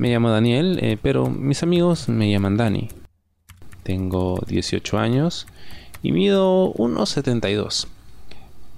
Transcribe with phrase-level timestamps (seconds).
[0.00, 2.88] Me llamo Daniel, eh, pero mis amigos me llaman Dani.
[3.82, 5.46] Tengo 18 años
[6.02, 7.86] y mido 1,72.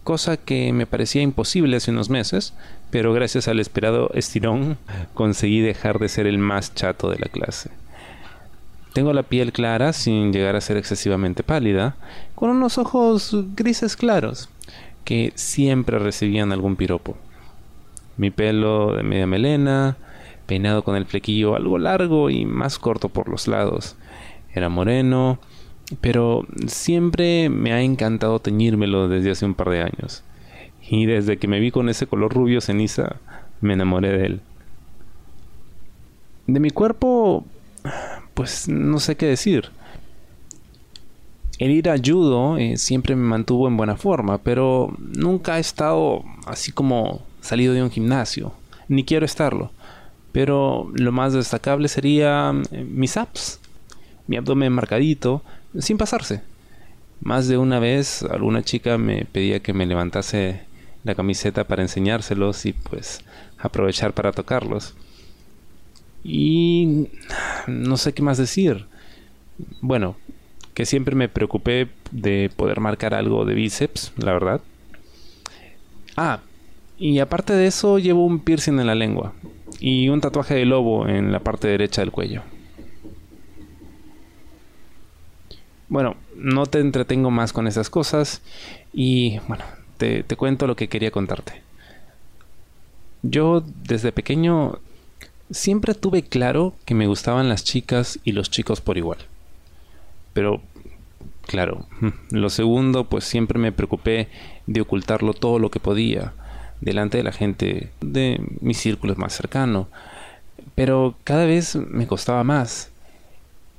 [0.02, 2.54] Cosa que me parecía imposible hace unos meses,
[2.90, 4.78] pero gracias al esperado estirón
[5.14, 7.70] conseguí dejar de ser el más chato de la clase.
[8.92, 11.94] Tengo la piel clara sin llegar a ser excesivamente pálida,
[12.34, 14.48] con unos ojos grises claros,
[15.04, 17.16] que siempre recibían algún piropo.
[18.16, 19.96] Mi pelo de media melena,
[20.46, 23.96] peinado con el flequillo algo largo y más corto por los lados.
[24.54, 25.38] Era moreno,
[26.00, 30.22] pero siempre me ha encantado teñírmelo desde hace un par de años.
[30.88, 33.16] Y desde que me vi con ese color rubio ceniza,
[33.60, 34.40] me enamoré de él.
[36.46, 37.44] De mi cuerpo,
[38.34, 39.70] pues no sé qué decir.
[41.58, 46.24] El ir a judo eh, siempre me mantuvo en buena forma, pero nunca he estado
[46.46, 48.52] así como salido de un gimnasio,
[48.88, 49.70] ni quiero estarlo.
[50.32, 53.60] Pero lo más destacable sería eh, mis abs,
[54.26, 55.42] mi abdomen marcadito,
[55.78, 56.42] sin pasarse.
[57.20, 60.62] Más de una vez alguna chica me pedía que me levantase
[61.04, 63.20] la camiseta para enseñárselos y pues
[63.58, 64.94] aprovechar para tocarlos.
[66.24, 67.08] Y
[67.66, 68.86] no sé qué más decir.
[69.80, 70.16] Bueno,
[70.74, 74.60] que siempre me preocupé de poder marcar algo de bíceps, la verdad.
[76.16, 76.40] Ah,
[76.98, 79.34] y aparte de eso llevo un piercing en la lengua
[79.82, 82.42] y un tatuaje de lobo en la parte derecha del cuello.
[85.88, 88.42] Bueno, no te entretengo más con esas cosas
[88.92, 89.64] y bueno,
[89.96, 91.62] te, te cuento lo que quería contarte.
[93.22, 94.78] Yo desde pequeño
[95.50, 99.18] siempre tuve claro que me gustaban las chicas y los chicos por igual.
[100.32, 100.62] Pero,
[101.44, 101.86] claro,
[102.30, 104.28] lo segundo, pues siempre me preocupé
[104.68, 106.34] de ocultarlo todo lo que podía
[106.82, 109.88] delante de la gente de mi círculo más cercano.
[110.74, 112.90] Pero cada vez me costaba más.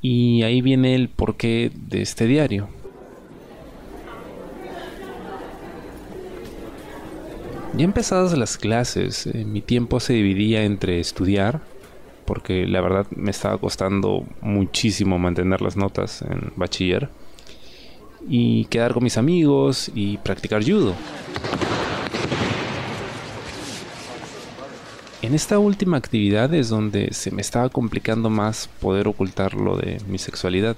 [0.02, 2.68] Y ahí viene el porqué de este diario.
[7.76, 11.62] Ya empezadas las clases, eh, mi tiempo se dividía entre estudiar,
[12.26, 17.10] porque la verdad me estaba costando muchísimo mantener las notas en bachiller,
[18.30, 20.94] y quedar con mis amigos y practicar judo.
[25.24, 30.02] En esta última actividad es donde se me estaba complicando más poder ocultar lo de
[30.06, 30.76] mi sexualidad.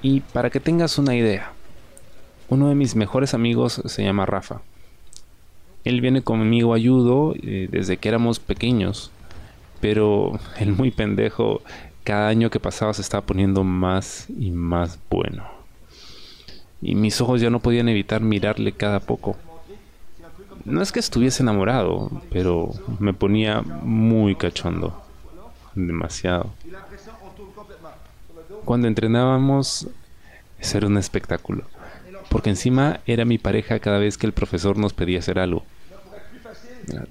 [0.00, 1.52] Y para que tengas una idea,
[2.48, 4.62] uno de mis mejores amigos se llama Rafa.
[5.84, 9.10] Él viene conmigo a judo eh, desde que éramos pequeños,
[9.82, 11.60] pero el muy pendejo
[12.04, 15.44] cada año que pasaba se estaba poniendo más y más bueno.
[16.80, 19.36] Y mis ojos ya no podían evitar mirarle cada poco
[20.70, 25.02] no es que estuviese enamorado, pero me ponía muy cachondo.
[25.74, 26.50] Demasiado.
[28.64, 29.88] Cuando entrenábamos,
[30.74, 31.64] era un espectáculo.
[32.28, 35.64] Porque encima era mi pareja cada vez que el profesor nos pedía hacer algo.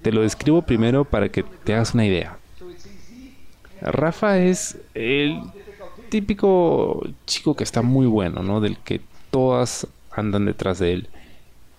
[0.02, 2.38] Te lo describo primero para que te hagas una idea.
[3.82, 5.42] Rafa es el
[6.10, 8.62] típico chico que está muy bueno, ¿no?
[8.62, 11.10] Del que todas andan detrás de él.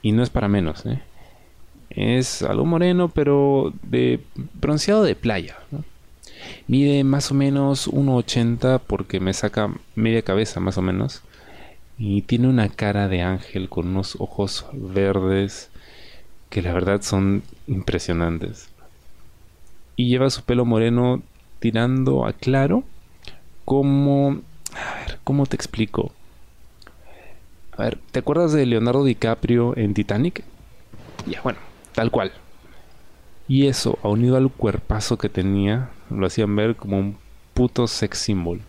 [0.03, 1.03] Y no es para menos, ¿eh?
[1.91, 4.21] Es algo moreno, pero de
[4.55, 5.57] bronceado de playa.
[6.69, 11.23] Mide más o menos 1,80 porque me saca media cabeza más o menos.
[11.99, 15.69] Y tiene una cara de ángel con unos ojos verdes
[16.49, 18.69] que la verdad son impresionantes.
[19.97, 21.23] Y lleva su pelo moreno
[21.59, 22.85] tirando a claro
[23.65, 24.41] como...
[24.75, 26.13] A ver, ¿cómo te explico?
[27.77, 30.45] A ver, ¿te acuerdas de Leonardo DiCaprio en Titanic?
[31.27, 31.59] Ya, bueno,
[31.95, 32.33] Tal cual.
[33.49, 37.17] Y eso, unido al cuerpazo que tenía, lo hacían ver como un
[37.53, 38.61] puto sex symbol.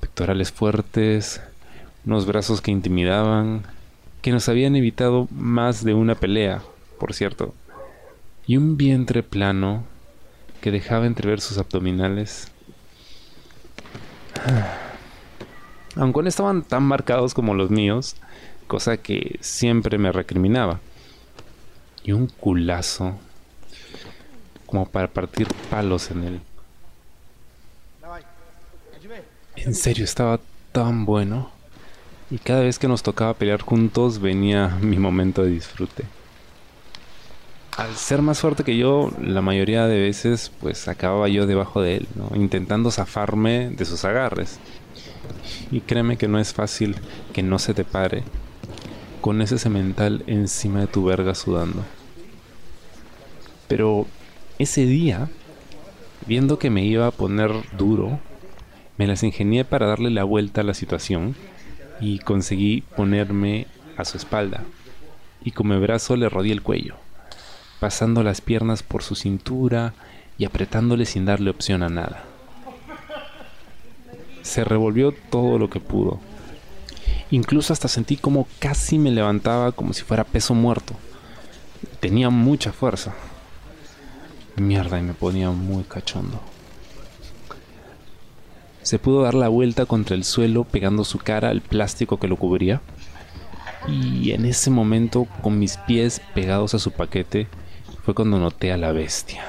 [0.00, 1.40] Pectorales fuertes,
[2.06, 3.62] unos brazos que intimidaban,
[4.22, 6.62] que nos habían evitado más de una pelea,
[7.00, 7.52] por cierto.
[8.46, 9.82] Y un vientre plano
[10.60, 12.52] que dejaba entrever sus abdominales.
[15.96, 18.16] Aunque no estaban tan marcados como los míos,
[18.68, 20.80] cosa que siempre me recriminaba
[22.04, 23.14] y un culazo
[24.66, 26.40] como para partir palos en él.
[29.56, 30.40] En serio, estaba
[30.72, 31.50] tan bueno.
[32.30, 36.04] Y cada vez que nos tocaba pelear juntos venía mi momento de disfrute.
[37.76, 41.96] Al ser más fuerte que yo, la mayoría de veces pues acababa yo debajo de
[41.96, 44.58] él, intentando zafarme de sus agarres.
[45.70, 46.96] Y créeme que no es fácil
[47.32, 48.24] que no se te pare
[49.24, 51.82] con ese cemental encima de tu verga sudando.
[53.68, 54.06] Pero
[54.58, 55.30] ese día
[56.26, 58.18] Viendo que me iba a poner duro,
[58.96, 61.36] me las ingenié para darle la vuelta a la situación
[62.00, 63.66] y conseguí ponerme
[63.98, 64.62] a su espalda
[65.44, 66.94] y con mi brazo le rodeé el cuello,
[67.78, 69.92] pasando las piernas por su cintura
[70.38, 72.24] y apretándole sin darle opción a nada.
[74.40, 76.20] Se revolvió todo lo que pudo.
[77.34, 80.94] Incluso hasta sentí como casi me levantaba como si fuera peso muerto.
[81.98, 83.12] Tenía mucha fuerza.
[84.54, 86.40] Mierda, y me ponía muy cachondo.
[88.82, 92.36] Se pudo dar la vuelta contra el suelo pegando su cara al plástico que lo
[92.36, 92.82] cubría.
[93.88, 97.48] Y en ese momento, con mis pies pegados a su paquete,
[98.04, 99.44] fue cuando noté a la bestia.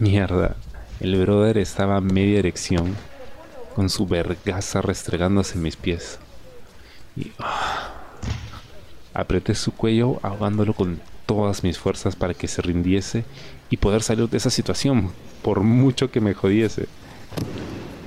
[0.00, 0.56] Mierda,
[0.98, 2.96] el brother estaba a media erección,
[3.78, 6.18] con su vergaza restregándose mis pies.
[7.16, 7.92] Y ah,
[9.14, 13.24] apreté su cuello ahogándolo con todas mis fuerzas para que se rindiese
[13.70, 16.88] y poder salir de esa situación, por mucho que me jodiese.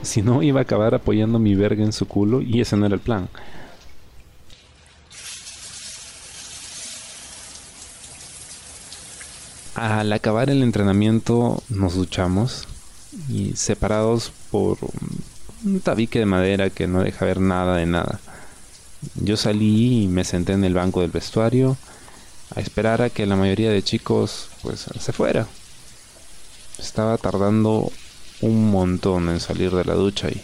[0.02, 2.96] Si no, iba a acabar apoyando mi verga en su culo y ese no era
[2.96, 3.30] el plan.
[9.76, 12.68] Al acabar el entrenamiento nos duchamos
[13.30, 14.78] y separados por
[15.63, 18.19] un tabique de madera que no deja ver nada de nada.
[19.16, 21.78] Yo salí y me senté en el banco del vestuario
[22.56, 25.48] a esperar a que la mayoría de chicos pues se fuera.
[26.78, 27.92] Estaba tardando
[28.42, 30.42] un montón en salir de la ducha y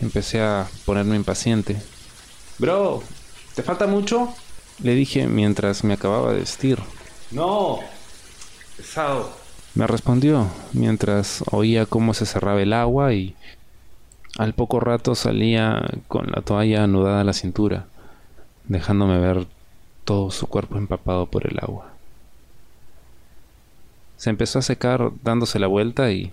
[0.00, 1.80] empecé a ponerme impaciente.
[2.58, 3.02] Bro,
[3.54, 4.34] ¿te falta mucho?
[4.82, 6.78] Le dije mientras me acababa de vestir.
[7.30, 7.80] No,
[8.76, 9.30] Pesado.
[9.74, 13.36] Me respondió mientras oía cómo se cerraba el agua y
[14.38, 17.86] al poco rato salía con la toalla anudada a la cintura,
[18.64, 19.46] dejándome ver
[20.04, 21.92] todo su cuerpo empapado por el agua.
[24.16, 26.32] Se empezó a secar dándose la vuelta y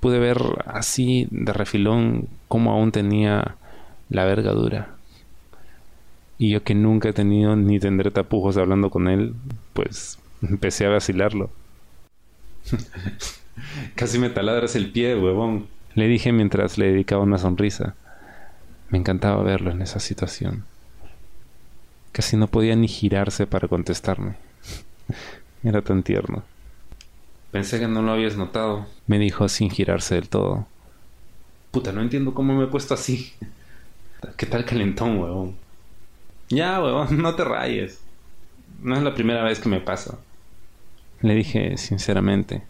[0.00, 3.56] pude ver así de refilón cómo aún tenía
[4.08, 4.94] la verga dura.
[6.38, 9.34] Y yo que nunca he tenido ni tendré tapujos hablando con él,
[9.72, 11.50] pues empecé a vacilarlo.
[13.94, 15.68] Casi me taladras el pie, huevón.
[15.96, 17.94] Le dije mientras le dedicaba una sonrisa.
[18.90, 20.64] Me encantaba verlo en esa situación.
[22.12, 24.34] Casi no podía ni girarse para contestarme.
[25.64, 26.42] Era tan tierno.
[27.50, 28.86] Pensé que no lo habías notado.
[29.06, 30.66] Me dijo sin girarse del todo.
[31.70, 33.32] Puta, no entiendo cómo me he puesto así.
[34.36, 35.56] ¿Qué tal calentón, huevón?
[36.50, 38.02] Ya, huevón, no te rayes.
[38.82, 40.18] No es la primera vez que me pasa.
[41.22, 42.64] Le dije sinceramente.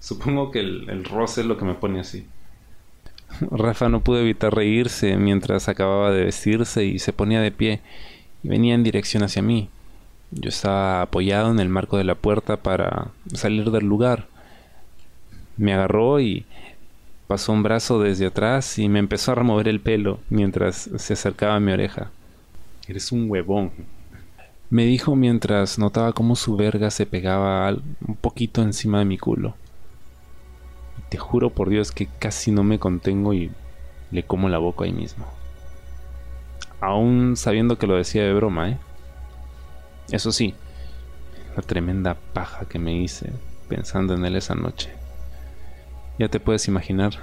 [0.00, 2.26] Supongo que el, roce es lo que me pone así.
[3.50, 7.80] Rafa no pudo evitar reírse mientras acababa de vestirse y se ponía de pie
[8.42, 9.68] y venía en dirección hacia mí.
[10.30, 14.26] Yo estaba apoyado en el marco de la puerta para salir del lugar.
[15.56, 16.46] Me agarró y
[17.26, 21.56] pasó un brazo desde atrás y me empezó a remover el pelo mientras se acercaba
[21.56, 22.10] a mi oreja.
[22.86, 23.72] Eres un huevón,
[24.70, 29.54] me dijo mientras notaba cómo su verga se pegaba un poquito encima de mi culo.
[31.08, 33.50] Te juro por Dios que casi no me contengo y
[34.10, 35.26] le como la boca ahí mismo.
[36.80, 38.78] Aún sabiendo que lo decía de broma, ¿eh?
[40.10, 40.54] Eso sí,
[41.56, 43.32] la tremenda paja que me hice
[43.68, 44.90] pensando en él esa noche.
[46.18, 47.12] Ya te puedes imaginar.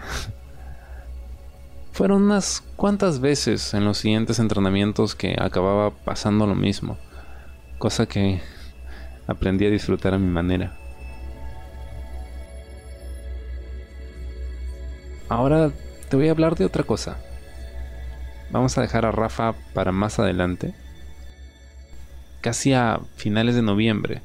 [1.92, 6.98] Fueron unas cuantas veces en los siguientes entrenamientos que acababa pasando lo mismo
[7.78, 8.42] cosa que
[9.28, 10.78] aprendí a disfrutar a mi manera.
[15.28, 15.72] Ahora
[16.10, 17.18] te voy a hablar de otra cosa.
[18.52, 20.76] Vamos a dejar a Rafa para más adelante.
[22.42, 24.22] Casi a finales de noviembre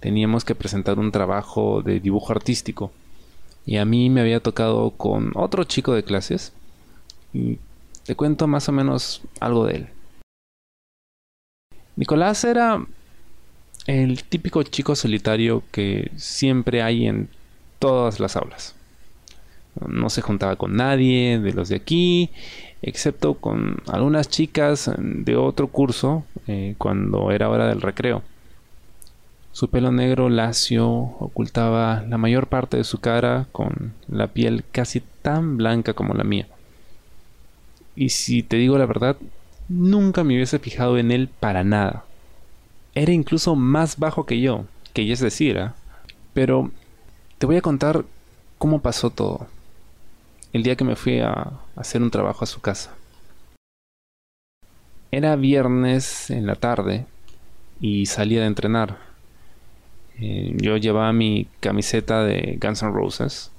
[0.00, 2.92] teníamos que presentar un trabajo de dibujo artístico
[3.64, 6.52] y a mí me había tocado con otro chico de clases
[7.32, 7.58] y
[8.04, 9.88] te cuento más o menos algo de él.
[11.96, 12.84] Nicolás era
[13.86, 17.30] el típico chico solitario que siempre hay en
[17.78, 18.74] todas las aulas.
[19.86, 22.30] No se juntaba con nadie de los de aquí,
[22.82, 28.22] excepto con algunas chicas de otro curso eh, cuando era hora del recreo.
[29.52, 35.02] Su pelo negro lacio ocultaba la mayor parte de su cara con la piel casi
[35.20, 36.48] tan blanca como la mía.
[37.94, 39.16] Y si te digo la verdad,
[39.68, 42.04] nunca me hubiese fijado en él para nada.
[42.94, 44.64] Era incluso más bajo que yo,
[44.94, 45.70] que ya es decir, ¿eh?
[46.32, 46.70] pero
[47.38, 48.04] te voy a contar
[48.58, 49.46] cómo pasó todo.
[50.52, 52.94] El día que me fui a hacer un trabajo a su casa.
[55.10, 57.06] Era viernes en la tarde
[57.80, 58.98] y salía de entrenar.
[60.20, 63.50] Eh, yo llevaba mi camiseta de Guns N' Roses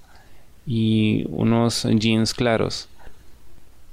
[0.68, 2.88] y unos jeans claros.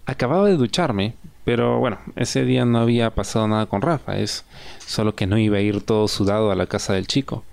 [0.04, 1.14] Acababa de ducharme,
[1.44, 4.44] pero bueno, ese día no había pasado nada con Rafa, es
[4.86, 7.44] solo que no iba a ir todo sudado a la casa del chico.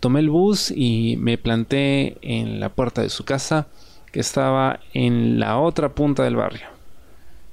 [0.00, 3.68] Tomé el bus y me planté en la puerta de su casa,
[4.18, 6.66] estaba en la otra punta del barrio.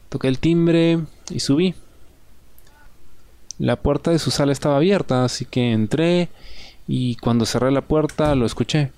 [0.10, 1.76] Toqué el timbre y subí.
[3.60, 6.30] La puerta de su sala estaba abierta, así que entré
[6.88, 8.92] y cuando cerré la puerta lo escuché.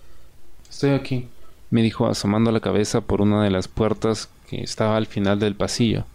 [0.70, 1.28] Estoy aquí,
[1.70, 5.56] me dijo asomando la cabeza por una de las puertas que estaba al final del
[5.56, 6.06] pasillo,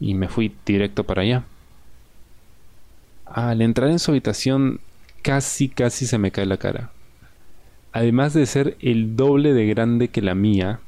[0.00, 1.44] y me fui directo para allá.
[3.26, 4.80] Al entrar en su habitación
[5.22, 6.90] casi casi se me cae la cara.
[7.92, 10.80] Además de ser el doble de grande que la mía,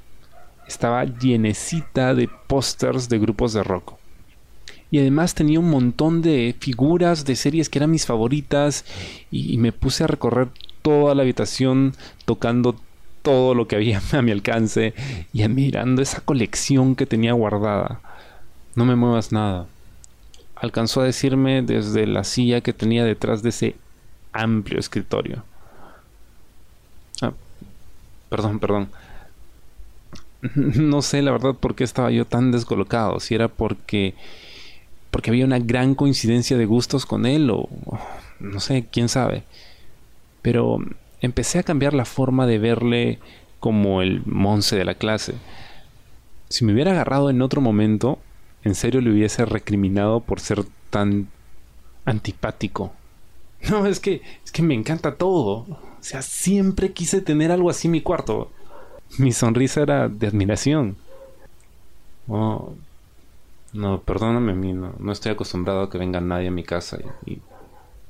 [0.71, 3.95] estaba llenecita de pósters de grupos de rock.
[4.90, 8.85] Y además tenía un montón de figuras de series que eran mis favoritas
[9.30, 10.49] y, me puse a recorrer
[10.83, 12.76] toda la habitación tocando
[13.23, 14.95] todo lo que había a mi alcance
[15.33, 18.00] y admirando esa colección que tenía guardada.
[18.75, 19.66] No me muevas nada.
[20.57, 23.76] Alcanzó a decirme desde la silla que tenía detrás de ese
[24.33, 25.45] amplio escritorio.
[28.31, 28.89] Perdón, perdón.
[30.57, 33.21] No sé la verdad por qué estaba yo tan descolocado.
[33.21, 34.15] Si era porque
[35.11, 37.69] porque había una gran coincidencia de gustos con él o
[38.39, 39.43] no sé, quién sabe.
[40.41, 40.79] Pero
[41.21, 43.19] empecé a cambiar la forma de verle
[43.59, 45.35] como el monce de la clase.
[46.49, 48.19] Si me hubiera agarrado en otro momento,
[48.65, 51.29] en serio le hubiese recriminado por ser tan
[52.05, 52.93] antipático.
[53.69, 55.67] No, es que es que me encanta todo.
[56.00, 58.50] O sea, siempre quise tener algo así en mi cuarto.
[59.19, 60.97] Mi sonrisa era de admiración.
[62.28, 62.73] Oh,
[63.73, 67.42] no, perdóname mí, no, estoy acostumbrado a que venga nadie a mi casa y, y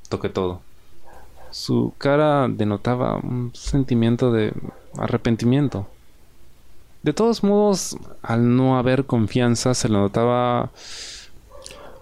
[0.09, 0.61] toque todo.
[1.51, 4.53] Su cara denotaba un sentimiento de
[4.97, 5.87] arrepentimiento.
[7.03, 10.71] De todos modos, al no haber confianza, se le notaba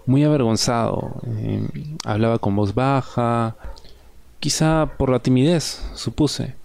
[0.05, 1.21] muy avergonzado.
[1.25, 1.67] Eh,
[2.03, 3.55] hablaba con voz baja,
[4.39, 6.55] quizá por la timidez, supuse.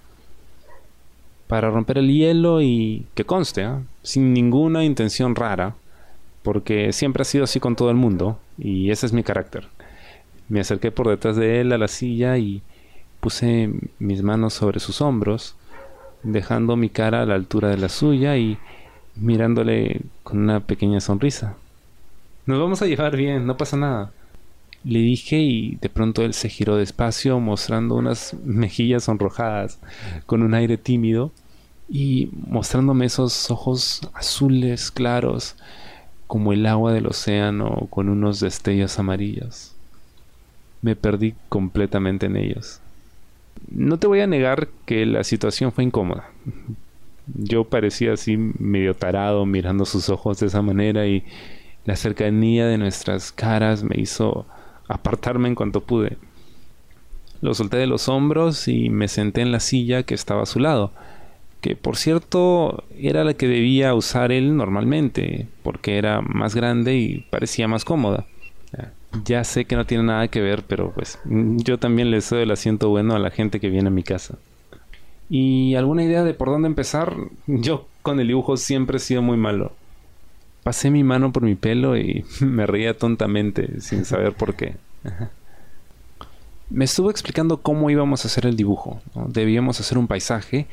[1.47, 3.79] Para romper el hielo y que conste, ¿eh?
[4.03, 5.75] sin ninguna intención rara,
[6.43, 9.69] porque siempre ha sido así con todo el mundo, y ese es mi carácter.
[10.49, 12.63] Me acerqué por detrás de él a la silla y
[13.25, 15.57] Puse mis manos sobre sus hombros,
[16.25, 18.59] dejando mi cara a la altura de la suya y
[19.17, 21.57] mirándole con una pequeña sonrisa.
[22.45, 24.13] Nos vamos a llevar bien, no pasa nada.
[24.85, 29.79] Le dije y de pronto él se giró despacio mostrando unas mejillas sonrojadas
[30.27, 31.33] con un aire tímido
[31.89, 35.57] y mostrándome esos ojos azules claros
[36.27, 39.75] como el agua del océano con unos destellos amarillos.
[40.83, 42.81] Me perdí completamente en ellos.
[43.71, 46.29] No te voy a negar que la situación fue incómoda.
[47.27, 51.25] Yo parecía así medio tarado mirando sus ojos de esa manera y
[51.87, 54.47] la cercanía de nuestras caras me hizo
[54.89, 56.17] apartarme en cuanto pude.
[57.41, 60.61] Lo solté de los hombros y me senté en la silla que estaba a su
[60.61, 60.93] lado,
[61.61, 67.27] que por cierto era la que debía usar él normalmente, porque era más grande y
[67.31, 68.27] parecía más cómoda.
[69.25, 72.51] Ya sé que no tiene nada que ver, pero pues yo también le doy el
[72.51, 74.39] asiento bueno a la gente que viene a mi casa.
[75.31, 77.15] ¿Y alguna idea de por dónde empezar?
[77.47, 79.73] Yo con el dibujo siempre he sido muy malo.
[80.65, 84.77] Pasé mi mano por mi pelo y me reía tontamente, sin saber por qué.
[86.71, 89.03] Me estuvo explicando cómo íbamos a hacer el dibujo.
[89.29, 90.67] Debíamos hacer un paisaje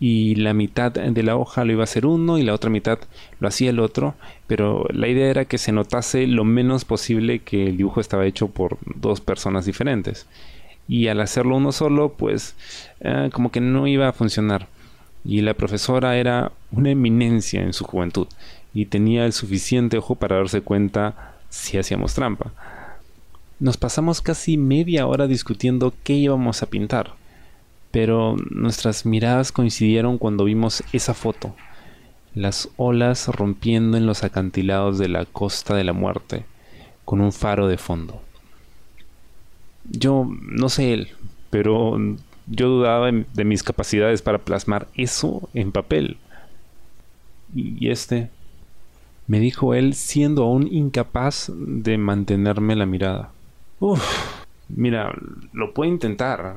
[0.00, 2.98] y la mitad de la hoja lo iba a hacer uno y la otra mitad
[3.38, 4.16] lo hacía el otro,
[4.48, 8.48] pero la idea era que se notase lo menos posible que el dibujo estaba hecho
[8.48, 10.26] por dos personas diferentes.
[10.88, 12.56] Y al hacerlo uno solo, pues
[13.00, 14.66] eh, como que no iba a funcionar.
[15.24, 18.26] Y la profesora era una eminencia en su juventud
[18.80, 22.52] y tenía el suficiente ojo para darse cuenta si hacíamos trampa.
[23.60, 27.14] Nos pasamos casi media hora discutiendo qué íbamos a pintar
[27.90, 31.54] pero nuestras miradas coincidieron cuando vimos esa foto,
[32.34, 36.44] las olas rompiendo en los acantilados de la costa de la muerte,
[37.04, 38.20] con un faro de fondo.
[39.84, 41.08] Yo no sé él,
[41.50, 41.98] pero
[42.46, 46.18] yo dudaba de mis capacidades para plasmar eso en papel.
[47.54, 48.30] Y este,
[49.28, 53.30] me dijo él, siendo aún incapaz de mantenerme la mirada.
[53.78, 54.02] Uf,
[54.68, 55.12] mira,
[55.52, 56.56] lo puedo intentar,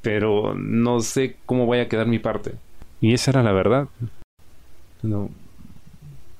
[0.00, 2.54] pero no sé cómo vaya a quedar mi parte.
[3.00, 3.88] Y esa era la verdad.
[5.02, 5.30] No,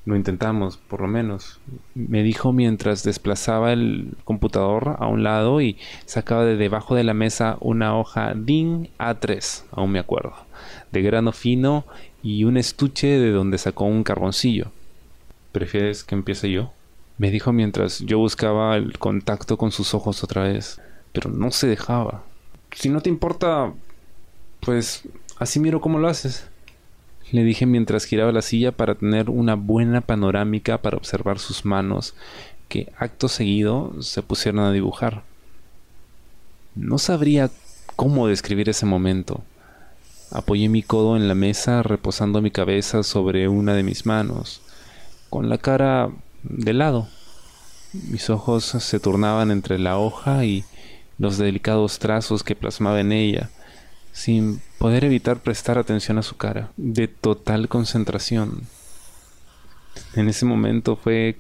[0.05, 1.59] Lo intentamos, por lo menos.
[1.97, 7.15] Me dijo mientras desplazaba el computador a un lado y sacaba de debajo de la
[7.15, 10.35] mesa una hoja DIN A3, aún me acuerdo,
[10.93, 11.85] de grano fino
[12.23, 14.71] y un estuche de donde sacó un carboncillo.
[15.53, 16.73] ¿Prefieres que empiece yo?
[17.19, 20.81] Me dijo mientras yo buscaba el contacto con sus ojos otra vez,
[21.13, 22.25] pero no se dejaba.
[22.75, 23.73] Si no te importa,
[24.61, 25.03] pues
[25.39, 26.49] así miro cómo lo haces
[27.33, 32.15] le dije mientras giraba la silla para tener una buena panorámica para observar sus manos,
[32.69, 35.23] que acto seguido se pusieron a dibujar.
[36.75, 37.51] No sabría
[37.97, 39.43] cómo describir ese momento.
[40.31, 44.63] Apoyé mi codo en la mesa reposando mi cabeza sobre una de mis manos,
[45.33, 46.11] con la cara
[46.43, 47.09] de lado.
[47.95, 50.63] Mis ojos se turnaban entre la hoja y
[51.17, 53.49] los delicados trazos que plasmaba en ella
[54.13, 58.65] sin poder evitar prestar atención a su cara, de total concentración.
[60.15, 61.39] En ese momento fue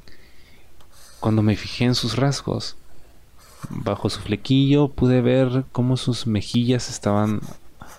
[1.21, 2.77] cuando me fijé en sus rasgos.
[3.69, 7.43] Bajo su flequillo pude ver cómo sus mejillas estaban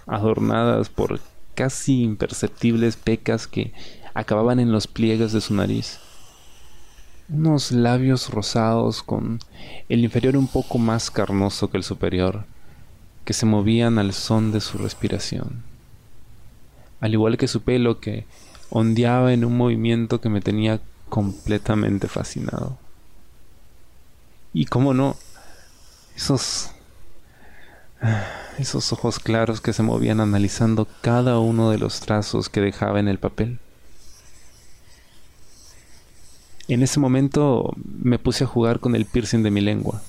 [0.08, 1.20] adornadas por
[1.54, 3.74] casi imperceptibles pecas que
[4.14, 6.00] acababan en los pliegues de su nariz.
[7.30, 9.40] Unos labios rosados con
[9.90, 12.46] el inferior un poco más carnoso que el superior
[13.26, 15.64] que se movían al son de su respiración,
[17.00, 18.26] al igual que su pelo que
[18.70, 22.78] ondeaba en un movimiento que me tenía completamente fascinado.
[24.54, 25.16] Y cómo no,
[26.16, 26.72] esos
[28.58, 33.08] esos ojos claros que se movían analizando cada uno de los trazos que dejaba en
[33.08, 33.60] el papel.
[36.68, 40.02] En ese momento me puse a jugar con el piercing de mi lengua.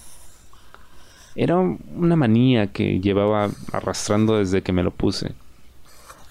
[1.34, 5.32] Era una manía que llevaba arrastrando desde que me lo puse.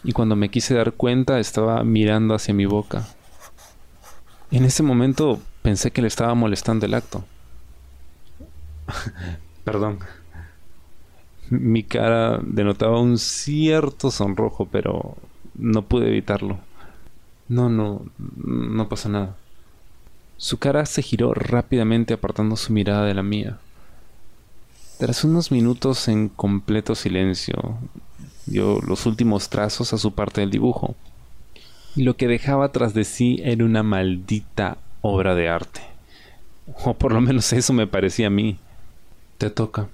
[0.04, 3.06] Y cuando me quise dar cuenta estaba mirando hacia mi boca.
[4.52, 7.26] En ese momento pensé que le estaba molestando el acto.
[9.66, 10.00] Perdón.
[11.50, 15.18] Mi cara denotaba un cierto sonrojo, pero
[15.56, 16.60] no pude evitarlo.
[17.50, 19.36] No, no, no pasa nada.
[20.44, 23.60] Su cara se giró rápidamente apartando su mirada de la mía.
[24.98, 27.78] Tras unos minutos en completo silencio,
[28.46, 30.96] dio los últimos trazos a su parte del dibujo.
[31.96, 35.80] Y lo que dejaba tras de sí era una maldita obra de arte.
[36.84, 38.58] O por lo menos eso me parecía a mí.
[39.38, 39.88] Te toca.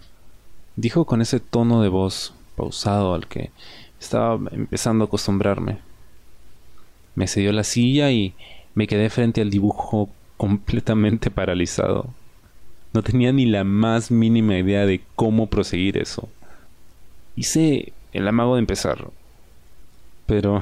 [0.75, 3.51] Dijo con ese tono de voz pausado al que
[3.99, 5.77] estaba empezando a acostumbrarme.
[7.13, 8.33] Me cedió la silla y
[8.73, 10.09] me quedé frente al dibujo
[10.39, 12.07] completamente paralizado.
[12.93, 16.29] No tenía ni la más mínima idea de cómo proseguir eso.
[17.35, 19.09] Hice el amago de empezar,
[20.25, 20.61] pero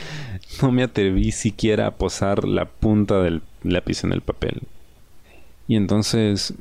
[0.62, 4.62] no me atreví siquiera a posar la punta del lápiz en el papel.
[5.66, 6.54] Y entonces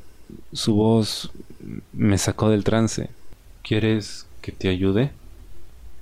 [0.51, 1.29] su voz
[1.93, 3.11] me sacó del trance.
[3.61, 5.11] ¿Quieres que te ayude?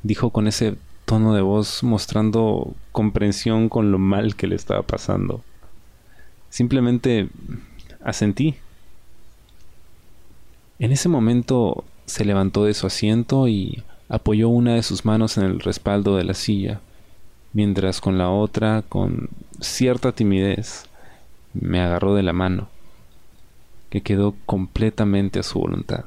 [0.03, 5.43] Dijo con ese tono de voz mostrando comprensión con lo mal que le estaba pasando.
[6.55, 7.27] Simplemente
[8.01, 8.55] asentí.
[10.79, 15.43] En ese momento se levantó de su asiento y apoyó una de sus manos en
[15.43, 16.79] el respaldo de la silla,
[17.51, 19.27] mientras con la otra, con
[19.59, 20.85] cierta timidez,
[21.53, 22.69] me agarró de la mano,
[23.89, 26.05] que quedó completamente a su voluntad.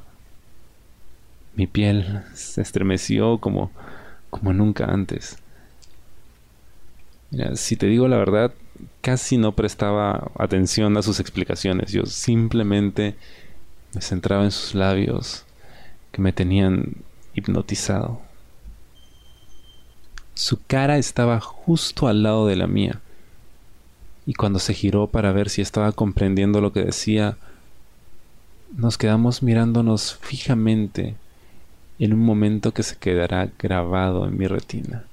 [1.56, 3.70] Mi piel se estremeció como,
[4.30, 5.40] como nunca antes.
[7.56, 8.54] si te digo la verdad,
[9.00, 11.92] casi no prestaba atención a sus explicaciones.
[11.92, 13.16] Yo simplemente
[13.94, 15.44] me centraba en sus labios
[16.12, 16.96] que me tenían
[17.34, 18.20] hipnotizado.
[20.34, 23.00] Su cara estaba justo al lado de la mía,
[24.24, 27.38] y cuando se giró para ver si estaba comprendiendo lo que decía,
[28.76, 31.16] nos quedamos mirándonos fijamente
[31.98, 35.07] en un momento que se quedará grabado en mi retina.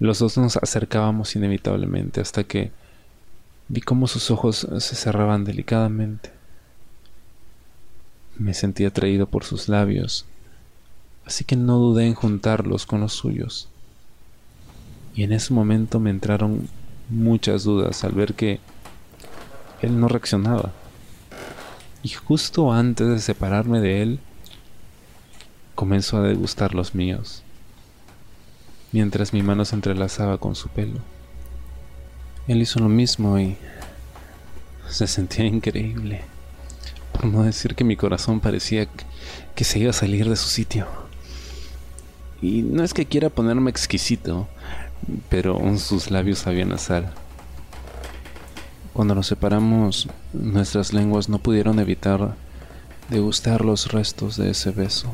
[0.00, 2.70] Los dos nos acercábamos inevitablemente hasta que
[3.68, 6.30] vi cómo sus ojos se cerraban delicadamente.
[8.36, 10.24] Me sentí atraído por sus labios,
[11.26, 13.68] así que no dudé en juntarlos con los suyos.
[15.16, 16.68] Y en ese momento me entraron
[17.08, 18.60] muchas dudas al ver que
[19.82, 20.72] él no reaccionaba.
[22.04, 24.20] Y justo antes de separarme de él,
[25.74, 27.42] comenzó a degustar los míos,
[28.92, 31.00] mientras mi mano se entrelazaba con su pelo.
[32.46, 33.56] Él hizo lo mismo y
[34.88, 36.22] se sentía increíble
[37.18, 38.88] por no decir que mi corazón parecía
[39.54, 40.86] que se iba a salir de su sitio.
[42.40, 44.46] Y no es que quiera ponerme exquisito,
[45.28, 47.12] pero sus labios sabían a sal.
[48.92, 52.36] Cuando nos separamos, nuestras lenguas no pudieron evitar
[53.10, 55.12] degustar los restos de ese beso,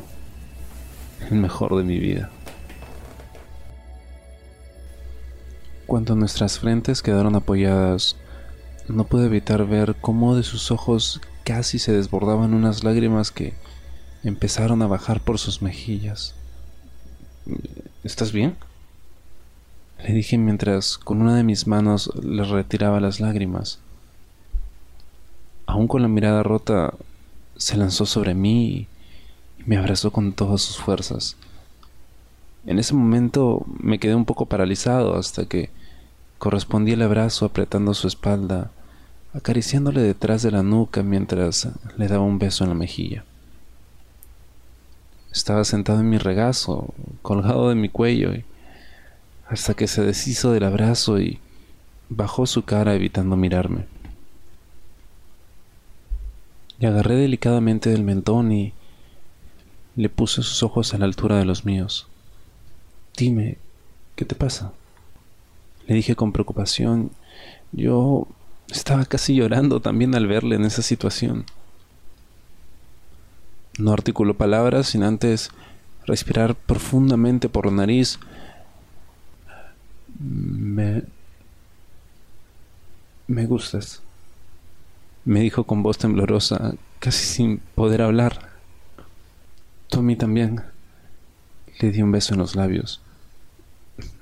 [1.31, 2.29] el mejor de mi vida.
[5.87, 8.15] Cuando nuestras frentes quedaron apoyadas,
[8.87, 13.53] no pude evitar ver cómo de sus ojos casi se desbordaban unas lágrimas que
[14.23, 16.33] empezaron a bajar por sus mejillas.
[18.03, 18.55] ¿Estás bien?
[20.03, 23.79] Le dije mientras con una de mis manos le retiraba las lágrimas.
[25.67, 26.93] Aún con la mirada rota,
[27.57, 28.87] se lanzó sobre mí y
[29.65, 31.37] me abrazó con todas sus fuerzas.
[32.65, 35.69] En ese momento me quedé un poco paralizado hasta que
[36.39, 38.71] correspondí el abrazo apretando su espalda,
[39.33, 43.23] acariciándole detrás de la nuca mientras le daba un beso en la mejilla.
[45.31, 48.31] Estaba sentado en mi regazo, colgado de mi cuello,
[49.47, 51.39] hasta que se deshizo del abrazo y
[52.09, 53.85] bajó su cara evitando mirarme.
[56.79, 58.73] Le agarré delicadamente del mentón y
[59.95, 62.07] le puse sus ojos a la altura de los míos.
[63.17, 63.57] Dime,
[64.15, 64.73] ¿qué te pasa?
[65.87, 67.11] Le dije con preocupación.
[67.71, 68.27] Yo
[68.69, 71.45] estaba casi llorando también al verle en esa situación.
[73.77, 75.49] No articuló palabras sin antes
[76.05, 78.19] respirar profundamente por la nariz.
[80.19, 81.03] Me...
[83.27, 84.01] Me gustas
[85.25, 88.51] me dijo con voz temblorosa, casi sin poder hablar.
[89.89, 90.61] Tú a mí también.
[91.79, 93.01] Le di un beso en los labios.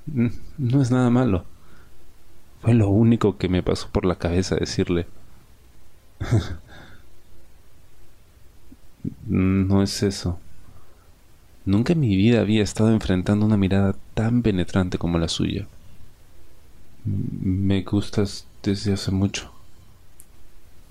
[0.06, 1.44] No es nada malo.
[2.62, 5.06] Fue lo único que me pasó por la cabeza decirle.
[9.26, 10.38] no es eso.
[11.66, 15.66] Nunca en mi vida había estado enfrentando una mirada tan penetrante como la suya.
[17.04, 19.50] Me gustas desde hace mucho.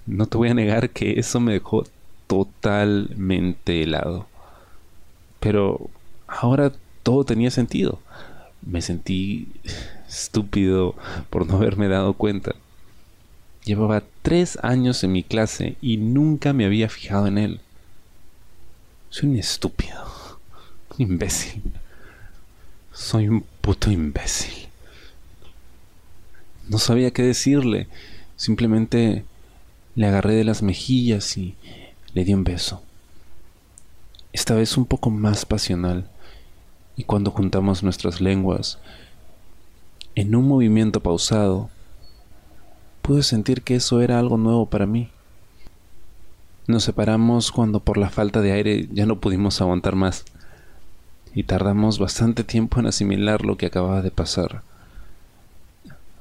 [0.06, 1.86] No te voy a negar que eso me dejó
[2.28, 4.28] totalmente helado.
[5.40, 5.90] Pero
[6.28, 6.72] ahora
[7.04, 8.00] todo tenía sentido.
[8.66, 9.48] Me sentí
[10.08, 10.96] estúpido
[11.30, 12.56] por no haberme dado cuenta.
[13.66, 17.62] Llevaba tres años en mi clase y nunca me había fijado en él.
[19.10, 20.40] Soy un estúpido.
[20.98, 21.62] Un imbécil.
[22.94, 24.68] Soy un puto imbécil.
[26.68, 27.88] No sabía qué decirle.
[28.36, 29.24] Simplemente
[29.96, 31.56] le agarré de las mejillas y
[32.14, 32.82] le di un beso.
[34.32, 36.10] Esta vez un poco más pasional,
[36.96, 38.80] y cuando juntamos nuestras lenguas,
[40.16, 41.70] en un movimiento pausado,
[43.02, 45.10] pude sentir que eso era algo nuevo para mí.
[46.68, 50.26] Nos separamos cuando por la falta de aire ya no pudimos aguantar más,
[51.36, 54.62] y tardamos bastante tiempo en asimilar lo que acababa de pasar.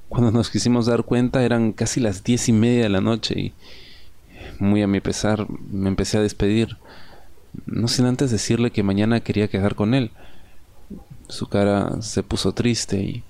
[0.08, 3.52] Cuando nos quisimos dar cuenta eran casi las diez y media de la noche y
[4.58, 6.76] muy a mi pesar me empecé a despedir.
[7.66, 10.10] No sin antes decirle que mañana quería quedar con él.
[11.32, 13.24] Su cara se puso triste y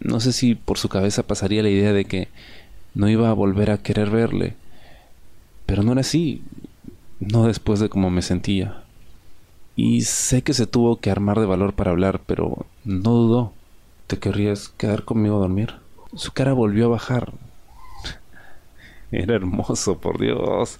[0.00, 2.28] no sé si por su cabeza pasaría la idea de que
[2.92, 4.54] no iba a volver a querer verle.
[5.64, 6.42] Pero no era así,
[7.18, 8.82] no después de cómo me sentía.
[9.74, 13.54] Y sé que se tuvo que armar de valor para hablar, pero no dudó.
[14.06, 15.76] ¿Te querrías quedar conmigo a dormir?
[16.14, 17.32] Su cara volvió a bajar.
[19.12, 20.78] Era hermoso, por Dios.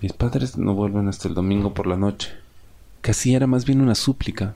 [0.00, 2.32] Mis padres no vuelven hasta el domingo por la noche.
[3.00, 4.54] Casi era más bien una súplica.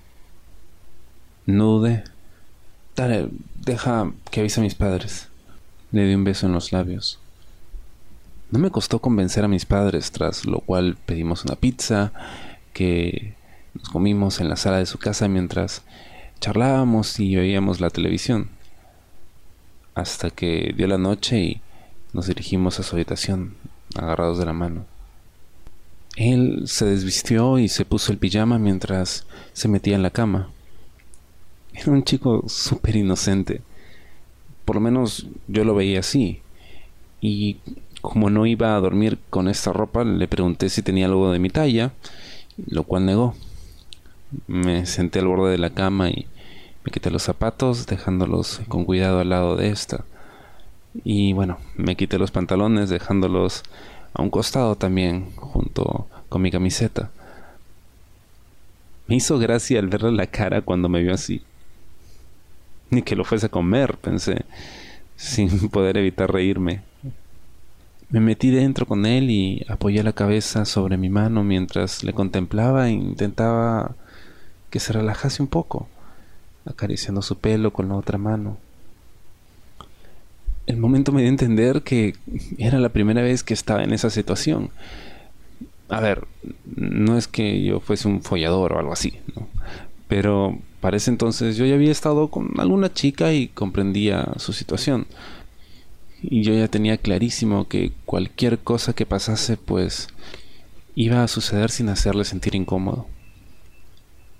[1.46, 2.04] No dudé.
[2.96, 3.28] Dale,
[3.64, 5.28] deja que avise a mis padres.
[5.90, 7.18] Le di un beso en los labios.
[8.50, 12.12] No me costó convencer a mis padres, tras lo cual pedimos una pizza
[12.74, 13.34] que
[13.74, 15.82] nos comimos en la sala de su casa mientras
[16.40, 18.50] charlábamos y veíamos la televisión.
[19.94, 21.60] Hasta que dio la noche y
[22.12, 23.54] nos dirigimos a su habitación,
[23.94, 24.91] agarrados de la mano.
[26.16, 30.50] Él se desvistió y se puso el pijama mientras se metía en la cama.
[31.72, 33.62] Era un chico súper inocente.
[34.64, 36.40] Por lo menos yo lo veía así.
[37.20, 37.58] Y
[38.02, 41.48] como no iba a dormir con esta ropa, le pregunté si tenía algo de mi
[41.48, 41.92] talla,
[42.66, 43.34] lo cual negó.
[44.46, 46.26] Me senté al borde de la cama y
[46.84, 50.04] me quité los zapatos, dejándolos con cuidado al lado de esta.
[51.04, 53.62] Y bueno, me quité los pantalones, dejándolos
[54.14, 57.10] a un costado también, junto con mi camiseta.
[59.06, 61.42] Me hizo gracia al verle la cara cuando me vio así.
[62.90, 64.44] Ni que lo fuese a comer, pensé,
[65.16, 66.82] sin poder evitar reírme.
[68.10, 72.88] Me metí dentro con él y apoyé la cabeza sobre mi mano mientras le contemplaba
[72.88, 73.96] e intentaba
[74.70, 75.88] que se relajase un poco.
[76.64, 78.56] acariciando su pelo con la otra mano.
[80.66, 82.14] El momento me dio a entender que
[82.58, 84.70] era la primera vez que estaba en esa situación.
[85.88, 86.26] A ver,
[86.76, 89.48] no es que yo fuese un follador o algo así, ¿no?
[90.08, 95.06] Pero para ese entonces yo ya había estado con alguna chica y comprendía su situación.
[96.22, 100.08] Y yo ya tenía clarísimo que cualquier cosa que pasase pues
[100.94, 103.06] iba a suceder sin hacerle sentir incómodo.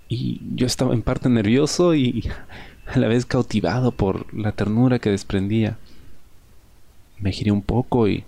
[0.08, 2.28] Y yo estaba en parte nervioso y
[2.86, 5.78] a la vez cautivado por la ternura que desprendía.
[7.22, 8.24] Me giré un poco y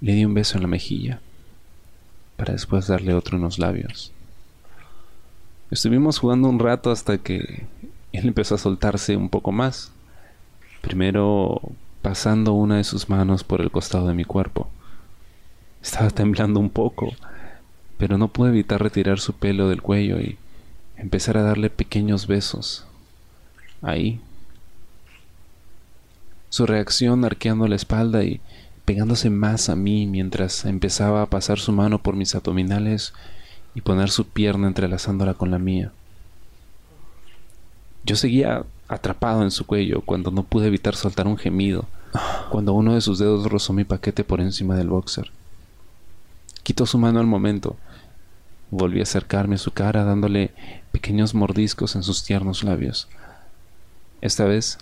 [0.00, 1.20] le di un beso en la mejilla,
[2.36, 4.12] para después darle otro en los labios.
[5.70, 7.66] Estuvimos jugando un rato hasta que
[8.12, 9.92] él empezó a soltarse un poco más.
[10.80, 11.62] Primero
[12.02, 14.68] pasando una de sus manos por el costado de mi cuerpo.
[15.80, 17.14] Estaba temblando un poco,
[17.96, 20.36] pero no pude evitar retirar su pelo del cuello y
[20.96, 22.86] empezar a darle pequeños besos.
[23.82, 24.20] Ahí.
[26.52, 28.42] Su reacción arqueando la espalda y
[28.84, 33.14] pegándose más a mí mientras empezaba a pasar su mano por mis abdominales
[33.74, 35.92] y poner su pierna entrelazándola con la mía.
[38.04, 41.86] Yo seguía atrapado en su cuello cuando no pude evitar soltar un gemido,
[42.50, 45.30] cuando uno de sus dedos rozó mi paquete por encima del boxer.
[46.62, 47.78] Quitó su mano al momento.
[48.70, 50.50] Volví a acercarme a su cara dándole
[50.90, 53.08] pequeños mordiscos en sus tiernos labios.
[54.20, 54.76] Esta vez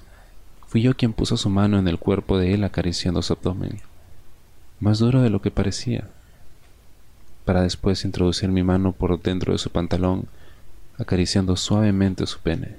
[0.71, 3.81] fui yo quien puso su mano en el cuerpo de él acariciando su abdomen,
[4.79, 6.09] más duro de lo que parecía
[7.45, 10.29] para después introducir mi mano por dentro de su pantalón,
[10.99, 12.77] acariciando suavemente su pene.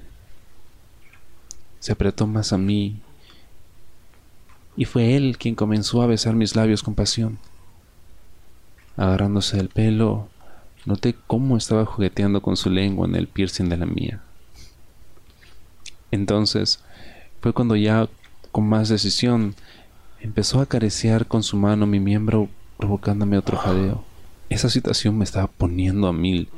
[1.78, 2.96] Se apretó más a mí
[4.74, 7.38] y fue él quien comenzó a besar mis labios con pasión.
[8.96, 10.30] Agarrándose del pelo,
[10.86, 14.22] noté cómo estaba jugueteando con su lengua en el piercing de la mía.
[16.10, 16.82] Entonces
[17.42, 18.08] fue cuando ya
[18.52, 19.56] con más decisión
[20.20, 24.04] empezó a acariciar con su mano mi miembro provocándome otro jadeo.
[24.48, 26.48] Esa situación me estaba poniendo a mil,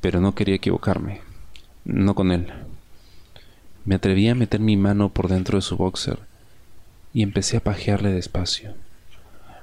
[0.00, 1.20] pero no quería equivocarme,
[1.84, 2.50] no con él.
[3.84, 6.18] Me atreví a meter mi mano por dentro de su boxer
[7.12, 8.72] y empecé a pajearle despacio,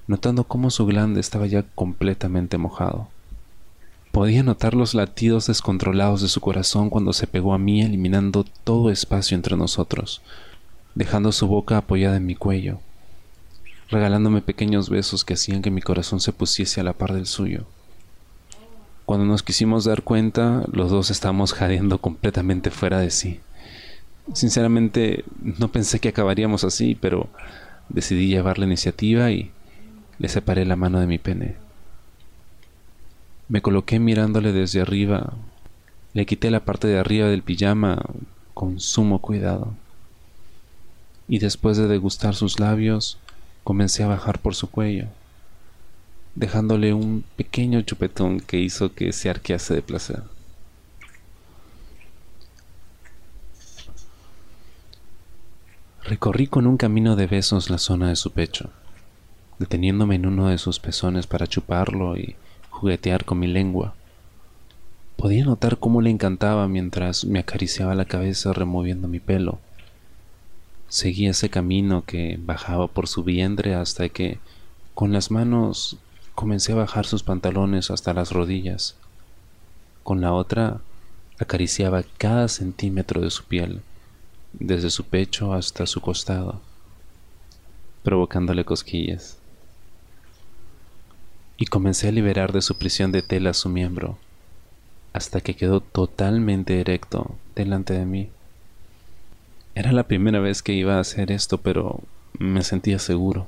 [0.06, 3.10] notando cómo su glande estaba ya completamente mojado.
[4.16, 8.90] Podía notar los latidos descontrolados de su corazón cuando se pegó a mí, eliminando todo
[8.90, 10.22] espacio entre nosotros,
[10.96, 12.80] dejando su boca apoyada en mi cuello
[13.90, 17.66] regalándome pequeños besos que hacían que mi corazón se pusiese a la par del suyo.
[19.06, 23.40] Cuando nos quisimos dar cuenta, los dos estábamos jadeando completamente fuera de sí.
[24.34, 27.30] Sinceramente, no pensé que acabaríamos así, pero
[27.90, 29.52] decidí llevar la iniciativa y
[30.18, 31.65] le separé la mano de mi pene.
[33.48, 35.34] Me coloqué mirándole desde arriba,
[36.14, 38.02] le quité la parte de arriba del pijama
[38.54, 39.74] con sumo cuidado.
[41.28, 43.20] Y después de degustar sus labios,
[43.66, 45.08] Comencé a bajar por su cuello,
[46.36, 50.22] dejándole un pequeño chupetón que hizo que se arquease de placer.
[56.04, 58.70] Recorrí con un camino de besos la zona de su pecho,
[59.58, 62.36] deteniéndome en uno de sus pezones para chuparlo y
[62.80, 63.96] juguetear con mi lengua.
[65.18, 69.60] Podía notar cómo le encantaba mientras me acariciaba la cabeza removiendo mi pelo
[70.88, 74.40] Seguí ese camino que bajaba por su vientre hasta que
[74.94, 75.98] con las manos
[76.36, 78.96] comencé a bajar sus pantalones hasta las rodillas.
[80.04, 80.80] Con la otra
[81.40, 83.82] acariciaba cada centímetro de su piel,
[84.54, 86.62] desde su pecho hasta su costado,
[88.04, 89.38] provocándole cosquillas.
[91.58, 94.18] Y comencé a liberar de su prisión de tela su miembro,
[95.14, 98.30] hasta que quedó totalmente erecto delante de mí.
[99.74, 102.02] Era la primera vez que iba a hacer esto, pero
[102.38, 103.48] me sentía seguro.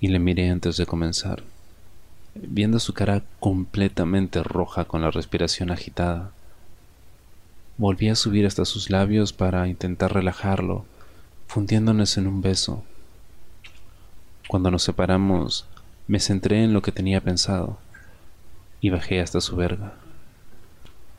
[0.00, 1.44] Y le miré antes de comenzar,
[2.34, 6.32] viendo su cara completamente roja con la respiración agitada.
[7.78, 10.84] Volví a subir hasta sus labios para intentar relajarlo,
[11.46, 12.82] fundiéndonos en un beso.
[14.48, 15.66] Cuando nos separamos,
[16.06, 17.78] me centré en lo que tenía pensado
[18.80, 19.94] y bajé hasta su verga.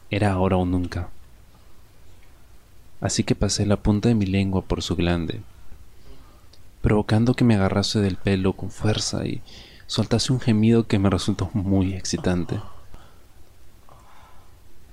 [0.10, 1.10] Era ahora o nunca
[3.04, 5.42] así que pasé la punta de mi lengua por su glande,
[6.82, 9.42] provocando que me agarrase del pelo con fuerza y
[9.88, 12.62] soltase un gemido que me resultó muy excitante.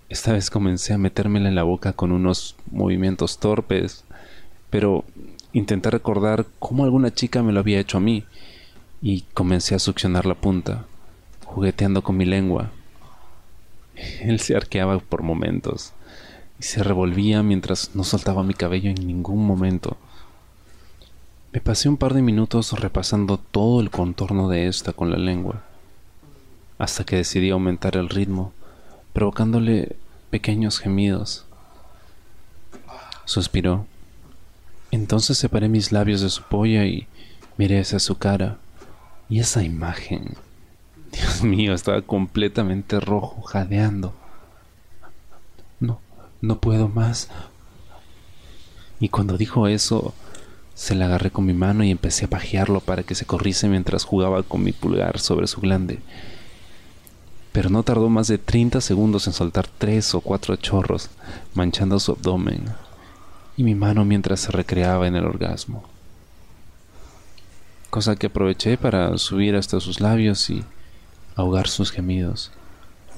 [0.09, 4.03] Esta vez comencé a metérmela en la boca con unos movimientos torpes,
[4.70, 5.05] pero
[5.53, 8.24] intenté recordar cómo alguna chica me lo había hecho a mí
[9.02, 10.84] y comencé a succionar la punta,
[11.44, 12.70] jugueteando con mi lengua.
[14.20, 15.92] Él se arqueaba por momentos,
[16.58, 19.96] y se revolvía mientras no soltaba mi cabello en ningún momento.
[21.52, 25.64] Me pasé un par de minutos repasando todo el contorno de esta con la lengua,
[26.78, 28.52] hasta que decidí aumentar el ritmo,
[29.12, 29.96] provocándole
[30.30, 31.46] pequeños gemidos.
[33.24, 33.86] Suspiró.
[34.92, 37.06] Entonces separé mis labios de su polla y
[37.56, 38.58] miré hacia su cara.
[39.30, 40.34] Y esa imagen.
[41.12, 44.12] Dios mío, estaba completamente rojo, jadeando.
[45.80, 46.00] No,
[46.42, 47.28] no puedo más.
[49.00, 50.12] Y cuando dijo eso,
[50.74, 54.04] se la agarré con mi mano y empecé a pajearlo para que se corriese mientras
[54.04, 56.00] jugaba con mi pulgar sobre su glande.
[57.52, 61.08] Pero no tardó más de 30 segundos en soltar tres o cuatro chorros,
[61.54, 62.70] manchando su abdomen
[63.60, 65.84] y mi mano mientras se recreaba en el orgasmo.
[67.90, 70.64] Cosa que aproveché para subir hasta sus labios y
[71.35, 72.53] ahogar sus gemidos,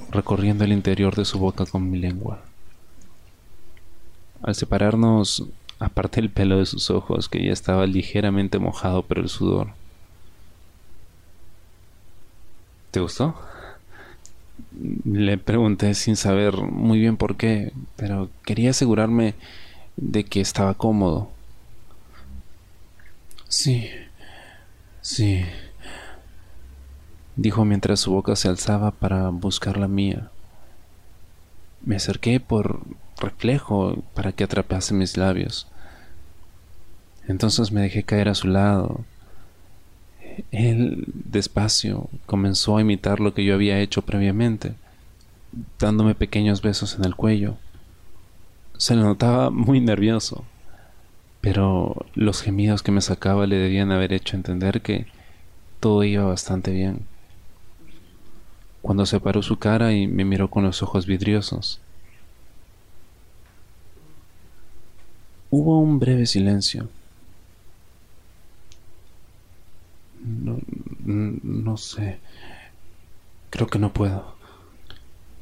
[0.09, 2.41] recorriendo el interior de su boca con mi lengua.
[4.41, 5.45] Al separarnos,
[5.79, 9.69] aparté el pelo de sus ojos, que ya estaba ligeramente mojado por el sudor.
[12.91, 13.35] ¿Te gustó?
[15.05, 19.35] Le pregunté sin saber muy bien por qué, pero quería asegurarme
[19.97, 21.29] de que estaba cómodo.
[23.47, 23.87] Sí,
[25.03, 25.45] sí,
[27.35, 30.31] dijo mientras su boca se alzaba para buscar la mía.
[31.85, 32.81] Me acerqué por
[33.19, 35.67] reflejo para que atrapase mis labios.
[37.27, 39.05] Entonces me dejé caer a su lado.
[40.51, 44.73] Él, despacio, comenzó a imitar lo que yo había hecho previamente,
[45.79, 47.57] dándome pequeños besos en el cuello.
[48.77, 50.43] Se le notaba muy nervioso,
[51.43, 55.07] pero los gemidos que me sacaba le debían haber hecho entender que
[55.81, 57.01] todo iba bastante bien.
[58.81, 61.81] Cuando separó su cara y me miró con los ojos vidriosos.
[65.49, 66.87] Hubo un breve silencio.
[70.23, 70.59] No,
[71.03, 72.19] no sé.
[73.49, 74.33] Creo que no puedo.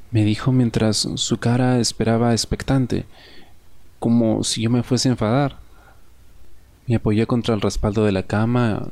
[0.10, 3.06] Me dijo mientras su cara esperaba expectante,
[4.00, 5.61] como si yo me fuese a enfadar.
[6.92, 8.90] Me apoyé contra el respaldo de la cama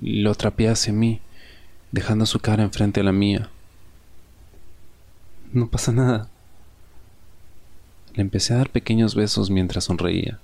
[0.00, 1.20] y lo trapeé hacia mí,
[1.90, 3.50] dejando su cara enfrente a la mía.
[5.52, 6.30] No pasa nada.
[8.14, 10.38] Le empecé a dar pequeños besos mientras sonreía,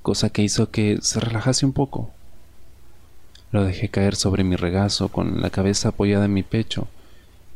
[0.00, 2.10] cosa que hizo que se relajase un poco.
[3.52, 6.88] Lo dejé caer sobre mi regazo con la cabeza apoyada en mi pecho,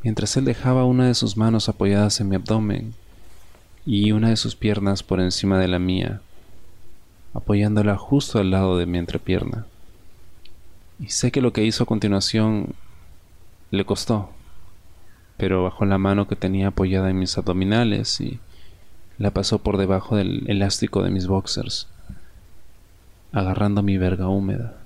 [0.02, 2.92] mientras él dejaba una de sus manos apoyadas en mi abdomen
[3.86, 6.20] y una de sus piernas por encima de la mía,
[7.34, 9.66] apoyándola justo al lado de mi entrepierna.
[10.98, 12.74] Y sé que lo que hizo a continuación
[13.70, 14.30] le costó,
[15.36, 18.40] pero bajó la mano que tenía apoyada en mis abdominales y
[19.18, 21.86] la pasó por debajo del elástico de mis boxers,
[23.32, 24.78] agarrando mi verga húmeda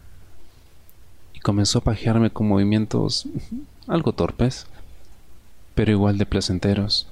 [1.43, 3.27] comenzó a pajearme con movimientos
[3.89, 4.67] algo torpes,
[5.75, 7.09] pero igual de placenteros.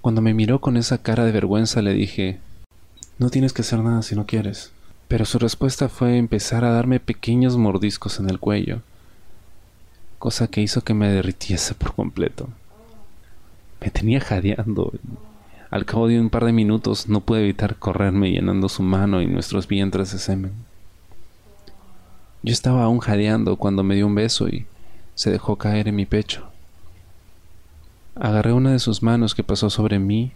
[0.00, 2.38] Cuando me miró con esa cara de vergüenza le dije,
[3.18, 4.72] no tienes que hacer nada si no quieres.
[5.08, 8.82] Pero su respuesta fue empezar a darme pequeños mordiscos en el cuello,
[10.18, 12.48] cosa que hizo que me derritiese por completo.
[13.80, 14.92] Me tenía jadeando.
[15.70, 19.26] Al cabo de un par de minutos no pude evitar correrme llenando su mano y
[19.26, 20.52] nuestros vientres de semen.
[22.42, 24.66] Yo estaba aún jadeando cuando me dio un beso y
[25.14, 26.48] se dejó caer en mi pecho.
[28.14, 30.32] Agarré una de sus manos que pasó sobre mí,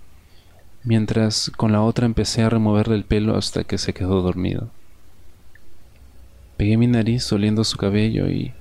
[0.84, 4.70] mientras con la otra empecé a removerle el pelo hasta que se quedó dormido.
[6.56, 8.52] Pegué mi nariz oliendo su cabello y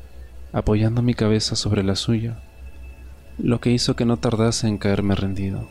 [0.53, 2.39] apoyando mi cabeza sobre la suya,
[3.38, 5.67] lo que hizo que no tardase en caerme rendido.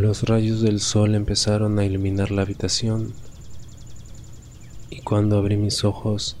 [0.00, 3.12] Los rayos del sol empezaron a iluminar la habitación
[4.88, 6.38] y cuando abrí mis ojos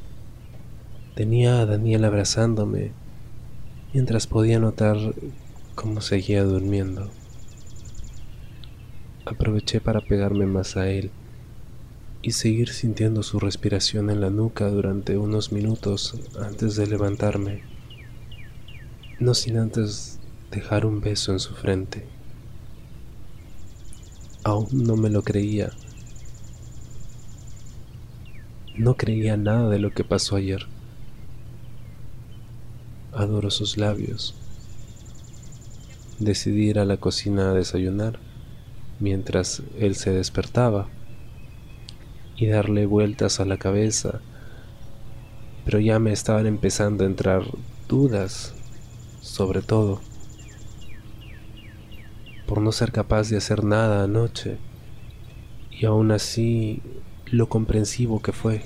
[1.14, 2.92] tenía a Daniel abrazándome
[3.92, 4.96] mientras podía notar
[5.74, 7.10] cómo seguía durmiendo.
[9.26, 11.10] Aproveché para pegarme más a él
[12.22, 17.62] y seguir sintiendo su respiración en la nuca durante unos minutos antes de levantarme,
[19.18, 20.18] no sin antes
[20.50, 22.19] dejar un beso en su frente.
[24.42, 25.70] Aún no me lo creía.
[28.76, 30.66] No creía nada de lo que pasó ayer.
[33.12, 34.34] Adoro sus labios,
[36.18, 38.18] decidí ir a la cocina a desayunar
[39.00, 40.88] mientras él se despertaba
[42.36, 44.20] y darle vueltas a la cabeza,
[45.64, 47.42] pero ya me estaban empezando a entrar
[47.88, 48.54] dudas
[49.20, 50.00] sobre todo
[52.50, 54.58] por no ser capaz de hacer nada anoche
[55.70, 56.82] y aún así
[57.26, 58.64] lo comprensivo que fue.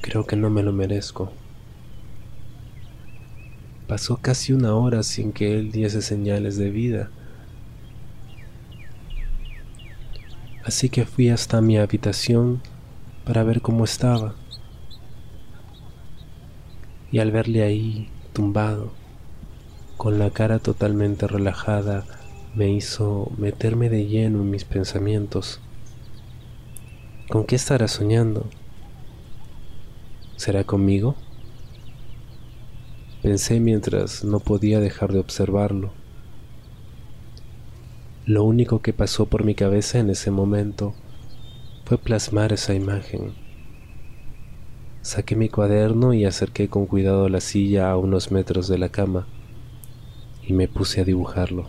[0.00, 1.30] Creo que no me lo merezco.
[3.86, 7.10] Pasó casi una hora sin que él diese señales de vida.
[10.64, 12.62] Así que fui hasta mi habitación
[13.26, 14.36] para ver cómo estaba.
[17.12, 18.94] Y al verle ahí, tumbado,
[20.00, 22.06] con la cara totalmente relajada,
[22.54, 25.60] me hizo meterme de lleno en mis pensamientos.
[27.28, 28.48] ¿Con qué estará soñando?
[30.36, 31.16] ¿Será conmigo?
[33.20, 35.92] Pensé mientras no podía dejar de observarlo.
[38.24, 40.94] Lo único que pasó por mi cabeza en ese momento
[41.84, 43.34] fue plasmar esa imagen.
[45.02, 49.26] Saqué mi cuaderno y acerqué con cuidado la silla a unos metros de la cama
[50.50, 51.68] y me puse a dibujarlo.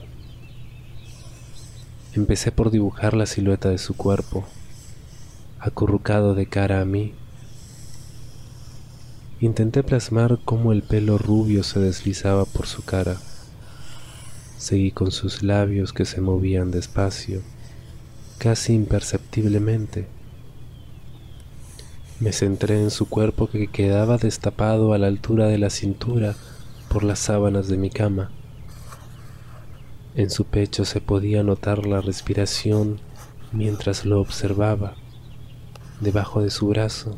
[2.15, 4.43] Empecé por dibujar la silueta de su cuerpo,
[5.59, 7.13] acurrucado de cara a mí
[9.39, 13.17] Intenté plasmar cómo el pelo rubio se deslizaba por su cara.
[14.57, 17.41] Seguí con sus labios que se movían despacio,
[18.39, 20.07] casi imperceptiblemente.
[22.19, 26.35] Me centré en su cuerpo que quedaba destapado a la altura de la cintura
[26.87, 28.31] por las sábanas de mi cama.
[30.15, 32.99] En su pecho se podía notar la respiración
[33.51, 34.95] mientras lo observaba.
[36.01, 37.17] Debajo de su brazo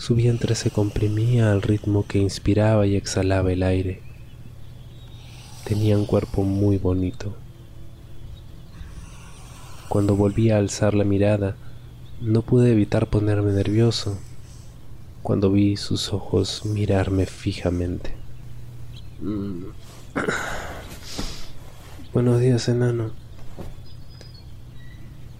[0.00, 4.00] su vientre se comprimía al ritmo que inspiraba y exhalaba el aire.
[5.64, 7.34] Tenía un cuerpo muy bonito.
[9.90, 11.54] Cuando volví a alzar la mirada,
[12.22, 14.16] no pude evitar ponerme nervioso
[15.22, 18.14] cuando vi sus ojos mirarme fijamente.
[22.12, 23.12] Buenos días, enano,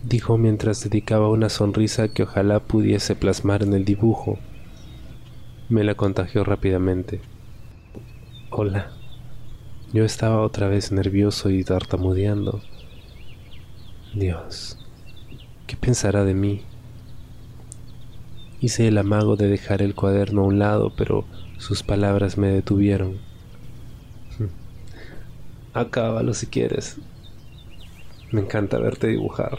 [0.04, 4.38] dijo mientras dedicaba una sonrisa que ojalá pudiese plasmar en el dibujo
[5.70, 7.20] me la contagió rápidamente.
[8.50, 8.90] Hola.
[9.92, 12.60] Yo estaba otra vez nervioso y tartamudeando.
[14.14, 14.78] Dios,
[15.68, 16.62] ¿qué pensará de mí?
[18.60, 21.24] Hice el amago de dejar el cuaderno a un lado, pero
[21.58, 23.18] sus palabras me detuvieron.
[25.74, 26.96] Acábalo si quieres.
[28.32, 29.58] Me encanta verte dibujar.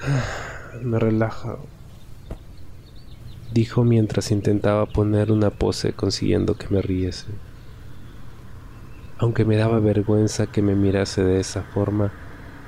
[0.82, 1.56] Me relaja
[3.56, 7.28] dijo mientras intentaba poner una pose consiguiendo que me riese.
[9.16, 12.12] Aunque me daba vergüenza que me mirase de esa forma,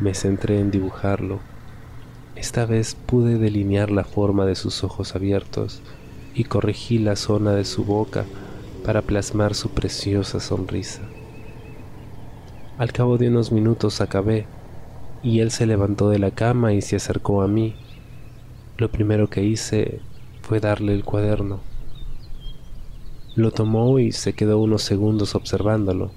[0.01, 1.41] me centré en dibujarlo.
[2.37, 5.83] Esta vez pude delinear la forma de sus ojos abiertos
[6.35, 8.25] y corregí la zona de su boca
[8.83, 11.03] para plasmar su preciosa sonrisa.
[12.79, 14.47] Al cabo de unos minutos acabé
[15.25, 17.75] y él se levantó de la cama y se acercó a mí.
[18.77, 20.01] Lo primero que hice
[20.43, 21.59] fue darle el cuaderno.
[23.35, 26.13] Lo tomó y se quedó unos segundos observándolo.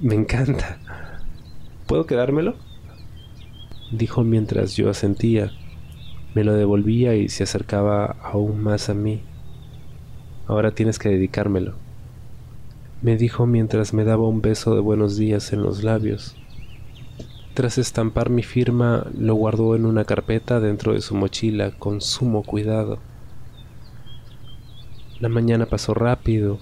[0.00, 0.80] Me encanta.
[1.86, 2.56] ¿Puedo quedármelo?
[3.92, 5.52] Dijo mientras yo asentía.
[6.34, 9.22] Me lo devolvía y se acercaba aún más a mí.
[10.48, 11.89] Ahora tienes que dedicármelo.
[13.02, 16.36] Me dijo mientras me daba un beso de buenos días en los labios.
[17.54, 22.42] Tras estampar mi firma, lo guardó en una carpeta dentro de su mochila con sumo
[22.42, 22.98] cuidado.
[25.18, 26.58] La mañana pasó rápido,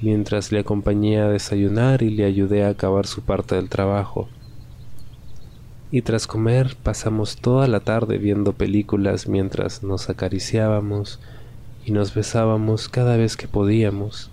[0.00, 4.28] mientras le acompañé a desayunar y le ayudé a acabar su parte del trabajo.
[5.90, 11.18] Y tras comer pasamos toda la tarde viendo películas mientras nos acariciábamos
[11.84, 14.30] y nos besábamos cada vez que podíamos,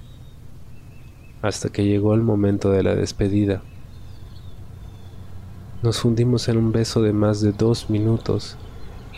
[1.42, 3.62] hasta que llegó el momento de la despedida.
[5.84, 8.58] Nos fundimos en un beso de más de dos minutos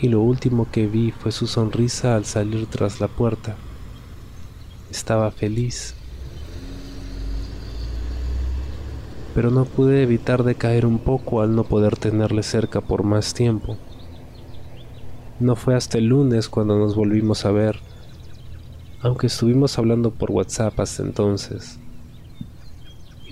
[0.00, 3.56] y lo último que vi fue su sonrisa al salir tras la puerta.
[4.90, 5.94] Estaba feliz.
[9.34, 13.32] Pero no pude evitar de caer un poco al no poder tenerle cerca por más
[13.32, 13.76] tiempo.
[15.38, 17.80] No fue hasta el lunes cuando nos volvimos a ver,
[19.00, 21.78] aunque estuvimos hablando por WhatsApp hasta entonces.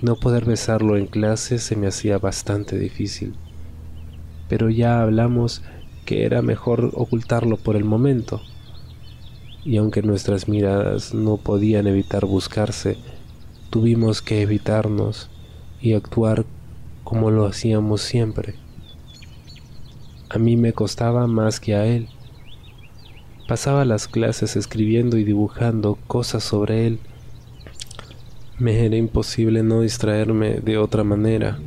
[0.01, 3.35] No poder besarlo en clase se me hacía bastante difícil.
[4.49, 5.63] Pero ya hablamos
[6.05, 8.41] que era mejor ocultarlo por el momento.
[9.65, 12.97] Y aunque nuestras miradas no podían evitar buscarse,
[13.71, 15.31] tuvimos que evitarnos
[15.81, 16.47] y actuar
[17.03, 18.55] como lo hacíamos siempre.
[20.31, 22.09] A mí me costaba más que a él.
[23.49, 27.01] Pasaba las clases escribiendo y dibujando cosas sobre él.
[28.59, 31.61] Me era imposible no distraerme de otra manera.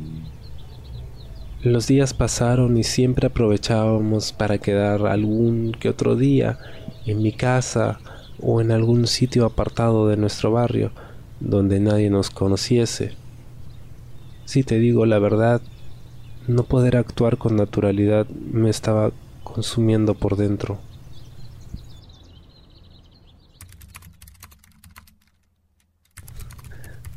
[1.62, 6.58] Los días pasaron y siempre aprovechábamos para quedar algún que otro día
[7.06, 7.98] en mi casa
[8.42, 10.92] o en algún sitio apartado de nuestro barrio
[11.40, 13.12] donde nadie nos conociese.
[14.44, 15.62] Si te digo la verdad,
[16.46, 19.12] no poder actuar con naturalidad me estaba
[19.44, 20.78] consumiendo por dentro.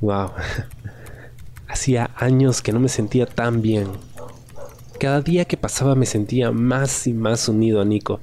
[0.02, 0.32] Wow.
[1.68, 3.88] Hacía años que no me sentía tan bien.
[5.00, 8.20] Cada día que pasaba me sentía más y más unido a Nico.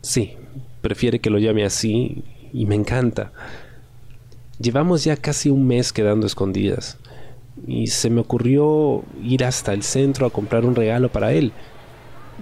[0.00, 0.36] Sí,
[0.80, 3.32] prefiere que lo llame así y me encanta.
[4.60, 6.98] Llevamos ya casi un mes quedando escondidas
[7.66, 11.52] y se me ocurrió ir hasta el centro a comprar un regalo para él.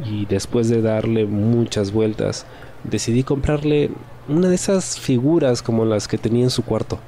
[0.05, 2.47] Y después de darle muchas vueltas,
[2.85, 3.91] decidí comprarle
[4.29, 6.99] una de esas figuras como las que tenía en su cuarto.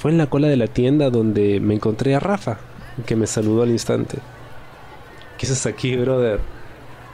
[0.00, 2.56] Fue en la cola de la tienda donde me encontré a Rafa,
[3.04, 4.16] que me saludó al instante.
[5.36, 6.40] ¿Qué haces aquí, brother?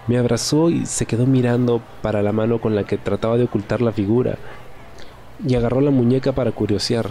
[0.07, 3.81] Me abrazó y se quedó mirando para la mano con la que trataba de ocultar
[3.81, 4.37] la figura,
[5.45, 7.11] y agarró la muñeca para curiosear.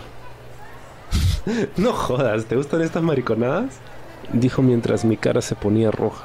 [1.75, 3.77] no jodas, ¿te gustan estas mariconadas?
[4.31, 6.23] Dijo mientras mi cara se ponía roja.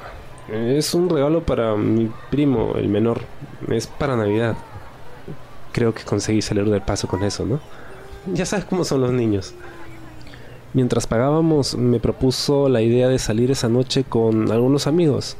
[0.49, 3.19] Es un regalo para mi primo, el menor.
[3.67, 4.55] Es para Navidad.
[5.73, 7.59] Creo que conseguí salir del paso con eso, ¿no?
[8.27, 9.55] Ya sabes cómo son los niños.
[10.73, 15.37] Mientras pagábamos, me propuso la idea de salir esa noche con algunos amigos,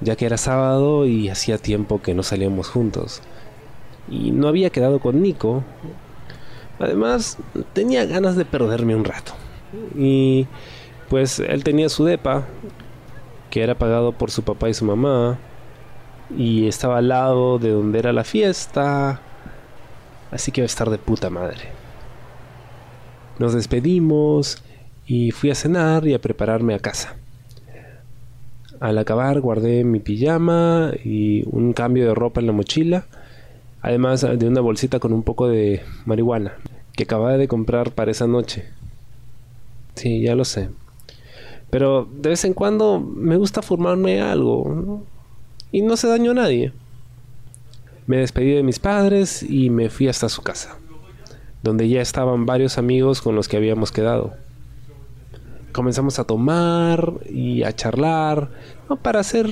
[0.00, 3.22] ya que era sábado y hacía tiempo que no salíamos juntos.
[4.10, 5.62] Y no había quedado con Nico.
[6.80, 7.38] Además,
[7.72, 9.32] tenía ganas de perderme un rato.
[9.96, 10.48] Y
[11.08, 12.46] pues él tenía su depa,
[13.50, 15.38] que era pagado por su papá y su mamá,
[16.36, 19.20] y estaba al lado de donde era la fiesta.
[20.32, 21.77] Así que iba a estar de puta madre.
[23.38, 24.58] Nos despedimos
[25.06, 27.16] y fui a cenar y a prepararme a casa.
[28.80, 33.06] Al acabar guardé mi pijama y un cambio de ropa en la mochila,
[33.80, 36.54] además de una bolsita con un poco de marihuana
[36.94, 38.64] que acababa de comprar para esa noche.
[39.94, 40.68] Sí, ya lo sé.
[41.70, 45.04] Pero de vez en cuando me gusta formarme algo
[45.70, 46.72] y no se dañó a nadie.
[48.08, 50.76] Me despedí de mis padres y me fui hasta su casa
[51.62, 54.34] donde ya estaban varios amigos con los que habíamos quedado.
[55.72, 58.50] Comenzamos a tomar y a charlar
[59.02, 59.48] para hacer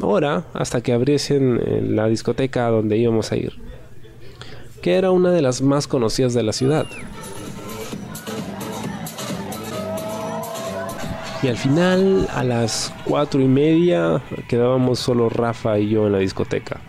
[0.00, 3.52] hora hasta que abriesen la discoteca donde íbamos a ir,
[4.82, 6.86] que era una de las más conocidas de la ciudad.
[11.42, 16.18] Y al final, a las cuatro y media, quedábamos solo Rafa y yo en la
[16.18, 16.80] discoteca.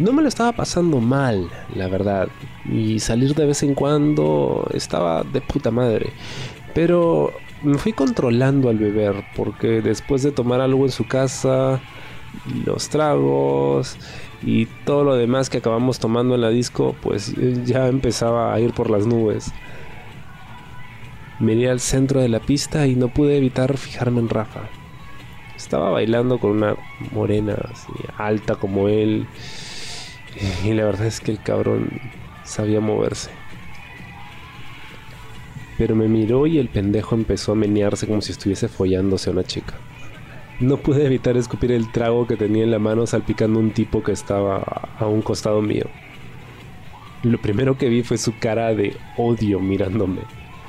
[0.00, 2.28] No me lo estaba pasando mal, la verdad.
[2.64, 6.14] Y salir de vez en cuando estaba de puta madre.
[6.74, 11.82] Pero me fui controlando al beber, porque después de tomar algo en su casa,
[12.64, 13.98] los tragos
[14.42, 17.34] y todo lo demás que acabamos tomando en la disco, pues
[17.66, 19.52] ya empezaba a ir por las nubes.
[21.40, 24.62] Miré al centro de la pista y no pude evitar fijarme en Rafa.
[25.54, 26.74] Estaba bailando con una
[27.12, 29.26] morena así, alta como él
[30.64, 32.00] y la verdad es que el cabrón
[32.44, 33.30] sabía moverse.
[35.78, 39.44] Pero me miró y el pendejo empezó a menearse como si estuviese follándose a una
[39.44, 39.74] chica.
[40.60, 44.12] No pude evitar escupir el trago que tenía en la mano salpicando un tipo que
[44.12, 44.58] estaba
[44.98, 45.86] a un costado mío.
[47.22, 50.20] Lo primero que vi fue su cara de odio mirándome.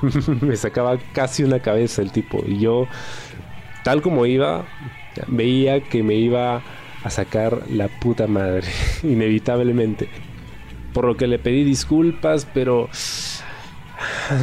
[0.40, 2.86] me sacaba casi una cabeza el tipo y yo,
[3.84, 4.64] tal como iba,
[5.28, 6.62] veía que me iba
[7.04, 8.68] a sacar la puta madre,
[9.02, 10.08] inevitablemente.
[10.92, 12.88] Por lo que le pedí disculpas, pero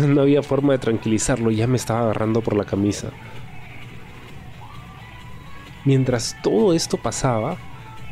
[0.07, 3.11] no había forma de tranquilizarlo, ya me estaba agarrando por la camisa.
[5.85, 7.57] Mientras todo esto pasaba,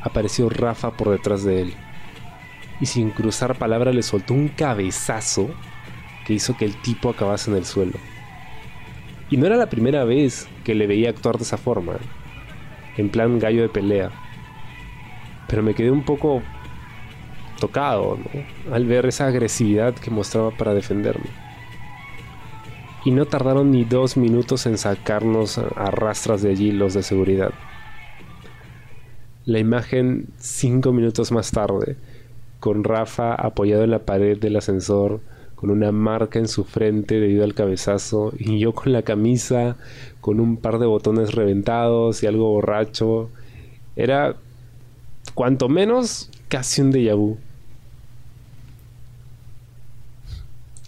[0.02, 1.74] apareció Rafa por detrás de él.
[2.80, 5.50] Y sin cruzar palabra le soltó un cabezazo
[6.26, 7.98] que hizo que el tipo acabase en el suelo.
[9.30, 11.93] Y no era la primera vez que le veía actuar de esa forma,
[12.98, 14.12] en plan gallo de pelea
[15.48, 16.41] pero me quedé un poco
[17.60, 18.18] tocado
[18.72, 21.30] al ver esa agresividad que mostraba para defenderme.
[23.06, 27.52] Y no tardaron ni dos minutos en sacarnos a rastras de allí los de seguridad.
[29.45, 31.95] La imagen cinco minutos más tarde,
[32.60, 35.22] con Rafa apoyado en la pared del ascensor,
[35.56, 39.78] con una marca en su frente debido al cabezazo, y yo con la camisa,
[40.22, 43.30] con un par de botones reventados y algo borracho.
[43.95, 44.36] Era,
[45.38, 47.38] cuanto menos, casi un déjà vu.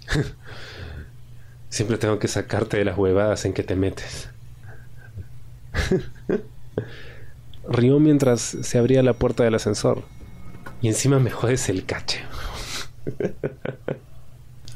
[1.69, 4.27] Siempre tengo que sacarte de las huevadas en que te metes.
[7.69, 10.01] Río mientras se abría la puerta del ascensor.
[10.81, 12.21] Y encima me jodes el cache.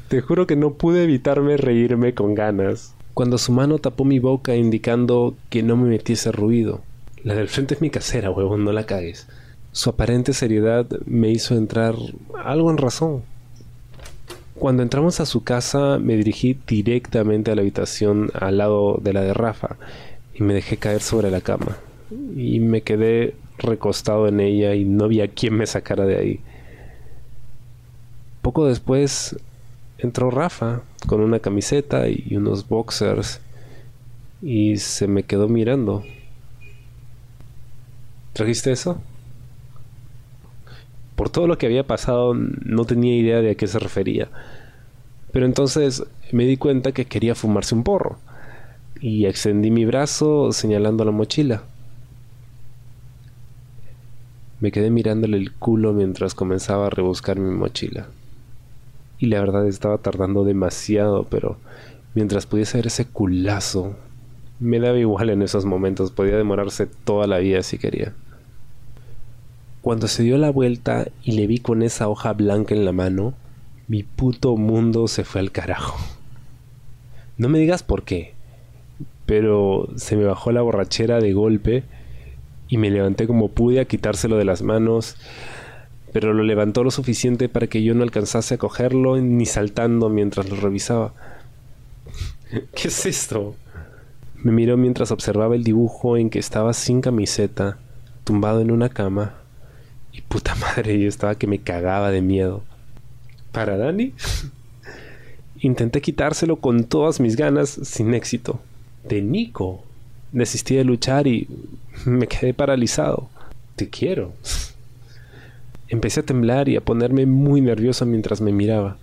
[0.08, 2.94] Te juro que no pude evitarme reírme con ganas.
[3.12, 6.82] Cuando su mano tapó mi boca indicando que no me metiese ruido.
[7.24, 9.26] La del frente es mi casera, huevón, no la cagues.
[9.74, 11.96] Su aparente seriedad me hizo entrar
[12.44, 13.24] algo en razón.
[14.54, 19.22] Cuando entramos a su casa me dirigí directamente a la habitación al lado de la
[19.22, 19.76] de Rafa
[20.32, 21.76] y me dejé caer sobre la cama.
[22.36, 26.40] Y me quedé recostado en ella y no había quien me sacara de ahí.
[28.42, 29.34] Poco después
[29.98, 33.40] entró Rafa con una camiseta y unos boxers
[34.40, 36.04] y se me quedó mirando.
[38.34, 39.02] ¿Trajiste eso?
[41.16, 44.28] Por todo lo que había pasado no tenía idea de a qué se refería.
[45.32, 48.18] Pero entonces me di cuenta que quería fumarse un porro
[49.00, 51.62] y extendí mi brazo señalando la mochila.
[54.60, 58.06] Me quedé mirándole el culo mientras comenzaba a rebuscar mi mochila.
[59.18, 61.58] Y la verdad estaba tardando demasiado, pero
[62.14, 63.96] mientras pudiese ver ese culazo,
[64.60, 68.14] me daba igual en esos momentos, podía demorarse toda la vida si quería.
[69.84, 73.34] Cuando se dio la vuelta y le vi con esa hoja blanca en la mano,
[73.86, 75.98] mi puto mundo se fue al carajo.
[77.36, 78.32] No me digas por qué,
[79.26, 81.84] pero se me bajó la borrachera de golpe
[82.66, 85.18] y me levanté como pude a quitárselo de las manos,
[86.14, 90.48] pero lo levantó lo suficiente para que yo no alcanzase a cogerlo ni saltando mientras
[90.48, 91.12] lo revisaba.
[92.74, 93.54] ¿Qué es esto?
[94.36, 97.76] Me miró mientras observaba el dibujo en que estaba sin camiseta,
[98.24, 99.43] tumbado en una cama.
[100.14, 102.62] Y puta madre, yo estaba que me cagaba de miedo.
[103.52, 104.14] ¿Para Dani?
[105.60, 108.60] Intenté quitárselo con todas mis ganas, sin éxito.
[109.08, 109.82] De Nico.
[110.32, 111.48] Desistí de luchar y
[112.04, 113.28] me quedé paralizado.
[113.76, 114.32] Te quiero.
[115.88, 118.96] Empecé a temblar y a ponerme muy nervioso mientras me miraba.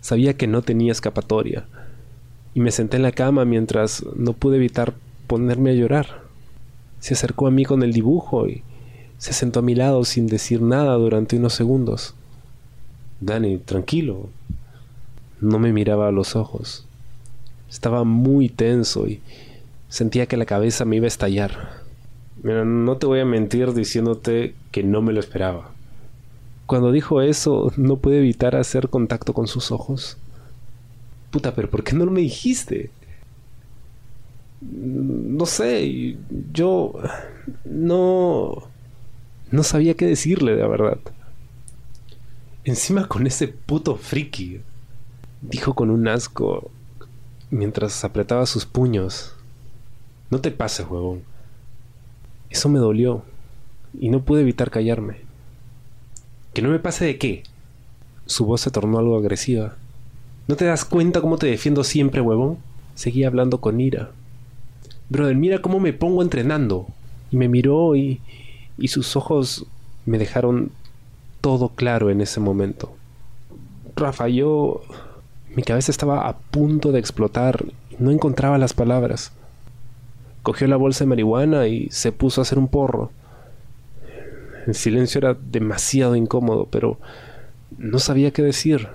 [0.00, 1.66] Sabía que no tenía escapatoria.
[2.54, 4.94] Y me senté en la cama mientras no pude evitar
[5.26, 6.22] ponerme a llorar.
[7.00, 8.62] Se acercó a mí con el dibujo y
[9.18, 12.14] se sentó a mi lado sin decir nada durante unos segundos.
[13.20, 14.28] Dani, tranquilo.
[15.40, 16.86] No me miraba a los ojos.
[17.68, 19.20] Estaba muy tenso y
[19.88, 21.82] sentía que la cabeza me iba a estallar.
[22.42, 25.72] Mira, no te voy a mentir diciéndote que no me lo esperaba.
[26.66, 30.16] Cuando dijo eso, no pude evitar hacer contacto con sus ojos.
[31.30, 32.90] Puta, pero ¿por qué no me dijiste?
[34.60, 36.16] No sé,
[36.52, 36.94] yo
[37.64, 38.68] no
[39.50, 40.98] no sabía qué decirle de verdad.
[42.64, 44.60] Encima con ese puto friki,
[45.40, 46.70] dijo con un asco
[47.50, 49.34] mientras apretaba sus puños.
[50.30, 51.22] No te pases, huevón.
[52.50, 53.22] Eso me dolió
[53.98, 55.22] y no pude evitar callarme.
[56.52, 57.42] ¿Que no me pase de qué?
[58.26, 59.76] Su voz se tornó algo agresiva.
[60.46, 62.58] ¿No te das cuenta cómo te defiendo siempre, huevón?
[62.94, 64.10] Seguía hablando con ira.
[65.08, 66.86] Brother, mira cómo me pongo entrenando.
[67.30, 68.20] Y me miró y,
[68.78, 69.66] y sus ojos
[70.06, 70.70] me dejaron
[71.40, 72.94] todo claro en ese momento.
[73.96, 74.82] Rafa, yo...
[75.54, 79.32] Mi cabeza estaba a punto de explotar y no encontraba las palabras.
[80.42, 83.10] Cogió la bolsa de marihuana y se puso a hacer un porro.
[84.66, 86.98] El silencio era demasiado incómodo, pero
[87.76, 88.88] no sabía qué decir.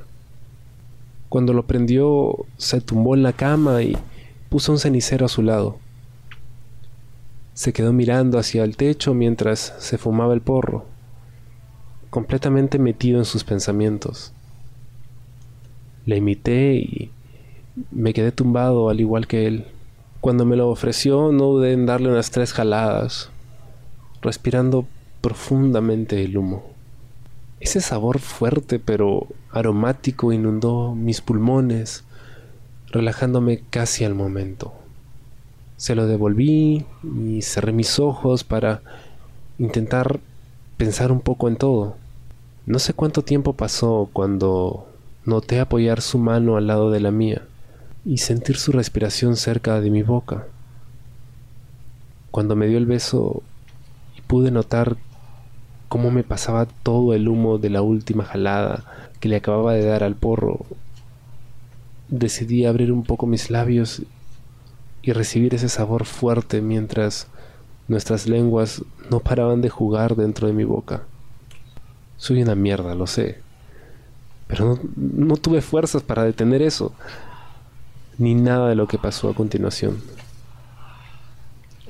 [1.27, 3.97] Cuando lo prendió, se tumbó en la cama y
[4.49, 5.79] puso un cenicero a su lado.
[7.53, 10.85] Se quedó mirando hacia el techo mientras se fumaba el porro
[12.13, 14.33] completamente metido en sus pensamientos.
[16.05, 17.11] Le imité y
[17.89, 19.65] me quedé tumbado al igual que él.
[20.21, 23.31] Cuando me lo ofreció no dudé en darle unas tres jaladas,
[24.21, 24.85] respirando
[25.21, 26.63] profundamente el humo.
[27.59, 32.03] Ese sabor fuerte pero aromático inundó mis pulmones,
[32.91, 34.71] relajándome casi al momento.
[35.83, 38.81] Se lo devolví y cerré mis ojos para
[39.59, 40.21] intentar
[40.77, 41.97] pensar un poco en todo.
[42.65, 44.87] No sé cuánto tiempo pasó cuando
[45.25, 47.41] noté apoyar su mano al lado de la mía
[48.05, 50.47] y sentir su respiración cerca de mi boca.
[52.31, 53.43] Cuando me dio el beso
[54.17, 54.95] y pude notar
[55.89, 60.05] cómo me pasaba todo el humo de la última jalada que le acababa de dar
[60.05, 60.61] al porro,
[62.07, 64.01] decidí abrir un poco mis labios
[65.03, 67.27] y recibir ese sabor fuerte mientras
[67.87, 68.81] nuestras lenguas
[69.11, 71.03] no paraban de jugar dentro de mi boca.
[72.17, 73.41] Soy una mierda, lo sé.
[74.47, 76.93] Pero no, tuve fuerzas para detener eso,
[78.17, 80.01] ni nada de lo que pasó a continuación.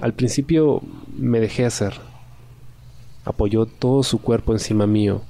[0.01, 0.81] Al principio
[1.15, 1.93] me dejé hacer.
[3.25, 5.21] Apoyó todo su cuerpo encima mío.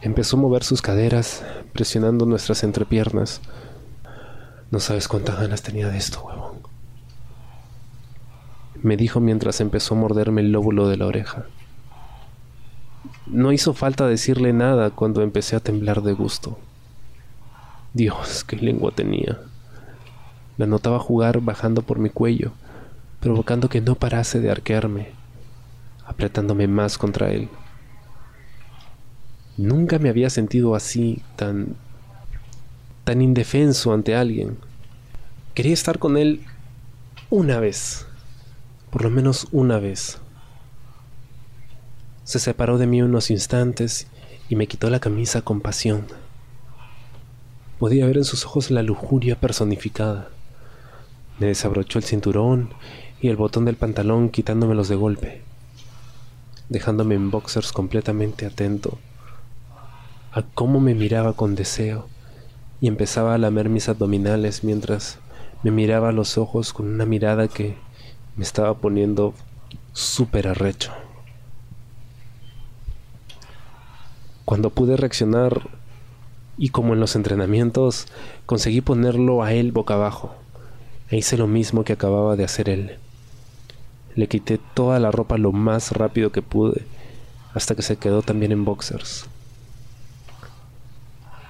[0.00, 3.40] Empezó a mover sus caderas, presionando nuestras entrepiernas.
[4.70, 6.41] No sabes cuántas ganas tenía de esto, huevón.
[8.82, 11.46] Me dijo mientras empezó a morderme el lóbulo de la oreja.
[13.26, 16.58] No hizo falta decirle nada cuando empecé a temblar de gusto.
[17.94, 19.38] Dios, qué lengua tenía.
[20.58, 22.52] La notaba jugar bajando por mi cuello,
[23.20, 25.10] provocando que no parase de arquearme,
[26.04, 27.48] apretándome más contra él.
[29.56, 31.76] Nunca me había sentido así, tan
[33.04, 34.56] tan indefenso ante alguien.
[35.54, 36.40] Quería estar con él
[37.30, 38.06] una vez,
[38.92, 40.18] por lo menos una vez.
[42.24, 44.06] Se separó de mí unos instantes
[44.50, 46.06] y me quitó la camisa con pasión.
[47.78, 50.28] Podía ver en sus ojos la lujuria personificada.
[51.40, 52.68] Me desabrochó el cinturón
[53.20, 55.42] y el botón del pantalón quitándomelos de golpe,
[56.68, 58.98] dejándome en boxers completamente atento
[60.32, 62.08] a cómo me miraba con deseo
[62.80, 65.18] y empezaba a lamer mis abdominales mientras
[65.62, 67.76] me miraba a los ojos con una mirada que
[68.36, 69.34] me estaba poniendo
[69.92, 70.92] súper arrecho.
[74.44, 75.68] Cuando pude reaccionar
[76.58, 78.06] y como en los entrenamientos,
[78.46, 80.34] conseguí ponerlo a él boca abajo.
[81.10, 82.98] E hice lo mismo que acababa de hacer él.
[84.14, 86.84] Le quité toda la ropa lo más rápido que pude,
[87.54, 89.26] hasta que se quedó también en boxers.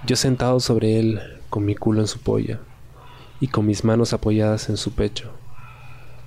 [0.06, 2.58] Yo sentado sobre él, con mi culo en su polla
[3.40, 5.32] y con mis manos apoyadas en su pecho,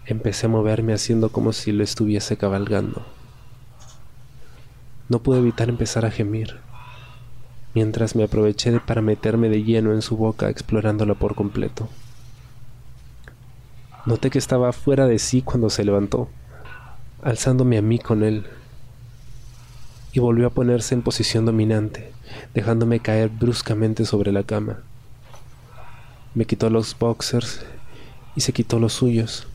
[0.05, 3.05] empecé a moverme haciendo como si lo estuviese cabalgando.
[5.09, 6.57] No pude evitar empezar a gemir,
[7.73, 11.89] mientras me aproveché para meterme de lleno en su boca explorándola por completo.
[14.05, 16.29] Noté que estaba fuera de sí cuando se levantó,
[17.23, 18.45] alzándome a mí con él,
[20.13, 22.11] y volvió a ponerse en posición dominante,
[22.53, 24.79] dejándome caer bruscamente sobre la cama.
[26.35, 27.65] Me quitó los boxers
[28.35, 29.47] y se quitó los suyos.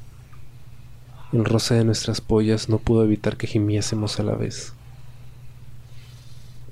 [1.33, 4.73] El roce de nuestras pollas no pudo evitar que gimiésemos a la vez.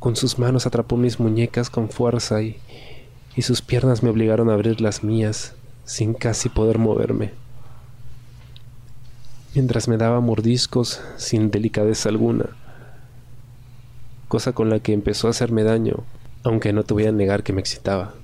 [0.00, 2.56] Con sus manos atrapó mis muñecas con fuerza y,
[3.36, 5.54] y sus piernas me obligaron a abrir las mías
[5.84, 7.32] sin casi poder moverme.
[9.54, 12.46] Mientras me daba mordiscos sin delicadeza alguna,
[14.26, 16.04] cosa con la que empezó a hacerme daño,
[16.42, 18.14] aunque no te voy a negar que me excitaba.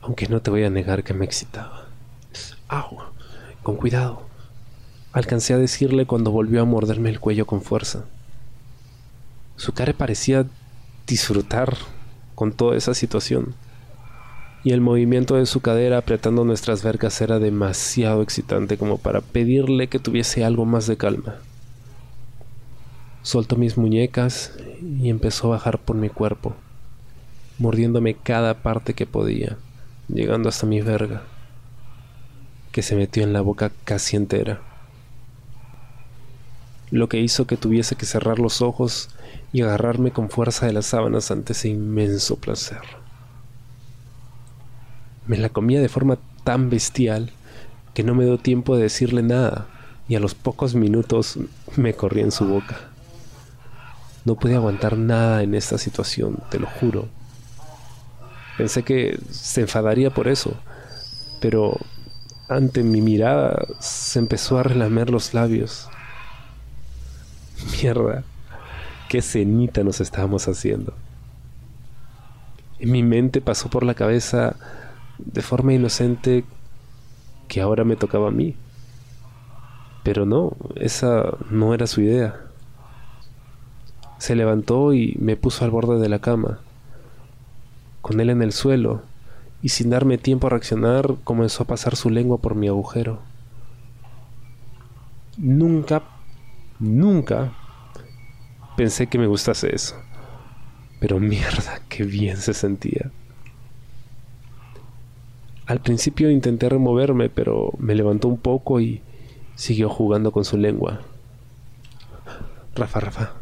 [0.00, 1.86] Aunque no te voy a negar que me excitaba.
[2.68, 3.15] ¡Au!
[3.66, 4.22] Con cuidado.
[5.12, 8.04] Alcancé a decirle cuando volvió a morderme el cuello con fuerza.
[9.56, 10.46] Su cara parecía
[11.04, 11.76] disfrutar
[12.36, 13.56] con toda esa situación.
[14.62, 19.88] Y el movimiento de su cadera apretando nuestras vergas era demasiado excitante como para pedirle
[19.88, 21.34] que tuviese algo más de calma.
[23.22, 26.54] Soltó mis muñecas y empezó a bajar por mi cuerpo,
[27.58, 29.56] mordiéndome cada parte que podía,
[30.06, 31.24] llegando hasta mi verga,
[32.76, 34.60] que se metió en la boca casi entera.
[36.90, 39.08] Lo que hizo que tuviese que cerrar los ojos
[39.50, 42.82] y agarrarme con fuerza de las sábanas ante ese inmenso placer.
[45.26, 47.30] Me la comía de forma tan bestial
[47.94, 49.68] que no me dio tiempo de decirle nada
[50.06, 51.38] y a los pocos minutos
[51.76, 52.76] me corrí en su boca.
[54.26, 57.08] No pude aguantar nada en esta situación, te lo juro.
[58.58, 60.54] Pensé que se enfadaría por eso,
[61.40, 61.80] pero
[62.48, 65.88] ante mi mirada se empezó a relamer los labios.
[67.72, 68.22] Mierda,
[69.08, 70.94] qué cenita nos estábamos haciendo.
[72.78, 74.56] En mi mente pasó por la cabeza
[75.18, 76.44] de forma inocente
[77.48, 78.54] que ahora me tocaba a mí.
[80.02, 82.40] Pero no, esa no era su idea.
[84.18, 86.60] Se levantó y me puso al borde de la cama,
[88.02, 89.02] con él en el suelo,
[89.66, 93.18] y sin darme tiempo a reaccionar comenzó a pasar su lengua por mi agujero.
[95.38, 96.04] Nunca,
[96.78, 97.52] nunca
[98.76, 99.96] pensé que me gustase eso.
[101.00, 103.10] Pero mierda, qué bien se sentía.
[105.66, 109.02] Al principio intenté removerme, pero me levantó un poco y
[109.56, 111.00] siguió jugando con su lengua.
[112.76, 113.32] Rafa, Rafa,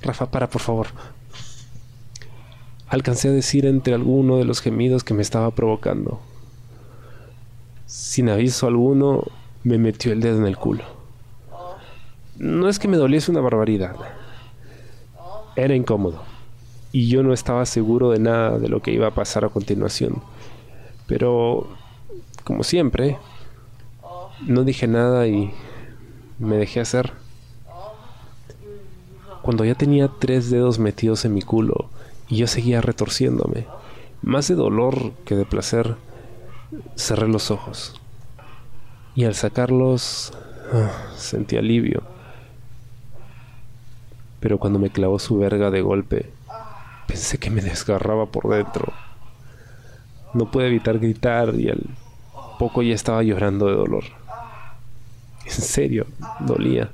[0.00, 0.86] Rafa, para, por favor.
[2.88, 6.20] Alcancé a decir entre alguno de los gemidos que me estaba provocando.
[7.86, 9.24] Sin aviso alguno,
[9.62, 10.84] me metió el dedo en el culo.
[12.38, 13.96] No es que me doliese una barbaridad.
[15.56, 16.22] Era incómodo.
[16.92, 20.22] Y yo no estaba seguro de nada de lo que iba a pasar a continuación.
[21.06, 21.68] Pero,
[22.44, 23.18] como siempre,
[24.46, 25.52] no dije nada y
[26.38, 27.12] me dejé hacer.
[29.42, 31.90] Cuando ya tenía tres dedos metidos en mi culo
[32.28, 33.66] y yo seguía retorciéndome,
[34.22, 35.96] más de dolor que de placer,
[36.96, 38.00] cerré los ojos.
[39.14, 40.32] Y al sacarlos,
[40.72, 42.02] ah, sentí alivio.
[44.40, 46.30] Pero cuando me clavó su verga de golpe,
[47.06, 48.92] pensé que me desgarraba por dentro.
[50.34, 51.82] No pude evitar gritar y al
[52.58, 54.04] poco ya estaba llorando de dolor.
[55.44, 56.06] En serio,
[56.40, 56.90] dolía.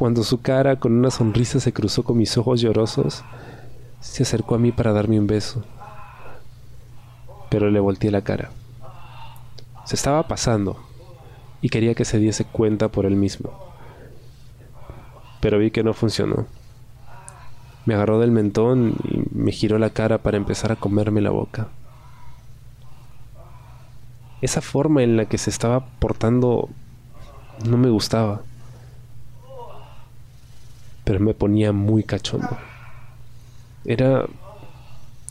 [0.00, 3.22] Cuando su cara con una sonrisa se cruzó con mis ojos llorosos,
[4.00, 5.62] se acercó a mí para darme un beso.
[7.50, 8.48] Pero le volteé la cara.
[9.84, 10.78] Se estaba pasando
[11.60, 13.50] y quería que se diese cuenta por él mismo.
[15.40, 16.46] Pero vi que no funcionó.
[17.84, 21.68] Me agarró del mentón y me giró la cara para empezar a comerme la boca.
[24.40, 26.70] Esa forma en la que se estaba portando
[27.68, 28.40] no me gustaba.
[31.10, 32.56] Pero me ponía muy cachondo.
[33.84, 34.26] Era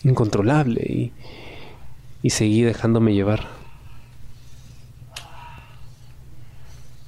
[0.03, 1.13] incontrolable y,
[2.21, 3.47] y seguí dejándome llevar.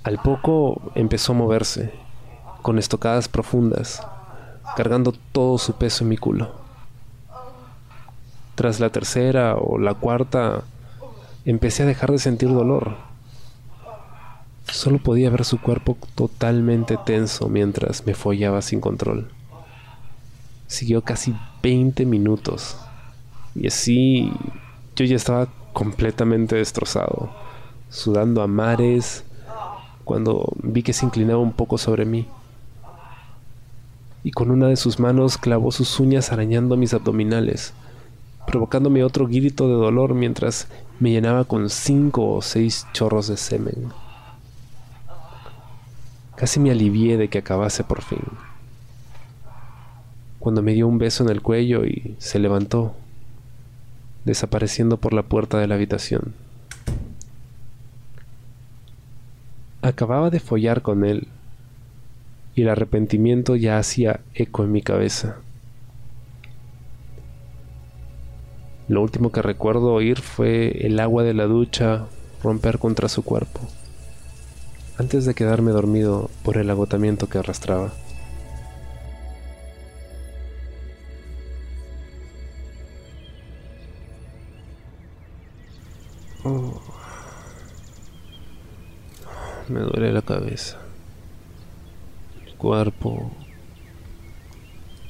[0.03, 1.91] Al poco empezó a moverse,
[2.61, 4.07] con estocadas profundas,
[4.78, 6.55] cargando todo su peso en mi culo.
[8.55, 10.63] Tras la tercera o la cuarta,
[11.43, 12.95] empecé a dejar de sentir dolor.
[14.72, 19.30] Solo podía ver su cuerpo totalmente tenso mientras me follaba sin control.
[20.67, 22.78] Siguió casi 20 minutos
[23.53, 24.32] y así
[24.95, 27.32] yo ya estaba completamente destrozado,
[27.89, 29.26] sudando a mares,
[30.05, 32.28] cuando vi que se inclinaba un poco sobre mí.
[34.24, 37.74] Y con una de sus manos clavó sus uñas arañando mis abdominales,
[38.47, 40.69] provocándome otro grito de dolor mientras
[40.99, 43.91] me llenaba con cinco o seis chorros de semen.
[46.42, 48.24] Casi me alivié de que acabase por fin.
[50.39, 52.96] Cuando me dio un beso en el cuello y se levantó,
[54.26, 56.34] desapareciendo por la puerta de la habitación.
[59.84, 61.28] Acababa de follar con él
[62.56, 65.38] y el arrepentimiento ya hacía eco en mi cabeza.
[68.88, 72.08] Lo último que recuerdo oír fue el agua de la ducha
[72.42, 73.60] romper contra su cuerpo,
[75.02, 77.91] antes de quedarme dormido por el agotamiento que arrastraba.
[86.43, 86.80] Oh.
[89.70, 90.78] Me duele la cabeza.
[92.45, 93.32] El cuerpo.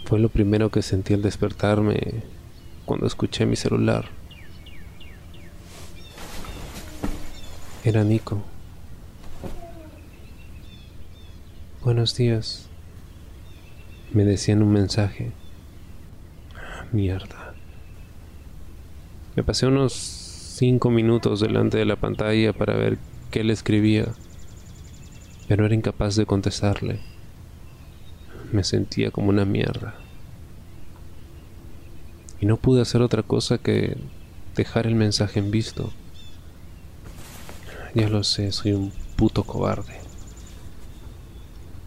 [0.06, 2.24] Fue lo primero que sentí al despertarme
[2.86, 4.06] cuando escuché mi celular.
[7.84, 8.51] Era Nico.
[11.84, 12.70] Buenos días.
[14.14, 15.32] Me decían un mensaje.
[16.92, 17.56] Mierda.
[19.36, 23.00] Me pasé unos cinco minutos delante de la pantalla para ver
[23.32, 24.06] qué le escribía,
[25.48, 27.00] pero era incapaz de contestarle.
[28.52, 29.96] Me sentía como una mierda
[32.40, 33.98] y no pude hacer otra cosa que
[34.56, 35.92] dejar el mensaje en visto.
[37.96, 40.01] Ya lo sé, soy un puto cobarde.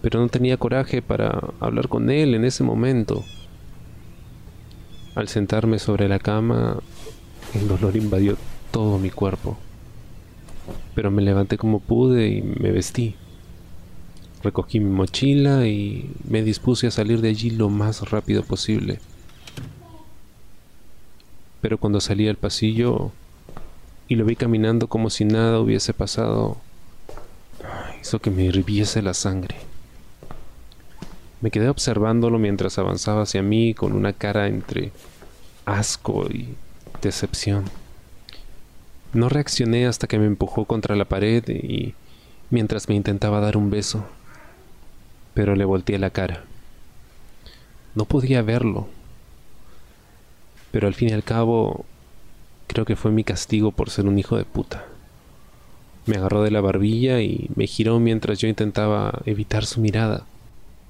[0.04, 3.24] Pero no tenía coraje para hablar con él en ese momento.
[5.14, 6.76] Al sentarme sobre la cama,
[7.54, 8.36] el dolor invadió
[8.70, 9.56] todo mi cuerpo.
[10.94, 13.16] Pero me levanté como pude y me vestí.
[14.42, 18.98] Recogí mi mochila y me dispuse a salir de allí lo más rápido posible
[21.64, 23.10] pero cuando salí al pasillo
[24.06, 26.58] y lo vi caminando como si nada hubiese pasado,
[28.02, 29.56] hizo que me hirviese la sangre.
[31.44, 34.92] Me quedé observándolo mientras avanzaba hacia mí con una cara entre
[35.66, 36.54] asco y
[37.02, 37.64] decepción.
[39.12, 41.92] No reaccioné hasta que me empujó contra la pared y
[42.48, 44.06] mientras me intentaba dar un beso,
[45.34, 46.44] pero le volteé la cara.
[47.94, 48.88] No podía verlo,
[50.70, 51.84] pero al fin y al cabo,
[52.68, 54.86] creo que fue mi castigo por ser un hijo de puta.
[56.06, 60.24] Me agarró de la barbilla y me giró mientras yo intentaba evitar su mirada.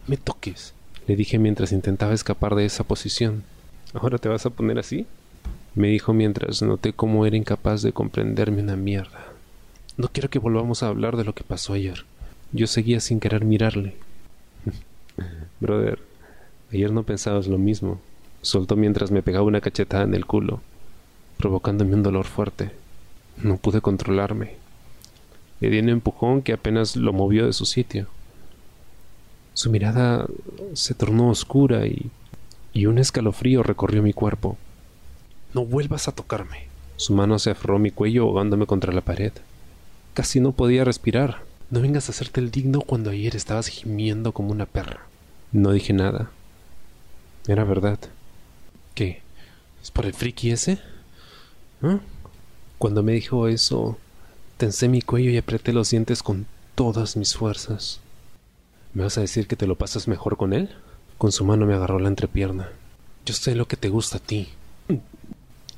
[0.06, 0.74] Me toques,
[1.06, 3.42] Le dije mientras intentaba escapar de esa posición.
[3.94, 5.06] ¿Ahora te vas a poner así?
[5.74, 9.24] Me dijo mientras noté cómo era incapaz de comprenderme una mierda.
[9.96, 12.04] No quiero que volvamos a hablar de lo que pasó ayer.
[12.52, 13.94] Yo seguía sin querer mirarle.
[15.60, 16.00] Brother,
[16.70, 17.98] ayer no pensabas lo mismo.
[18.42, 20.60] Soltó mientras me pegaba una cachetada en el culo,
[21.38, 22.72] provocándome un dolor fuerte.
[23.42, 24.56] No pude controlarme.
[25.60, 28.06] Le di un empujón que apenas lo movió de su sitio.
[29.54, 30.26] Su mirada
[30.74, 32.10] se tornó oscura y,
[32.72, 34.58] y un escalofrío recorrió mi cuerpo.
[35.54, 36.66] No vuelvas a tocarme.
[36.96, 39.32] Su mano se aferró mi cuello ahogándome contra la pared.
[40.12, 41.42] Casi no podía respirar.
[41.70, 45.00] No vengas a hacerte el digno cuando ayer estabas gimiendo como una perra.
[45.52, 46.30] No dije nada.
[47.46, 47.98] Era verdad.
[48.94, 49.22] ¿Qué?
[49.82, 50.78] ¿Es por el friki ese?
[52.78, 53.98] Cuando me dijo eso,
[54.56, 58.00] tensé mi cuello y apreté los dientes con todas mis fuerzas.
[58.94, 60.70] ¿Me vas a decir que te lo pasas mejor con él?
[61.18, 62.70] Con su mano me agarró la entrepierna.
[63.26, 64.48] Yo sé lo que te gusta a ti.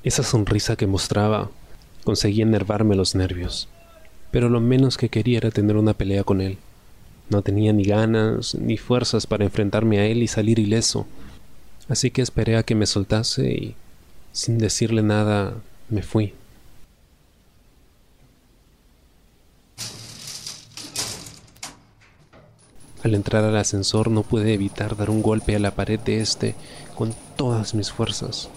[0.05, 1.51] Esa sonrisa que mostraba
[2.05, 3.69] conseguía enervarme los nervios
[4.37, 6.59] pero lo menos que quería era tener una pelea con él.
[7.31, 11.07] No tenía ni ganas ni fuerzas para enfrentarme a él y salir ileso.
[11.89, 13.77] Así que esperé a que me soltase y,
[14.33, 15.55] sin decirle nada,
[15.89, 16.35] me fui.
[23.07, 26.57] Al entrar al ascensor no pude evitar dar un golpe a la pared de este
[26.97, 28.49] con todas mis fuerzas.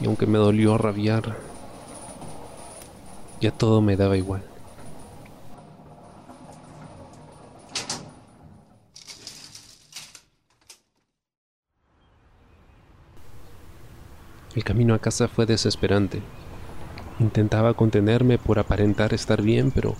[0.00, 1.36] Y aunque me dolió rabiar,
[3.42, 4.42] ya todo me daba igual.
[14.54, 16.22] El camino a casa fue desesperante.
[17.20, 19.94] Intentaba contenerme por aparentar estar bien, pero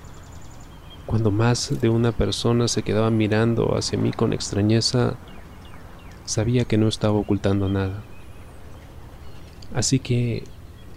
[1.08, 5.16] cuando más de una persona se quedaba mirando hacia mí con extrañeza,
[6.26, 8.02] sabía que no estaba ocultando nada.
[9.74, 10.44] Así que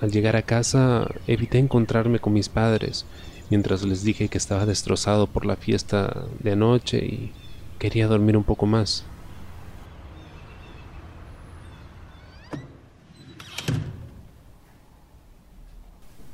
[0.02, 3.06] al llegar a casa evité encontrarme con mis padres
[3.50, 7.32] mientras les dije que estaba destrozado por la fiesta de anoche y
[7.80, 9.06] quería dormir un poco más.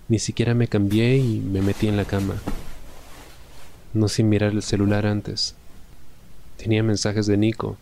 [0.07, 2.37] Ni siquiera me cambié y me metí en la cama.
[3.93, 5.55] No sin mirar el celular antes.
[6.57, 7.77] Tenía mensajes de Nico.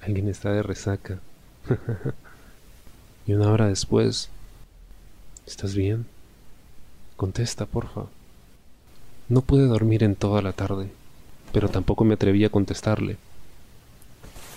[0.00, 1.18] Alguien está de resaca.
[3.26, 4.30] y una hora después
[5.46, 6.06] ¿Estás bien?
[7.16, 8.02] Contesta, porfa.
[9.28, 10.88] No pude dormir en toda la tarde,
[11.52, 13.16] pero tampoco me atreví a contestarle.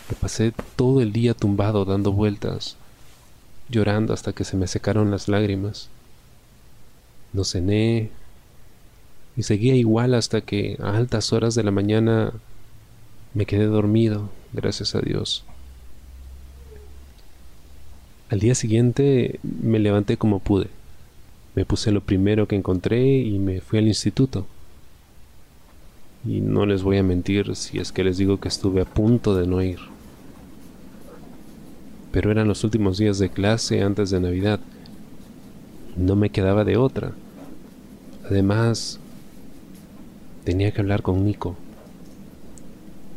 [0.10, 2.78] Me pasé todo el día tumbado dando vueltas,
[3.68, 5.90] llorando hasta que se me secaron las lágrimas.
[7.34, 8.12] No cené
[9.38, 12.34] y seguía igual hasta que a altas horas de la mañana
[13.34, 15.44] me quedé dormido, gracias a Dios.
[18.30, 20.70] Al día siguiente me levanté como pude.
[21.54, 24.48] Me puse lo primero que encontré y me fui al instituto.
[26.26, 29.36] Y no les voy a mentir si es que les digo que estuve a punto
[29.36, 29.80] de no ir.
[32.12, 34.60] Pero eran los últimos días de clase antes de Navidad.
[35.96, 37.12] No me quedaba de otra.
[38.26, 39.00] Además,
[40.46, 41.56] tenía que hablar con Nico.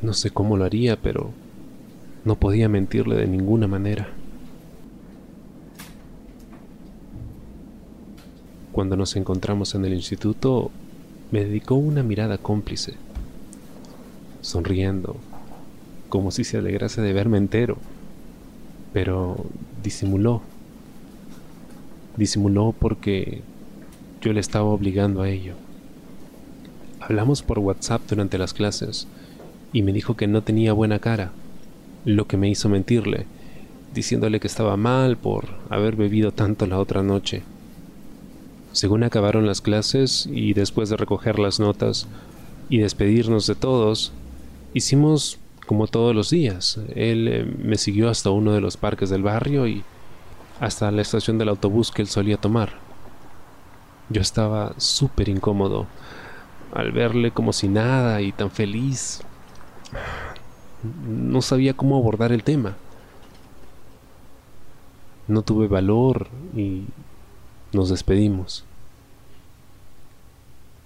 [0.02, 1.30] No sé cómo lo haría, pero
[2.24, 4.08] no podía mentirle de ninguna manera.
[8.72, 10.70] Cuando nos encontramos en el instituto,
[11.30, 12.94] me dedicó una mirada cómplice,
[14.40, 15.16] sonriendo,
[16.08, 17.76] como si se alegrase de verme entero,
[18.92, 19.44] pero
[19.82, 20.40] disimuló.
[22.16, 23.42] Disimuló porque
[24.22, 25.54] yo le estaba obligando a ello.
[27.08, 29.06] Hablamos por WhatsApp durante las clases
[29.72, 31.32] y me dijo que no tenía buena cara,
[32.04, 33.24] lo que me hizo mentirle,
[33.94, 37.44] diciéndole que estaba mal por haber bebido tanto la otra noche.
[38.72, 42.06] Según acabaron las clases y después de recoger las notas
[42.68, 44.12] y despedirnos de todos,
[44.74, 46.78] hicimos como todos los días.
[46.94, 49.82] Él eh, me siguió hasta uno de los parques del barrio y
[50.60, 52.72] hasta la estación del autobús que él solía tomar.
[54.10, 55.86] Yo estaba súper incómodo
[56.78, 59.20] al verle como si nada y tan feliz.
[61.04, 62.76] No sabía cómo abordar el tema.
[65.26, 66.84] No tuve valor y
[67.72, 68.64] nos despedimos.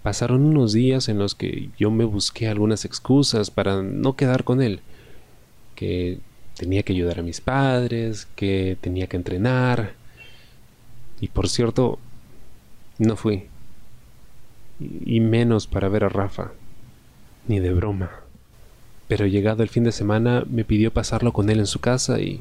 [0.03, 4.63] Pasaron unos días en los que yo me busqué algunas excusas para no quedar con
[4.63, 4.81] él.
[5.75, 6.21] Que
[6.57, 9.93] tenía que ayudar a mis padres, que tenía que entrenar.
[11.21, 11.99] Y por cierto,
[12.99, 13.52] no fui.
[14.81, 16.53] Y menos para ver a Rafa.
[17.49, 18.11] Ni de broma.
[19.09, 22.41] Pero llegado el fin de semana me pidió pasarlo con él en su casa y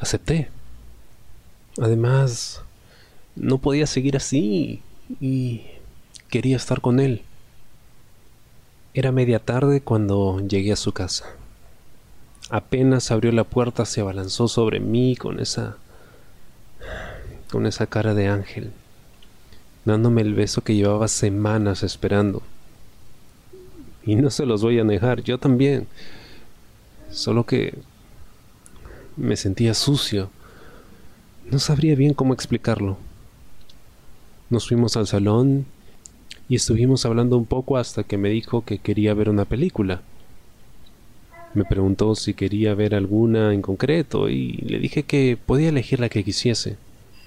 [0.00, 0.48] acepté.
[1.80, 2.62] Además,
[3.36, 4.82] no podía seguir así
[5.20, 5.62] y
[6.28, 7.22] quería estar con él.
[8.94, 11.26] Era media tarde cuando llegué a su casa.
[12.50, 15.76] Apenas abrió la puerta se abalanzó sobre mí con esa
[17.50, 18.72] con esa cara de ángel,
[19.84, 22.42] dándome el beso que llevaba semanas esperando.
[24.04, 25.86] Y no se los voy a negar, yo también.
[27.10, 27.74] Solo que
[29.16, 30.30] me sentía sucio.
[31.50, 32.96] No sabría bien cómo explicarlo.
[34.50, 35.66] Nos fuimos al salón
[36.48, 40.02] y estuvimos hablando un poco hasta que me dijo que quería ver una película.
[41.54, 46.08] Me preguntó si quería ver alguna en concreto y le dije que podía elegir la
[46.08, 46.76] que quisiese.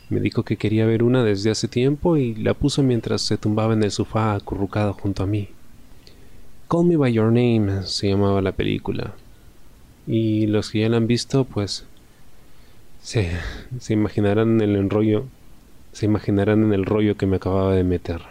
[0.10, 3.74] Me dijo que quería ver una desde hace tiempo y la puso mientras se tumbaba
[3.74, 5.50] en el sofá acurrucado junto a mí.
[6.70, 9.14] Call Me By Your Name se llamaba la película.
[10.06, 11.86] Y los que ya la han visto, pues
[13.02, 13.32] se,
[13.80, 15.26] se imaginarán el enrollo,
[15.92, 18.22] se imaginarán en el rollo que me acababa de meter.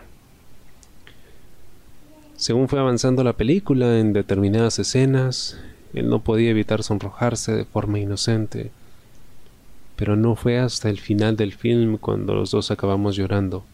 [2.37, 5.59] Según fue avanzando la película en determinadas escenas,
[5.95, 8.71] él no podía evitar sonrojarse de forma inocente.
[9.97, 13.65] Pero no fue hasta el final del film cuando los dos acabamos llorando.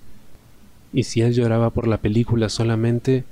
[0.93, 3.25] Y si él lloraba por la película solamente,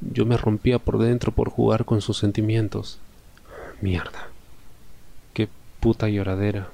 [0.00, 2.98] yo me rompía por dentro por jugar con sus sentimientos.
[3.80, 4.28] Mierda.
[5.32, 5.48] Qué
[5.80, 6.68] puta lloradera.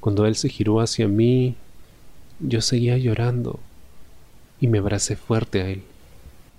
[0.00, 1.56] Cuando él se giró hacia mí,
[2.40, 3.60] yo seguía llorando
[4.60, 5.82] y me abracé fuerte a él.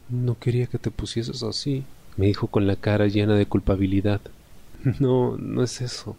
[0.10, 1.84] No quería que te pusieses así
[2.20, 4.22] me dijo con la cara llena de culpabilidad.
[5.00, 6.16] No, no es eso.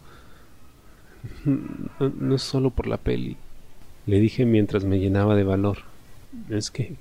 [1.44, 3.36] No, es solo por la peli.
[4.06, 5.78] Le dije mientras me llenaba de valor.
[6.48, 6.96] Es que...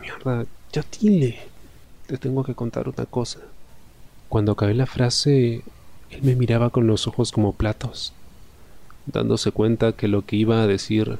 [0.00, 1.38] Mierda, ya dile.
[2.06, 3.40] Te tengo que contar una cosa.
[4.28, 5.62] Cuando acabé la frase,
[6.10, 8.12] él me miraba con los ojos como platos,
[9.06, 11.18] dándose cuenta que lo que iba a decir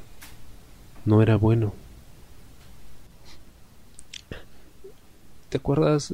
[1.04, 1.74] no era bueno.
[5.48, 6.12] ¿Te acuerdas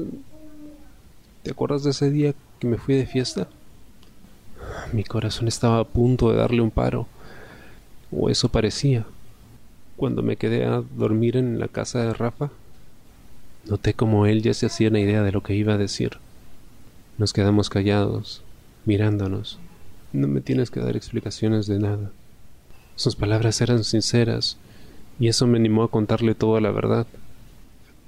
[1.43, 3.49] ¿Te acuerdas de ese día que me fui de fiesta?
[4.93, 7.07] Mi corazón estaba a punto de darle un paro,
[8.11, 9.05] o eso parecía.
[9.97, 12.51] Cuando me quedé a dormir en la casa de Rafa,
[13.67, 16.19] noté como él ya se hacía una idea de lo que iba a decir.
[17.19, 18.43] Nos quedamos callados,
[18.85, 19.59] mirándonos.
[20.13, 22.11] No me tienes que dar explicaciones de nada.
[22.97, 24.57] Sus palabras eran sinceras,
[25.19, 27.07] y eso me animó a contarle toda la verdad.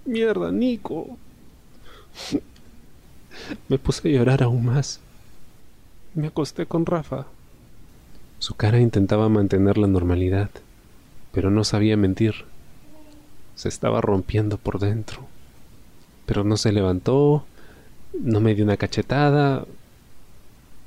[0.05, 1.19] Mierda, Nico.
[3.69, 5.01] Me puse a llorar aún más.
[6.15, 7.25] Me acosté con Rafa.
[8.39, 10.51] Su cara intentaba mantener la normalidad,
[11.33, 12.35] pero no sabía mentir.
[13.55, 15.27] Se estaba rompiendo por dentro.
[16.27, 17.47] Pero no se levantó,
[18.21, 19.65] no me dio una cachetada,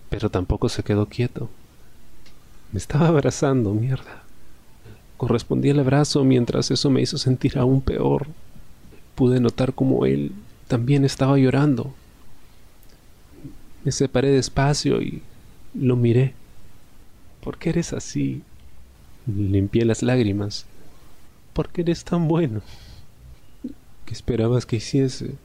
[0.10, 1.50] pero tampoco se quedó quieto.
[2.72, 4.22] Me estaba abrazando, mierda.
[5.18, 8.28] Correspondí el abrazo mientras eso me hizo sentir aún peor.
[9.16, 10.34] Pude notar como él
[10.68, 11.96] también estaba llorando.
[13.86, 15.22] Me separé despacio y
[15.76, 16.34] lo miré.
[17.42, 18.42] ¿Por qué eres así?
[19.28, 20.66] Limpié las lágrimas.
[21.54, 22.62] ¿Por qué eres tan bueno?
[24.08, 25.36] ¿Qué esperabas que hiciese?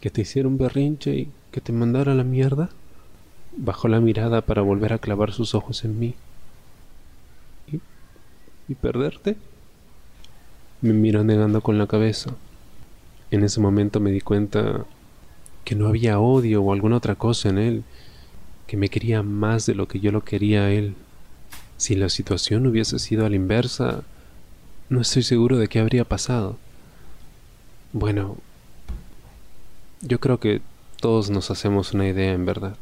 [0.00, 2.70] ¿Que te hiciera un berrinche y que te mandara a la mierda?
[3.56, 6.14] Bajó la mirada para volver a clavar sus ojos en mí.
[7.70, 7.78] ¿Y,
[8.68, 9.36] ¿Y perderte?
[10.80, 12.34] Me miró negando con la cabeza.
[13.30, 14.84] En ese momento me di cuenta
[15.64, 17.84] que no había odio o alguna otra cosa en él,
[18.66, 20.94] que me quería más de lo que yo lo quería a él.
[21.76, 24.02] Si la situación hubiese sido a la inversa,
[24.88, 26.58] no estoy seguro de qué habría pasado.
[27.92, 28.36] Bueno,
[30.02, 30.60] yo creo que
[31.00, 32.76] todos nos hacemos una idea en verdad.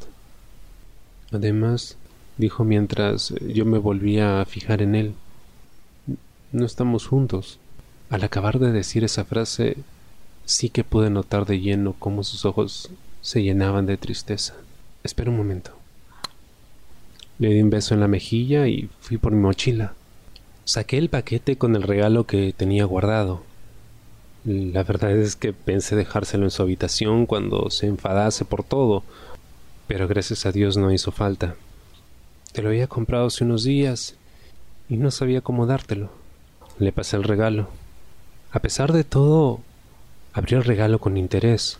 [1.31, 1.97] Además,
[2.37, 5.13] dijo mientras yo me volvía a fijar en él,
[6.51, 7.59] no estamos juntos.
[8.09, 9.77] Al acabar de decir esa frase,
[10.49, 12.89] sí que pude notar de lleno cómo sus ojos
[13.21, 14.55] se llenaban de tristeza.
[15.03, 15.71] Espera un momento.
[17.37, 19.93] Le di un beso en la mejilla y fui por mi mochila.
[20.65, 23.43] Saqué el paquete con el regalo que tenía guardado.
[24.43, 29.03] La verdad es que pensé dejárselo en su habitación cuando se enfadase por todo,
[29.87, 31.55] pero gracias a Dios no hizo falta.
[32.53, 34.15] Te lo había comprado hace unos días
[34.89, 36.09] y no sabía cómo dártelo.
[36.79, 37.69] Le pasé el regalo.
[38.51, 39.61] A pesar de todo,
[40.39, 41.79] Abrió el regalo con interés,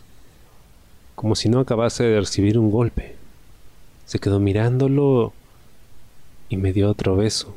[1.14, 3.16] como si no acabase de recibir un golpe.
[4.04, 5.32] Se quedó mirándolo
[6.50, 7.54] y me dio otro beso.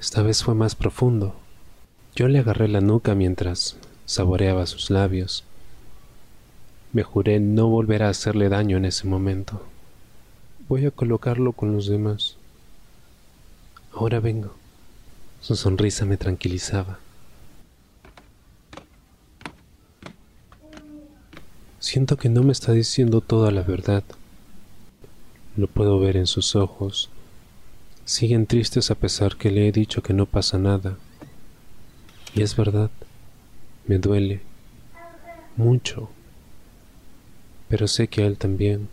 [0.00, 1.34] Esta vez fue más profundo.
[2.16, 3.76] Yo le agarré la nuca mientras
[4.06, 5.44] saboreaba sus labios.
[6.94, 9.62] Me juré no volver a hacerle daño en ese momento.
[10.66, 12.36] Voy a colocarlo con los demás.
[13.92, 14.54] Ahora vengo.
[15.42, 17.01] Su sonrisa me tranquilizaba.
[21.82, 24.04] Siento que no me está diciendo toda la verdad.
[25.56, 27.10] Lo puedo ver en sus ojos.
[28.04, 30.96] Siguen tristes a pesar que le he dicho que no pasa nada.
[32.36, 32.92] Y es verdad,
[33.88, 34.42] me duele
[35.56, 36.08] mucho.
[37.68, 38.88] Pero sé que a él también.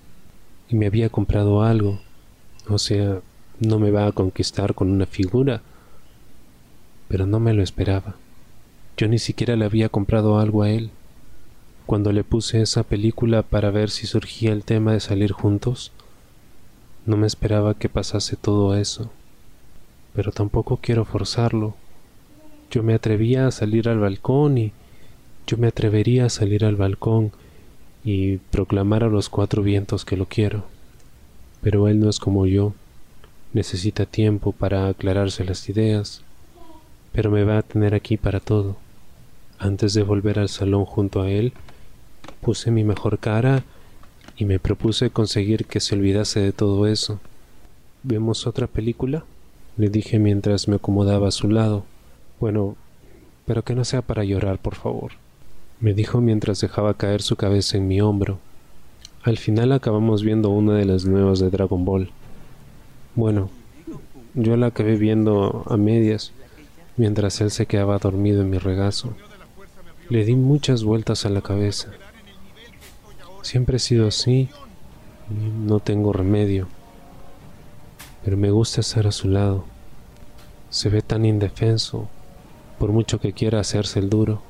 [0.68, 2.02] Y me había comprado algo.
[2.68, 3.22] O sea,
[3.60, 5.62] no me va a conquistar con una figura.
[7.08, 8.16] Pero no me lo esperaba.
[8.98, 10.90] Yo ni siquiera le había comprado algo a él.
[11.90, 15.92] Cuando le puse esa película para ver si surgía el tema de salir juntos,
[17.08, 19.10] no me esperaba que pasase todo eso.
[20.14, 21.74] Pero tampoco quiero forzarlo.
[22.70, 24.72] Yo me atrevía a salir al balcón y
[25.48, 27.32] yo me atrevería a salir al balcón
[28.04, 30.66] y proclamar a los cuatro vientos que lo quiero.
[31.64, 32.76] Pero él no es como yo.
[33.52, 36.22] Necesita tiempo para aclararse las ideas,
[37.14, 38.78] pero me va a tener aquí para todo.
[39.58, 41.52] Antes de volver al salón junto a él,
[42.50, 43.62] puse mi mejor cara
[44.36, 47.20] y me propuse conseguir que se olvidase de todo eso.
[48.02, 49.24] ¿Vemos otra película?
[49.78, 51.86] le dije mientras me acomodaba a su lado.
[52.40, 52.76] Bueno,
[53.46, 55.12] pero que no sea para llorar, por favor,
[55.80, 58.40] me dijo mientras dejaba caer su cabeza en mi hombro.
[59.22, 62.10] Al final acabamos viendo una de las nuevas de Dragon Ball.
[63.14, 63.52] Bueno,
[64.34, 66.32] yo la acabé viendo a medias,
[66.98, 69.14] mientras él se quedaba dormido en mi regazo.
[70.10, 71.94] Le di muchas vueltas a la cabeza.
[73.42, 74.50] Siempre he sido así,
[75.30, 76.68] no tengo remedio,
[78.24, 79.66] pero me gusta estar a su lado.
[80.70, 82.08] Se ve tan indefenso,
[82.78, 84.42] por mucho que quiera hacerse el duro.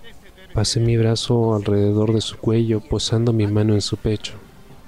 [0.53, 4.33] Pasé mi brazo alrededor de su cuello, posando mi mano en su pecho,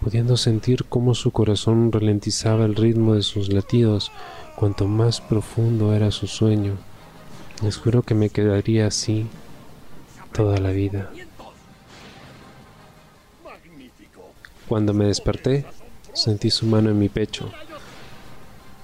[0.02, 4.12] pudiendo sentir cómo su corazón ralentizaba el ritmo de sus latidos
[4.56, 6.74] cuanto más profundo era su sueño.
[7.62, 9.28] Les juro que me quedaría así
[10.34, 11.12] toda la vida.
[14.72, 15.66] Cuando me desperté,
[16.14, 17.52] sentí su mano en mi pecho.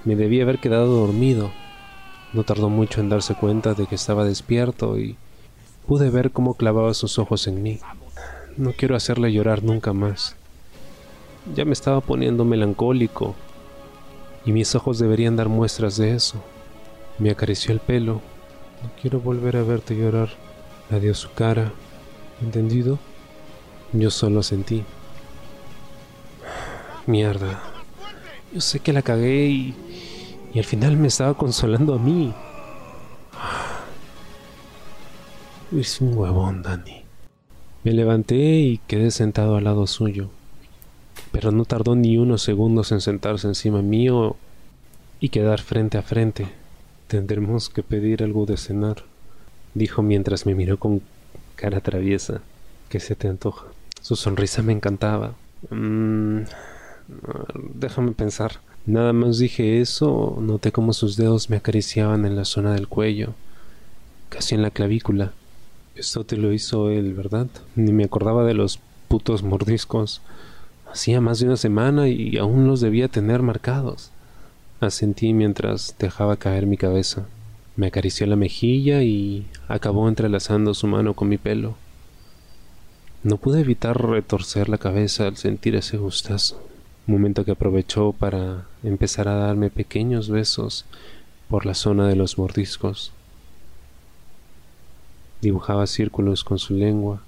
[0.04, 1.50] Me debía haber quedado dormido,
[2.34, 5.16] no tardó mucho en darse cuenta de que estaba despierto y
[5.88, 7.80] pude ver cómo clavaba sus ojos en mí.
[8.58, 10.36] No quiero hacerle llorar nunca más.
[11.56, 13.36] Ya me estaba poniendo melancólico
[14.44, 16.44] y mis ojos deberían dar muestras de eso.
[17.18, 18.16] Me acarició el pelo.
[18.84, 20.32] No quiero volver a verte llorar.
[20.92, 21.72] Adiós su cara.
[22.42, 23.00] ¿Entendido?
[23.94, 24.84] Yo solo sentí.
[27.08, 27.62] Mierda.
[28.54, 29.76] Yo sé que la cagué y
[30.54, 32.34] y al final me estaba consolando a mí.
[35.78, 37.04] Es un huevón, Dani.
[37.84, 40.30] Me levanté y quedé sentado al lado suyo.
[41.32, 44.38] Pero no tardó ni unos segundos en sentarse encima mío
[45.20, 46.48] y quedar frente a frente.
[47.08, 49.04] Tendremos que pedir algo de cenar,
[49.74, 51.02] dijo mientras me miró con
[51.56, 52.42] cara traviesa.
[52.90, 53.68] ¿Qué se te antoja?
[54.02, 55.34] Su sonrisa me encantaba.
[55.70, 56.42] Mm,
[57.74, 58.60] déjame pensar.
[58.86, 63.34] Nada más dije eso, noté como sus dedos me acariciaban en la zona del cuello,
[64.30, 65.34] casi en la clavícula.
[65.96, 67.48] Esto te lo hizo él, ¿verdad?
[67.76, 70.22] Ni me acordaba de los putos mordiscos.
[70.92, 74.12] Hacía más de una semana y aún los debía tener marcados.
[74.80, 77.26] Asentí mientras dejaba caer mi cabeza.
[77.76, 81.76] Me acarició la mejilla y acabó entrelazando su mano con mi pelo.
[83.24, 86.62] No pude evitar retorcer la cabeza al sentir ese gustazo
[87.08, 90.86] momento que aprovechó para empezar a darme pequeños besos
[91.50, 93.14] por la zona de los mordiscos.
[95.42, 97.22] Dibujaba círculos con su lengua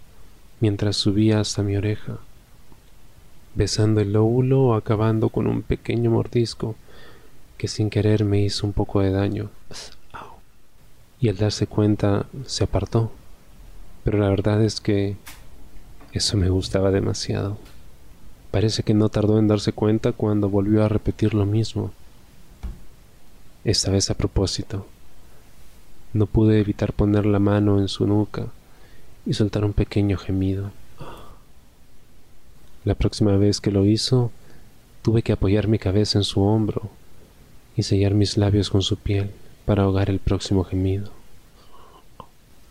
[0.59, 2.17] mientras subía hasta mi oreja,
[3.55, 6.75] besando el lóbulo o acabando con un pequeño mordisco
[7.57, 9.49] que sin querer me hizo un poco de daño.
[11.21, 13.11] Y al darse cuenta se apartó,
[14.03, 15.15] pero la verdad es que
[16.11, 17.57] eso me gustaba demasiado.
[18.51, 21.91] Parece que no tardó en darse cuenta cuando volvió a repetir lo mismo.
[23.63, 24.87] Esta vez a propósito.
[26.13, 28.47] No pude evitar poner la mano en su nuca
[29.25, 30.71] y soltar un pequeño gemido.
[32.85, 34.31] La próxima vez que lo hizo,
[35.03, 36.89] tuve que apoyar mi cabeza en su hombro
[37.75, 39.29] y sellar mis labios con su piel
[39.65, 41.11] para ahogar el próximo gemido.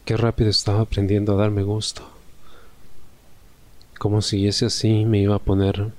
[0.05, 2.18] Qué rápido estaba aprendiendo a darme gusto
[3.99, 5.91] como si ese así me iba a poner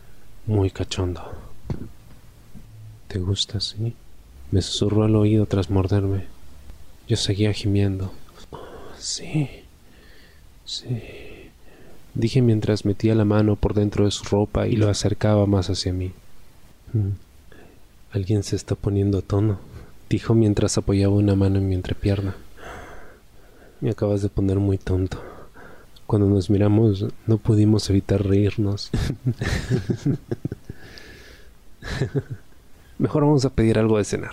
[0.46, 1.22] muy cachondo.
[3.08, 3.94] ¿Te gusta así?
[4.52, 6.26] Me susurró al oído tras morderme.
[7.08, 8.12] Yo seguía gimiendo.
[8.98, 9.50] Sí,
[10.66, 11.02] sí.
[12.14, 15.94] dije mientras metía la mano por dentro de su ropa y lo acercaba más hacia
[15.94, 16.12] mí.
[16.94, 17.12] Mm.
[18.12, 19.60] Alguien se está poniendo a tono,
[20.10, 22.36] dijo mientras apoyaba una mano en mi entrepierna.
[23.82, 25.22] Me acabas de poner muy tonto.
[26.10, 28.90] Cuando nos miramos no pudimos evitar reírnos.
[32.98, 34.31] Mejor vamos a pedir algo de cenar.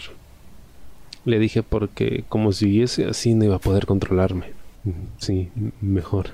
[1.27, 4.55] Le dije porque como siguiese así no iba a poder controlarme.
[5.19, 5.51] Sí,
[5.83, 6.29] mejor.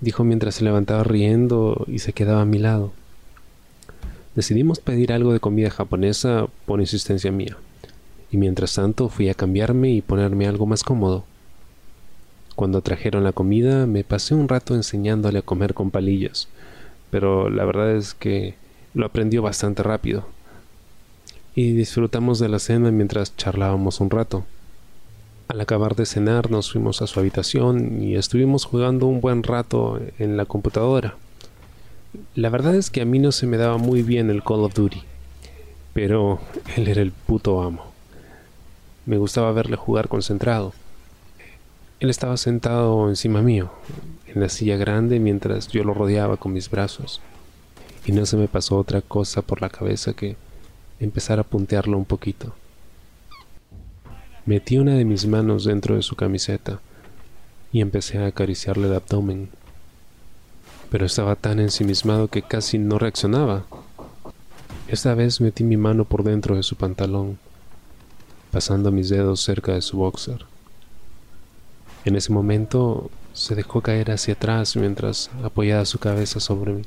[0.00, 2.94] Dijo mientras se levantaba riendo y se quedaba a mi lado.
[4.34, 7.58] Decidimos pedir algo de comida japonesa por insistencia mía,
[8.32, 11.26] y mientras tanto fui a cambiarme y ponerme algo más cómodo.
[12.60, 16.46] Cuando trajeron la comida me pasé un rato enseñándole a comer con palillas,
[17.10, 18.54] pero la verdad es que
[18.92, 20.26] lo aprendió bastante rápido.
[21.54, 24.44] Y disfrutamos de la cena mientras charlábamos un rato.
[25.48, 29.98] Al acabar de cenar nos fuimos a su habitación y estuvimos jugando un buen rato
[30.18, 31.14] en la computadora.
[32.34, 34.74] La verdad es que a mí no se me daba muy bien el Call of
[34.74, 35.02] Duty,
[35.94, 36.40] pero
[36.76, 37.86] él era el puto amo.
[39.06, 40.74] Me gustaba verle jugar concentrado.
[42.00, 43.70] Él estaba sentado encima mío,
[44.26, 47.20] en la silla grande, mientras yo lo rodeaba con mis brazos.
[48.04, 50.36] Y no se me pasó otra cosa por la cabeza que
[50.98, 52.54] empezar a puntearlo un poquito.
[54.46, 56.80] Metí una de mis manos dentro de su camiseta
[57.72, 59.50] y empecé a acariciarle el abdomen
[60.90, 63.64] pero estaba tan ensimismado que casi no reaccionaba.
[64.88, 67.38] Esta vez metí mi mano por dentro de su pantalón,
[68.50, 70.49] pasando mis dedos cerca de su boxer.
[72.04, 76.82] En ese momento se dejó caer hacia atrás mientras apoyaba su cabeza sobre mí,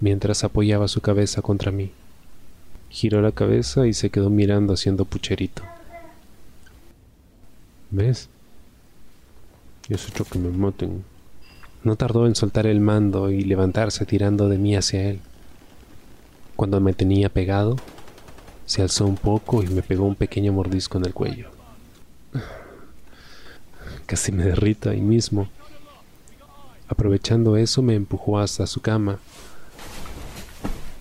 [0.00, 1.92] mientras apoyaba su cabeza contra mí.
[2.90, 5.62] Giró la cabeza y se quedó mirando haciendo pucherito.
[7.90, 8.28] ¿Ves?
[9.88, 11.04] Y has hecho que me maten.
[11.84, 15.20] No tardó en soltar el mando y levantarse tirando de mí hacia él.
[16.56, 17.76] Cuando me tenía pegado,
[18.66, 21.51] se alzó un poco y me pegó un pequeño mordisco en el cuello.
[24.06, 25.48] Casi me derrito ahí mismo.
[26.88, 29.18] Aprovechando eso me empujó hasta su cama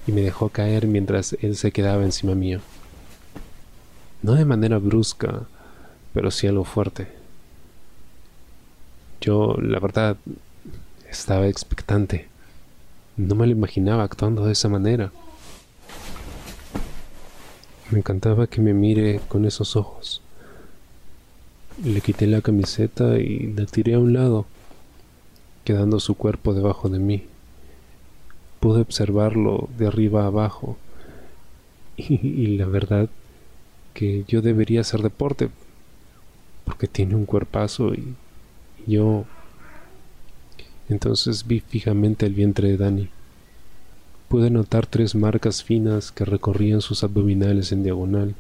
[0.08, 2.62] y me dejó caer mientras él se quedaba encima mío.
[4.22, 5.48] No de manera brusca,
[6.14, 7.08] pero sí algo fuerte.
[9.20, 10.18] Yo, la verdad,
[11.10, 12.28] estaba expectante.
[13.18, 15.12] No me lo imaginaba actuando de esa manera.
[17.92, 20.21] Me encantaba que me mire con esos ojos.
[21.84, 24.46] Le quité la camiseta y la tiré a un lado,
[25.64, 27.24] quedando su cuerpo debajo de mí.
[28.60, 30.78] Pude observarlo de arriba abajo
[31.98, 33.10] y, la verdad
[33.96, 35.50] que yo debería hacer deporte
[36.66, 38.16] porque tiene un cuerpazo y
[38.86, 39.26] yo
[40.88, 43.10] entonces vi fijamente el vientre de Dani.
[44.30, 48.36] Pude notar tres marcas finas que recorrían sus abdominales en diagonal.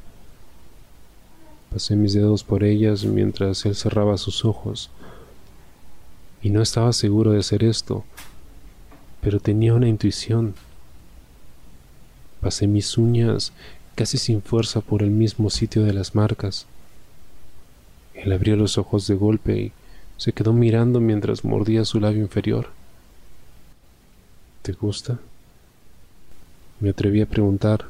[1.71, 4.89] Pasé mis dedos por ellas mientras él cerraba sus ojos.
[6.41, 8.03] Y no estaba seguro de hacer esto,
[9.21, 10.53] pero tenía una intuición.
[12.41, 13.53] Pasé mis uñas
[13.95, 16.65] casi sin fuerza por el mismo sitio de las marcas.
[18.15, 19.71] Él abrió los ojos de golpe y
[20.17, 22.67] se quedó mirando mientras mordía su labio inferior.
[24.61, 25.19] ¿Te gusta?
[26.81, 27.85] Me atreví a preguntar.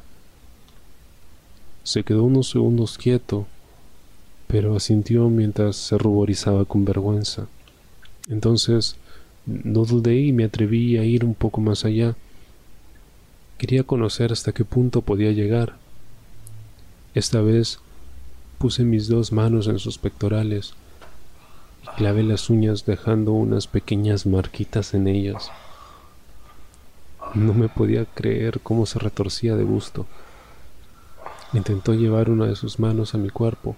[1.82, 3.46] Se quedó unos segundos quieto,
[4.52, 7.48] pero asintió mientras se ruborizaba con vergüenza.
[8.28, 8.94] Entonces
[9.46, 12.14] no dudé y me atreví a ir un poco más allá.
[13.58, 15.74] Quería conocer hasta qué punto podía llegar.
[17.14, 17.80] Esta vez
[18.58, 20.74] puse mis dos manos en sus pectorales
[21.96, 25.50] Clavé las uñas dejando unas pequeñas marquitas en ellas.
[27.34, 30.06] No me podía creer cómo se retorcía de gusto.
[31.52, 33.76] Intentó llevar una de sus manos a mi cuerpo,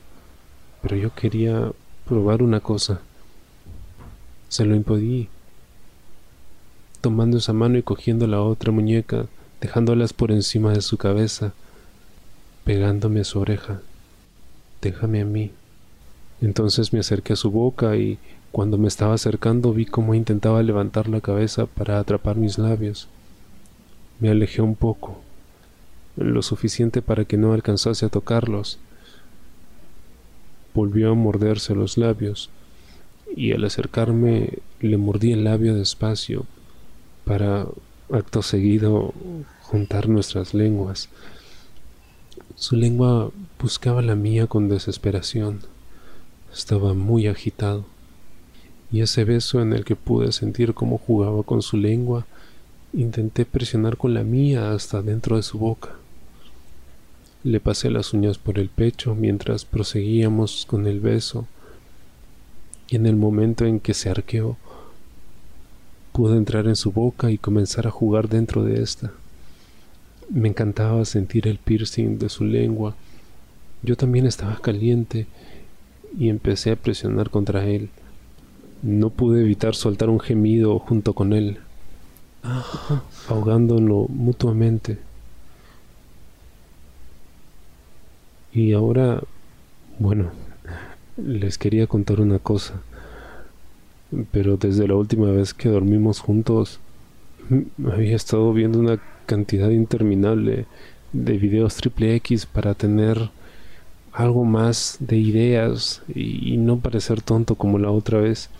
[0.84, 1.72] pero yo quería
[2.06, 3.00] probar una cosa.
[4.50, 5.28] Se lo impedí,
[7.00, 9.24] tomando esa mano y cogiendo la otra muñeca,
[9.62, 11.54] dejándolas por encima de su cabeza,
[12.64, 13.80] pegándome a su oreja.
[14.82, 15.52] Déjame a mí.
[16.42, 18.18] Entonces me acerqué a su boca y
[18.52, 23.08] cuando me estaba acercando vi cómo intentaba levantar la cabeza para atrapar mis labios.
[24.20, 25.22] Me alejé un poco,
[26.18, 28.78] lo suficiente para que no alcanzase a tocarlos.
[30.74, 32.50] Volvió a morderse los labios
[33.36, 36.46] y al acercarme le mordí el labio despacio
[37.24, 37.66] para,
[38.12, 39.14] acto seguido,
[39.62, 41.08] juntar nuestras lenguas.
[42.56, 43.30] Su lengua
[43.60, 45.60] buscaba la mía con desesperación.
[46.52, 47.84] Estaba muy agitado
[48.94, 52.26] y ese beso en el que pude sentir cómo jugaba con su lengua,
[52.92, 55.96] intenté presionar con la mía hasta dentro de su boca.
[57.44, 61.46] Le pasé las uñas por el pecho mientras proseguíamos con el beso,
[62.88, 64.56] y en el momento en que se arqueó,
[66.12, 69.12] pude entrar en su boca y comenzar a jugar dentro de esta.
[70.30, 72.94] Me encantaba sentir el piercing de su lengua.
[73.82, 75.26] Yo también estaba caliente
[76.18, 77.90] y empecé a presionar contra él.
[78.82, 81.58] No pude evitar soltar un gemido junto con él,
[83.28, 84.96] ahogándolo mutuamente.
[88.54, 89.20] Y ahora,
[89.98, 90.30] bueno,
[91.16, 92.82] les quería contar una cosa,
[94.30, 96.78] pero desde la última vez que dormimos juntos,
[97.84, 100.66] había estado viendo una cantidad interminable
[101.12, 103.30] de videos triple X para tener
[104.12, 108.50] algo más de ideas y, no parecer tonto como la otra vez.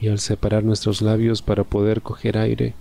[0.00, 2.72] Y al separar nuestros labios para poder coger aire,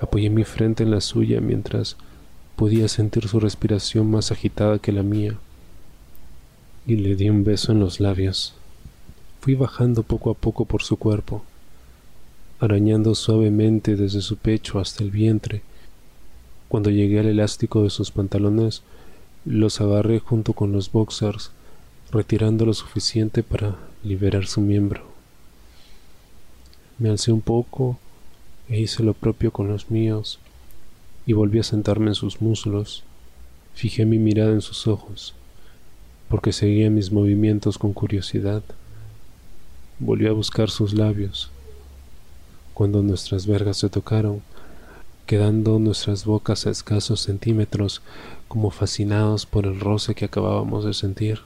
[0.00, 1.96] apoyé mi frente en la suya mientras
[2.58, 5.38] podía sentir su respiración más agitada que la mía.
[6.88, 8.52] Y le di un beso en los labios.
[9.40, 11.44] Fui bajando poco a poco por su cuerpo,
[12.58, 15.62] arañando suavemente desde su pecho hasta el vientre.
[16.68, 18.82] Cuando llegué al elástico de sus pantalones,
[19.44, 21.52] los agarré junto con los boxers,
[22.10, 25.04] retirando lo suficiente para liberar su miembro.
[26.98, 28.00] Me alcé un poco
[28.68, 30.40] e hice lo propio con los míos
[31.28, 33.04] y volví a sentarme en sus muslos.
[33.74, 35.34] Fijé mi mirada en sus ojos,
[36.30, 38.62] porque seguía mis movimientos con curiosidad.
[39.98, 41.50] Volví a buscar sus labios.
[42.72, 44.40] Cuando nuestras vergas se tocaron,
[45.26, 48.00] quedando nuestras bocas a escasos centímetros
[48.48, 51.40] como fascinados por el roce que acabábamos de sentir.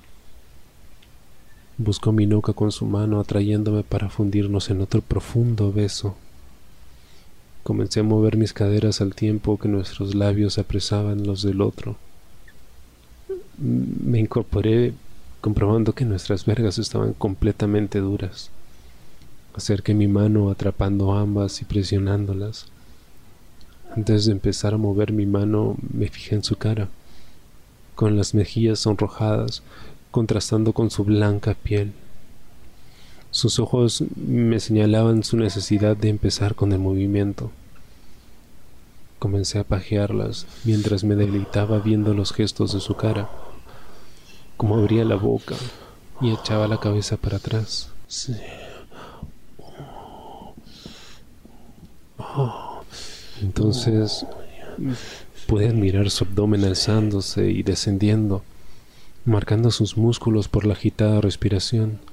[1.77, 6.15] Buscó mi nuca con su mano atrayéndome para fundirnos en otro profundo beso.
[7.63, 11.97] Comencé a mover mis caderas al tiempo que nuestros labios apresaban los del otro.
[13.59, 14.95] Me incorporé
[15.41, 18.51] comprobando que nuestras vergas estaban completamente duras.
[19.55, 22.67] Acerqué mi mano atrapando ambas y presionándolas.
[23.95, 26.89] Antes de empezar a mover mi mano me fijé en su cara,
[27.95, 29.63] con las mejillas sonrojadas,
[30.11, 31.93] contrastando con su blanca piel.
[33.33, 37.51] Sus ojos me señalaban su necesidad de empezar con el movimiento.
[39.19, 43.31] Comencé a pajearlas mientras me deleitaba viendo los gestos de su cara,
[44.59, 45.55] como abría la boca
[46.21, 47.91] y echaba la cabeza para atrás.
[53.41, 54.27] Entonces
[55.47, 58.43] pude admirar su abdomen alzándose y descendiendo,
[59.25, 62.12] marcando sus músculos por la agitada respiración.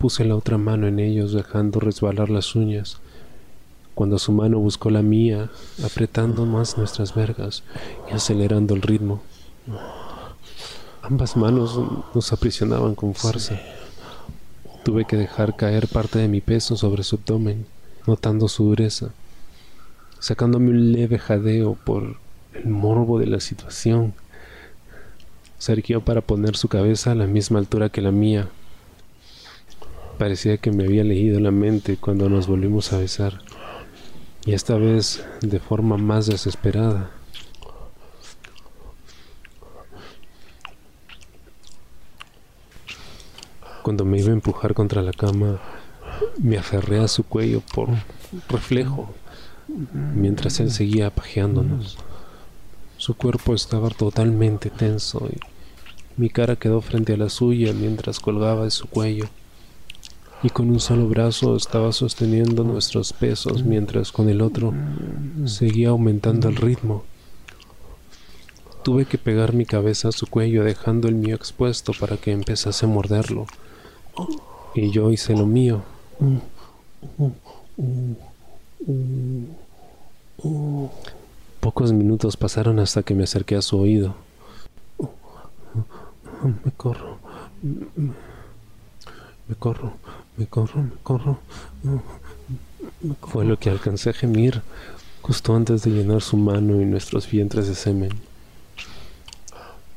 [0.00, 2.98] Puse la otra mano en ellos dejando resbalar las uñas,
[3.94, 5.48] cuando su mano buscó la mía,
[5.84, 7.62] apretando más nuestras vergas
[8.10, 9.22] y acelerando el ritmo.
[11.02, 11.78] Ambas manos
[12.12, 13.60] nos aprisionaban con fuerza.
[14.82, 17.64] Tuve que dejar caer parte de mi peso sobre su abdomen,
[18.08, 19.12] notando su dureza
[20.20, 22.16] sacándome un leve jadeo por
[22.52, 24.14] el morbo de la situación.
[25.58, 28.48] Se para poner su cabeza a la misma altura que la mía.
[30.20, 33.40] Parecía que me había leído la mente cuando nos volvimos a besar,
[34.44, 37.10] y esta vez de forma más desesperada.
[43.80, 45.58] Cuando me iba a empujar contra la cama,
[46.38, 47.88] me aferré a su cuello por
[48.50, 49.14] reflejo
[49.92, 51.96] mientras él seguía pajeándonos.
[52.98, 55.40] Su cuerpo estaba totalmente tenso y
[56.20, 59.24] mi cara quedó frente a la suya mientras colgaba de su cuello.
[60.42, 64.72] Y con un solo brazo estaba sosteniendo nuestros pesos mientras con el otro
[65.44, 67.04] seguía aumentando el ritmo.
[68.82, 72.86] Tuve que pegar mi cabeza a su cuello dejando el mío expuesto para que empezase
[72.86, 73.46] a morderlo.
[74.74, 75.82] Y yo hice lo mío.
[81.60, 84.14] Pocos minutos pasaron hasta que me acerqué a su oído.
[86.64, 87.18] Me corro.
[89.46, 89.92] Me corro,
[90.36, 91.38] me corro, me corro.
[93.22, 94.62] Fue lo que alcancé a gemir
[95.22, 98.12] justo antes de llenar su mano y nuestros vientres de semen.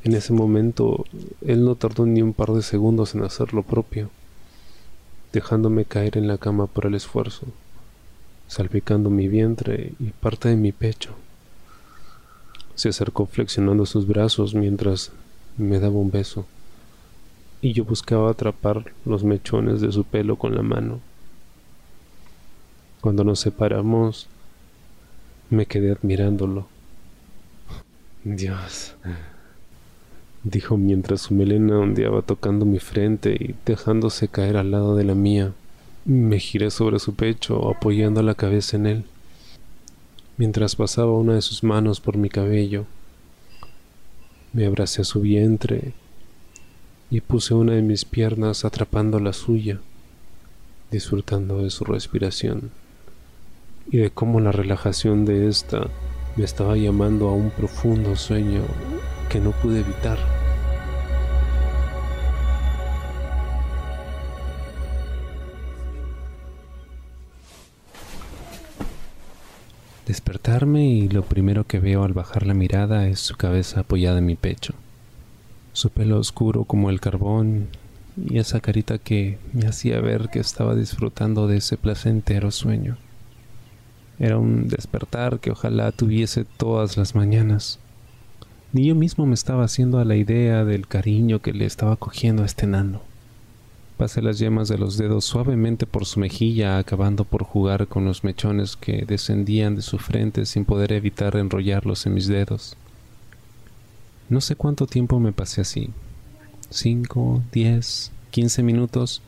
[0.04, 1.06] En ese momento,
[1.42, 4.10] él no tardó ni un par de segundos en hacer lo propio,
[5.32, 7.48] dejándome caer en la cama por el esfuerzo
[8.54, 11.12] salpicando mi vientre y parte de mi pecho.
[12.76, 15.12] Se acercó flexionando sus brazos mientras
[15.58, 16.46] me daba un beso.
[17.64, 21.00] Y yo buscaba atrapar los mechones de su pelo con la mano.
[23.00, 24.28] Cuando nos separamos,
[25.50, 26.68] me quedé admirándolo.
[28.26, 28.96] Dios,
[30.44, 35.16] dijo mientras su melena ondeaba tocando mi frente y dejándose caer al lado de la
[35.16, 35.54] mía.
[36.04, 39.06] Me giré sobre su pecho, apoyando la cabeza en él,
[40.36, 42.84] mientras pasaba una de sus manos por mi cabello.
[44.52, 45.94] Me abracé a su vientre
[47.14, 49.80] y puse una de mis piernas atrapando la suya,
[50.90, 52.72] disfrutando de su respiración
[53.92, 55.86] y de cómo la relajación de esta
[56.36, 58.64] me estaba llamando a un profundo sueño
[59.30, 60.18] que no pude evitar.
[70.08, 74.26] Despertarme y lo primero que veo al bajar la mirada es su cabeza apoyada en
[74.26, 74.74] mi pecho,
[75.74, 77.68] su pelo oscuro como el carbón
[78.16, 82.98] y esa carita que me hacía ver que estaba disfrutando de ese placentero sueño.
[84.20, 87.80] Era un despertar que ojalá tuviese todas las mañanas.
[88.72, 92.44] Ni yo mismo me estaba haciendo a la idea del cariño que le estaba cogiendo
[92.44, 93.02] a este nano.
[93.98, 98.24] Pasé las yemas de los dedos suavemente por su mejilla, acabando por jugar con los
[98.24, 102.76] mechones que descendían de su frente sin poder evitar enrollarlos en mis dedos.
[104.30, 105.90] No sé cuánto tiempo me pasé así.
[106.70, 109.22] Cinco, diez, quince minutos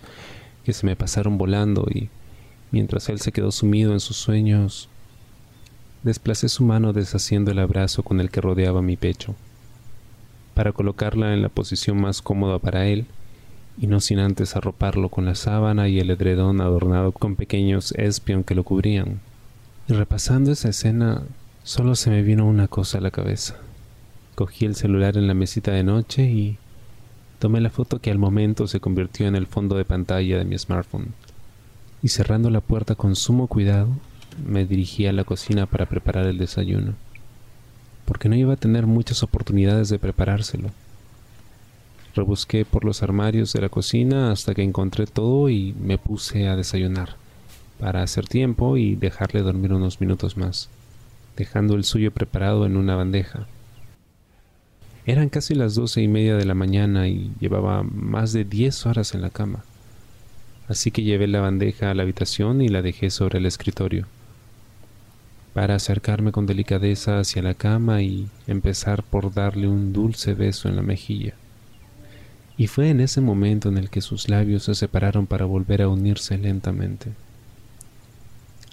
[0.63, 2.09] que se me pasaron volando y
[2.75, 4.89] Mientras él se quedó sumido en sus sueños,
[6.03, 9.33] desplacé su mano deshaciendo el abrazo con el que rodeaba mi pecho,
[10.53, 13.05] para colocarla en la posición más cómoda para él,
[13.77, 18.43] y no sin antes arroparlo con la sábana y el edredón adornado con pequeños espion
[18.43, 19.21] que lo cubrían.
[19.87, 21.23] Y repasando esa escena,
[21.63, 23.55] solo se me vino una cosa a la cabeza.
[24.35, 26.57] Cogí el celular en la mesita de noche y
[27.39, 30.57] tomé la foto que al momento se convirtió en el fondo de pantalla de mi
[30.57, 31.13] smartphone
[32.05, 33.87] y cerrando la puerta con sumo cuidado,
[34.45, 36.93] me dirigí a la cocina para preparar el desayuno,
[38.05, 40.69] porque no iba a tener muchas oportunidades de preparárselo.
[42.13, 46.55] Rebusqué por los armarios de la cocina hasta que encontré todo y me puse a
[46.55, 47.15] desayunar,
[47.79, 50.69] para hacer tiempo y dejarle dormir unos minutos más,
[51.35, 53.47] dejando el suyo preparado en una bandeja.
[55.07, 59.13] Eran casi las doce y media de la mañana y llevaba más de diez horas
[59.13, 59.63] en la cama.
[60.67, 64.07] Así que llevé la bandeja a la habitación y la dejé sobre el escritorio,
[65.53, 70.75] para acercarme con delicadeza hacia la cama y empezar por darle un dulce beso en
[70.75, 71.35] la mejilla.
[72.57, 75.87] Y fue en ese momento en el que sus labios se separaron para volver a
[75.87, 77.11] unirse lentamente,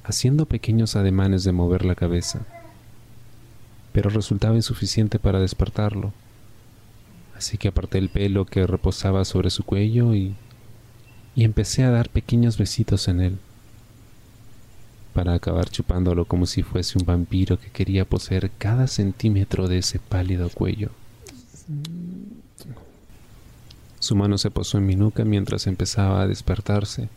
[0.03, 2.41] haciendo pequeños ademanes de mover la cabeza,
[3.93, 6.15] pero resultaba insuficiente para despertarlo,
[7.43, 10.35] así que aparté el pelo que reposaba sobre su cuello y
[11.35, 13.39] y empecé a dar pequeños besitos en él,
[15.15, 19.99] para acabar chupándolo como si fuese un vampiro que quería poseer cada centímetro de ese
[19.99, 20.91] pálido cuello.
[23.99, 27.09] Su mano se posó en mi nuca mientras empezaba a despertarse,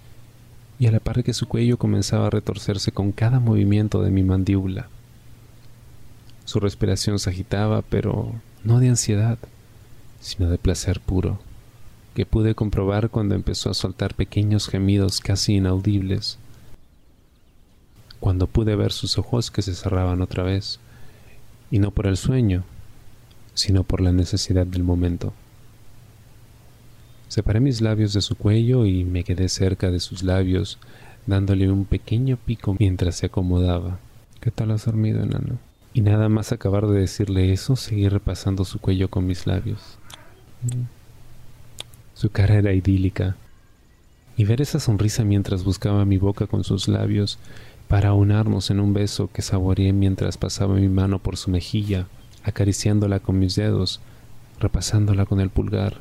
[0.78, 4.24] y a la par que su cuello comenzaba a retorcerse con cada movimiento de mi
[4.24, 4.90] mandíbula.
[6.44, 8.34] Su respiración se agitaba, pero
[8.64, 9.40] no de ansiedad,
[10.26, 11.38] sino de placer puro
[12.16, 16.40] que pude comprobar cuando empezó a soltar pequeños gemidos casi inaudibles,
[18.22, 20.80] cuando pude ver sus ojos que se cerraban otra vez,
[21.70, 22.64] y no por el sueño,
[23.54, 25.34] sino por la necesidad del momento.
[27.28, 30.80] Separé mis labios de su cuello y me quedé cerca de sus labios,
[31.28, 34.00] dándole un pequeño pico mientras se acomodaba.
[34.40, 35.60] ¿Qué tal has dormido, enano?
[35.94, 39.98] Y nada más acabar de decirle eso, seguí repasando su cuello con mis labios.
[42.14, 43.36] Su cara era idílica.
[44.38, 47.40] Y ver esa sonrisa mientras buscaba mi boca con sus labios
[47.88, 52.08] para unarnos en un beso que saboreé mientras pasaba mi mano por su mejilla,
[52.44, 54.02] acariciándola con mis dedos,
[54.60, 55.98] repasándola con el pulgar.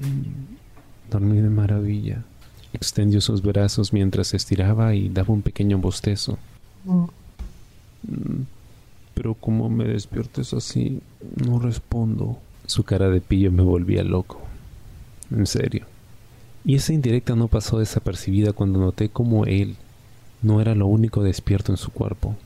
[0.00, 2.22] Mm, dormí de maravilla.
[2.72, 6.38] Extendió sus brazos mientras estiraba y daba un pequeño bostezo.
[6.84, 8.42] Mm,
[9.14, 11.00] pero como me despiertes así,
[11.46, 12.38] no respondo.
[12.66, 14.40] Su cara de pillo me volvía loco
[15.30, 15.86] en serio.
[16.64, 19.76] Y esa indirecta no pasó desapercibida cuando noté cómo él
[20.42, 22.36] no era lo único despierto en su cuerpo.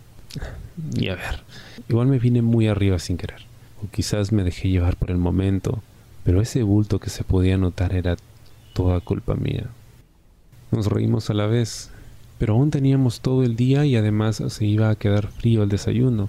[0.95, 1.43] Y a ver,
[1.89, 3.41] igual me vine muy arriba sin querer,
[3.83, 5.83] o quizás me dejé llevar por el momento,
[6.25, 8.17] pero ese bulto que se podía notar era
[8.73, 9.67] toda culpa mía.
[10.71, 11.91] Nos reímos a la vez,
[12.39, 16.29] pero aún teníamos todo el día y además se iba a quedar frío el desayuno,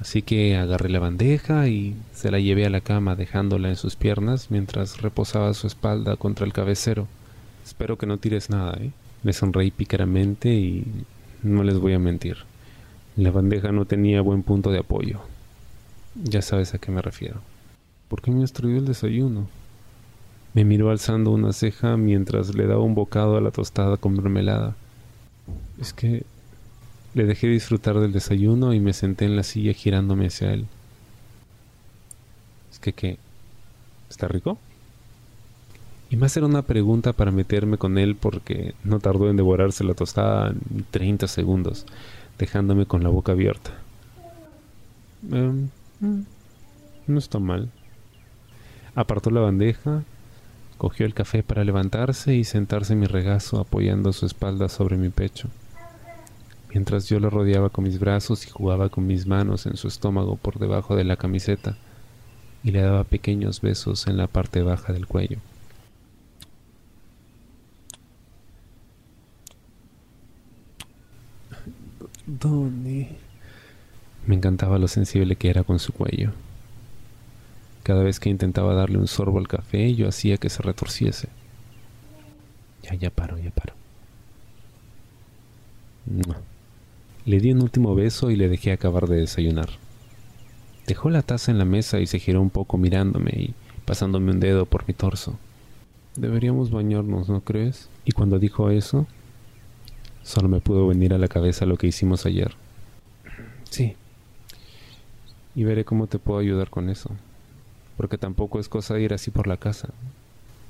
[0.00, 3.96] Así que agarré la bandeja y se la llevé a la cama dejándola en sus
[3.96, 7.06] piernas mientras reposaba su espalda contra el cabecero.
[7.64, 8.92] Espero que no tires nada, ¿eh?
[9.22, 10.86] Le sonreí pícaramente y
[11.42, 12.38] no les voy a mentir.
[13.16, 15.20] La bandeja no tenía buen punto de apoyo.
[16.14, 17.40] Ya sabes a qué me refiero.
[18.08, 19.48] ¿Por qué me traído el desayuno?
[20.54, 24.74] Me miró alzando una ceja mientras le daba un bocado a la tostada con mermelada.
[25.78, 26.24] Es que
[27.14, 30.66] le dejé disfrutar del desayuno y me senté en la silla girándome hacia él.
[32.72, 33.18] Es que, ¿qué?
[34.08, 34.58] ¿Está rico?
[36.10, 39.94] Y más era una pregunta para meterme con él porque no tardó en devorarse la
[39.94, 41.86] tostada en 30 segundos,
[42.36, 43.70] dejándome con la boca abierta.
[45.30, 45.68] Em,
[47.06, 47.70] no está mal.
[48.96, 50.02] Apartó la bandeja,
[50.78, 55.10] cogió el café para levantarse y sentarse en mi regazo apoyando su espalda sobre mi
[55.10, 55.48] pecho,
[56.70, 60.36] mientras yo lo rodeaba con mis brazos y jugaba con mis manos en su estómago
[60.36, 61.76] por debajo de la camiseta
[62.62, 65.38] y le daba pequeños besos en la parte baja del cuello.
[72.26, 73.08] Donny.
[74.26, 76.32] Me encantaba lo sensible que era con su cuello.
[77.82, 81.28] Cada vez que intentaba darle un sorbo al café, yo hacía que se retorciese.
[82.82, 83.74] Ya, ya paro, ya paro.
[87.30, 89.68] Le di un último beso y le dejé acabar de desayunar.
[90.88, 93.54] Dejó la taza en la mesa y se giró un poco mirándome y
[93.84, 95.38] pasándome un dedo por mi torso.
[96.16, 97.88] Deberíamos bañarnos, ¿no crees?
[98.04, 99.06] Y cuando dijo eso,
[100.24, 102.56] solo me pudo venir a la cabeza lo que hicimos ayer.
[103.70, 103.94] Sí.
[105.54, 107.12] Y veré cómo te puedo ayudar con eso
[108.00, 109.90] porque tampoco es cosa ir así por la casa.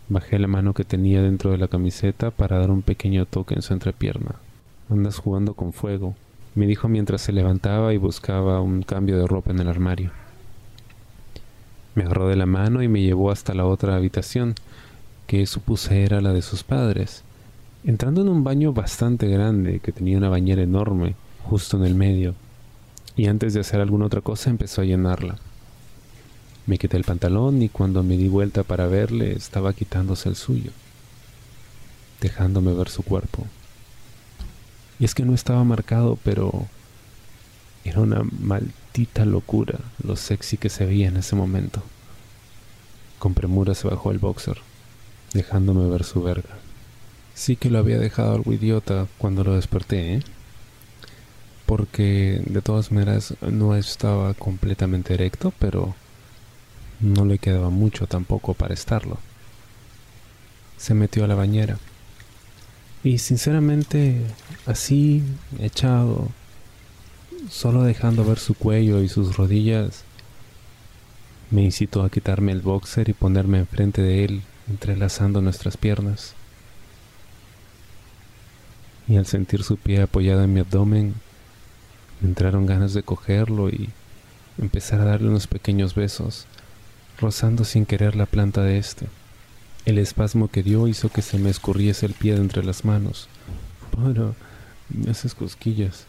[0.08, 3.62] Bajé la mano que tenía dentro de la camiseta para dar un pequeño toque en
[3.62, 4.34] su entrepierna.
[4.90, 6.16] Andas jugando con fuego,
[6.54, 10.10] me dijo mientras se levantaba y buscaba un cambio de ropa en el armario.
[11.94, 14.54] Me agarró de la mano y me llevó hasta la otra habitación,
[15.26, 17.22] que supuse era la de sus padres,
[17.84, 21.14] entrando en un baño bastante grande que tenía una bañera enorme
[21.44, 22.34] justo en el medio,
[23.16, 25.36] y antes de hacer alguna otra cosa empezó a llenarla.
[26.66, 30.70] Me quité el pantalón y cuando me di vuelta para verle estaba quitándose el suyo,
[32.20, 33.46] dejándome ver su cuerpo.
[35.00, 36.68] Y es que no estaba marcado, pero
[37.84, 41.82] era una maldita locura lo sexy que se veía en ese momento.
[43.18, 44.58] Con premura se bajó el boxer,
[45.32, 46.50] dejándome ver su verga.
[47.34, 50.22] Sí que lo había dejado algo idiota cuando lo desperté, ¿eh?
[51.64, 55.94] Porque de todas maneras no estaba completamente erecto, pero
[57.00, 59.18] no le quedaba mucho tampoco para estarlo.
[60.76, 61.78] Se metió a la bañera.
[63.02, 64.20] Y sinceramente,
[64.70, 65.22] así,
[65.58, 66.28] echado,
[67.50, 70.04] solo dejando ver su cuello y sus rodillas,
[71.50, 76.34] me incitó a quitarme el boxer y ponerme enfrente de él, entrelazando nuestras piernas.
[79.08, 81.14] Y al sentir su pie apoyado en mi abdomen,
[82.20, 83.90] me entraron ganas de cogerlo y
[84.58, 86.46] empezar a darle unos pequeños besos
[87.18, 89.06] rozando sin querer la planta de este.
[89.84, 93.28] El espasmo que dio hizo que se me escurriese el pie de entre las manos.
[93.90, 94.32] Para,
[94.90, 96.06] me haces cosquillas,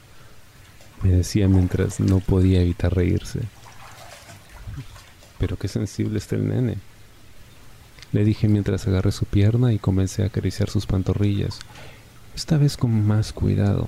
[1.04, 3.42] me decía mientras no podía evitar reírse.
[5.38, 6.78] Pero qué sensible está el nene.
[8.12, 11.60] Le dije mientras agarré su pierna y comencé a acariciar sus pantorrillas,
[12.36, 13.88] esta vez con más cuidado,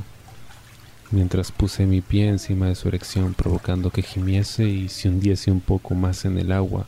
[1.12, 5.62] mientras puse mi pie encima de su erección provocando que gimiese y se hundiese un
[5.62, 6.86] poco más en el agua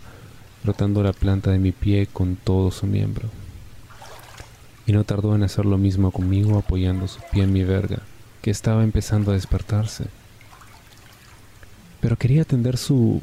[0.65, 3.29] frotando la planta de mi pie con todo su miembro.
[4.85, 7.99] Y no tardó en hacer lo mismo conmigo apoyando su pie en mi verga,
[8.41, 10.05] que estaba empezando a despertarse.
[12.01, 13.21] Pero quería atender su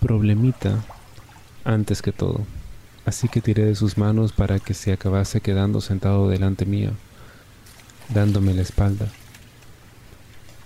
[0.00, 0.84] problemita
[1.64, 2.40] antes que todo,
[3.06, 6.90] así que tiré de sus manos para que se acabase quedando sentado delante mío,
[8.12, 9.06] dándome la espalda.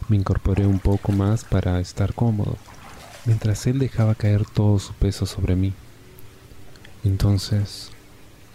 [0.08, 2.56] Me incorporé un poco más para estar cómodo,
[3.26, 5.74] mientras él dejaba caer todo su peso sobre mí.
[7.04, 7.90] Entonces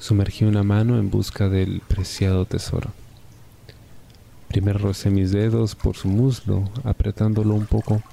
[0.04, 2.90] sumergí una mano en busca del preciado tesoro.
[4.50, 8.04] Primero rocé mis dedos por su muslo, apretándolo un poco,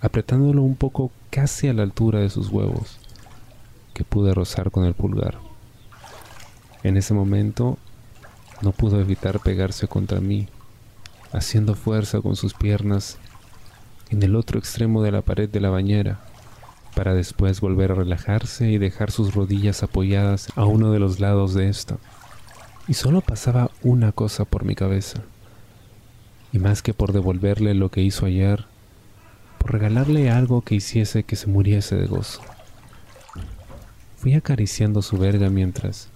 [0.00, 2.98] apretándolo un poco casi a la altura de sus huevos,
[3.94, 5.38] que pude rozar con el pulgar.
[6.82, 7.78] En ese momento
[8.60, 10.48] no pudo evitar pegarse contra mí,
[11.30, 13.18] haciendo fuerza con sus piernas
[14.10, 16.31] en el otro extremo de la pared de la bañera
[16.94, 21.54] para después volver a relajarse y dejar sus rodillas apoyadas a uno de los lados
[21.54, 21.98] de esta.
[22.88, 25.22] Y solo pasaba una cosa por mi cabeza,
[26.52, 28.66] y más que por devolverle lo que hizo ayer,
[29.58, 32.42] por regalarle algo que hiciese que se muriese de gozo.
[34.16, 36.08] Fui acariciando su verga mientras,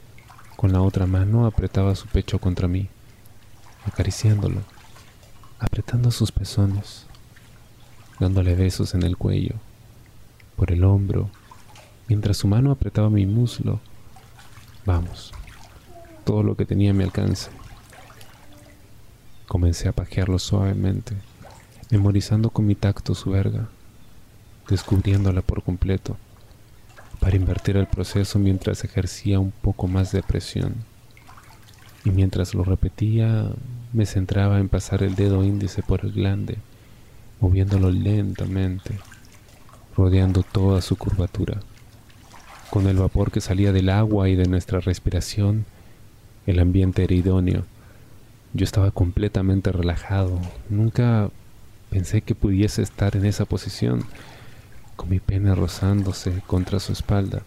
[0.57, 2.89] con la otra mano, apretaba su pecho contra mí,
[3.87, 4.61] acariciándolo,
[5.59, 7.07] apretando sus pezones,
[8.19, 9.55] dándole besos en el cuello,
[10.57, 11.31] por el hombro,
[12.09, 13.81] mientras su mano apretaba mi muslo.
[14.85, 15.33] Vamos,
[16.25, 17.51] todo lo que tenía a mi alcance.
[19.47, 21.15] Comencé a pajearlo suavemente,
[21.91, 23.69] memorizando con mi tacto su verga,
[24.69, 26.17] descubriéndola por completo,
[27.21, 30.75] para invertir el proceso mientras ejercía un poco más de presión.
[32.05, 33.51] Y mientras lo repetía,
[33.93, 36.59] me centraba en pasar el dedo índice por el glande,
[37.41, 38.99] moviéndolo lentamente,
[39.97, 41.61] rodeando toda su curvatura.
[42.71, 45.65] Con el vapor que salía del agua y de nuestra respiración,
[46.47, 47.65] el ambiente era idóneo
[48.57, 50.41] yo estaba completamente relajado.
[50.71, 51.31] Nunca
[51.91, 54.05] pensé que pudiese estar en esa posición,
[54.97, 57.43] con mi pene rozándose contra su espalda.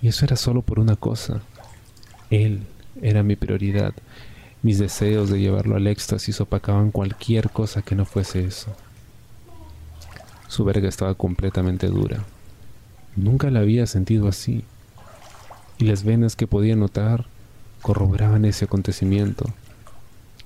[0.00, 1.40] Y eso era solo por una cosa.
[2.30, 2.66] Él
[3.00, 3.94] era mi prioridad.
[4.62, 8.74] Mis deseos de llevarlo al éxtasis opacaban cualquier cosa que no fuese eso.
[10.52, 12.24] Su verga estaba completamente dura.
[13.16, 14.64] Nunca la había sentido así.
[15.78, 17.24] Y las venas que podía notar
[17.80, 19.46] corroboraban ese acontecimiento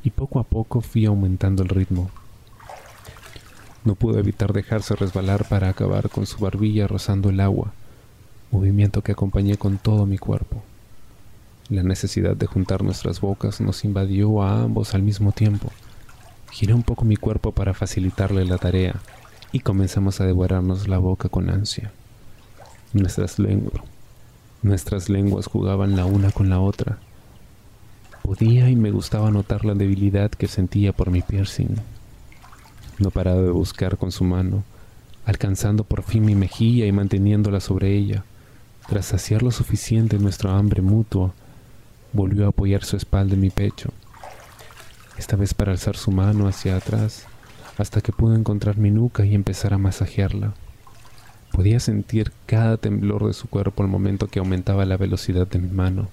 [0.04, 2.08] y poco a poco fui aumentando el ritmo.
[3.84, 7.72] No pude evitar dejarse resbalar para acabar con su barbilla rozando el agua,
[8.52, 10.62] movimiento que acompañé con todo mi cuerpo.
[11.68, 15.72] La necesidad de juntar nuestras bocas nos invadió a ambos al mismo tiempo.
[16.52, 19.00] Giré un poco mi cuerpo para facilitarle la tarea
[19.52, 21.92] y comenzamos a devorarnos la boca con ansia.
[22.92, 23.82] Nuestras lenguas,
[24.62, 26.98] nuestras lenguas jugaban la una con la otra,
[28.26, 31.76] Podía y me gustaba notar la debilidad que sentía por mi piercing.
[32.98, 34.64] No paraba de buscar con su mano,
[35.24, 38.24] alcanzando por fin mi mejilla y manteniéndola sobre ella.
[38.88, 41.34] Tras saciar lo suficiente nuestro hambre mutuo,
[42.12, 43.90] volvió a apoyar su espalda en mi pecho,
[45.16, 47.28] esta vez para alzar su mano hacia atrás,
[47.78, 50.54] hasta que pudo encontrar mi nuca y empezar a masajearla.
[51.52, 55.70] Podía sentir cada temblor de su cuerpo al momento que aumentaba la velocidad de mi
[55.70, 56.08] mano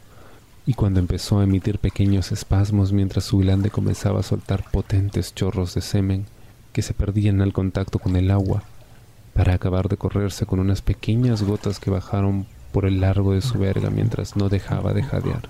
[0.65, 5.75] y cuando empezó a emitir pequeños espasmos mientras su glande comenzaba a soltar potentes chorros
[5.75, 6.25] de semen
[6.71, 8.63] que se perdían al contacto con el agua,
[9.33, 13.59] para acabar de correrse con unas pequeñas gotas que bajaron por el largo de su
[13.59, 15.49] verga mientras no dejaba de jadear.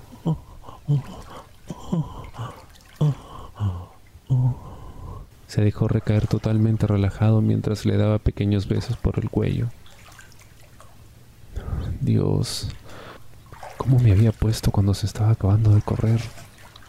[5.54, 9.68] Se dejó recaer totalmente relajado mientras le daba pequeños besos por el cuello.
[12.00, 12.70] Dios,
[13.76, 16.20] cómo me había puesto cuando se estaba acabando de correr.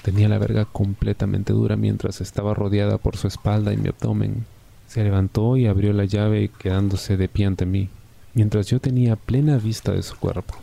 [0.02, 4.48] Tenía la verga completamente dura mientras estaba rodeada por su espalda y mi abdomen.
[4.88, 7.90] Se levantó y abrió la llave quedándose de pie ante mí,
[8.34, 10.56] mientras yo tenía plena vista de su cuerpo,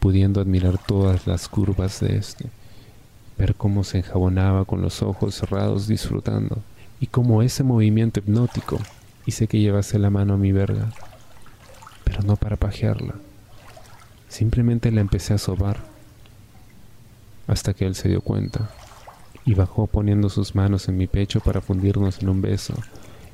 [0.00, 2.50] pudiendo admirar todas las curvas de este,
[3.38, 6.58] ver cómo se enjabonaba con los ojos cerrados disfrutando,
[7.00, 8.78] y cómo ese movimiento hipnótico
[9.26, 10.90] hice que llevase la mano a mi verga,
[12.04, 13.14] pero no para pajearla,
[14.28, 15.78] Simplemente la empecé a sobar
[17.46, 18.70] hasta que él se dio cuenta
[19.44, 22.74] y bajó poniendo sus manos en mi pecho para fundirnos en un beso,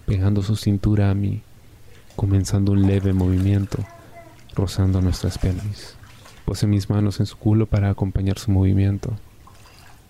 [0.07, 1.43] pegando su cintura a mí,
[2.15, 3.79] comenzando un leve movimiento,
[4.55, 5.97] rozando nuestras pelvis.
[6.45, 9.17] Puse mis manos en su culo para acompañar su movimiento,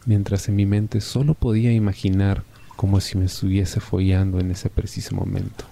[0.05, 2.43] mientras en mi mente solo podía imaginar
[2.77, 5.65] como si me estuviese follando en ese preciso momento.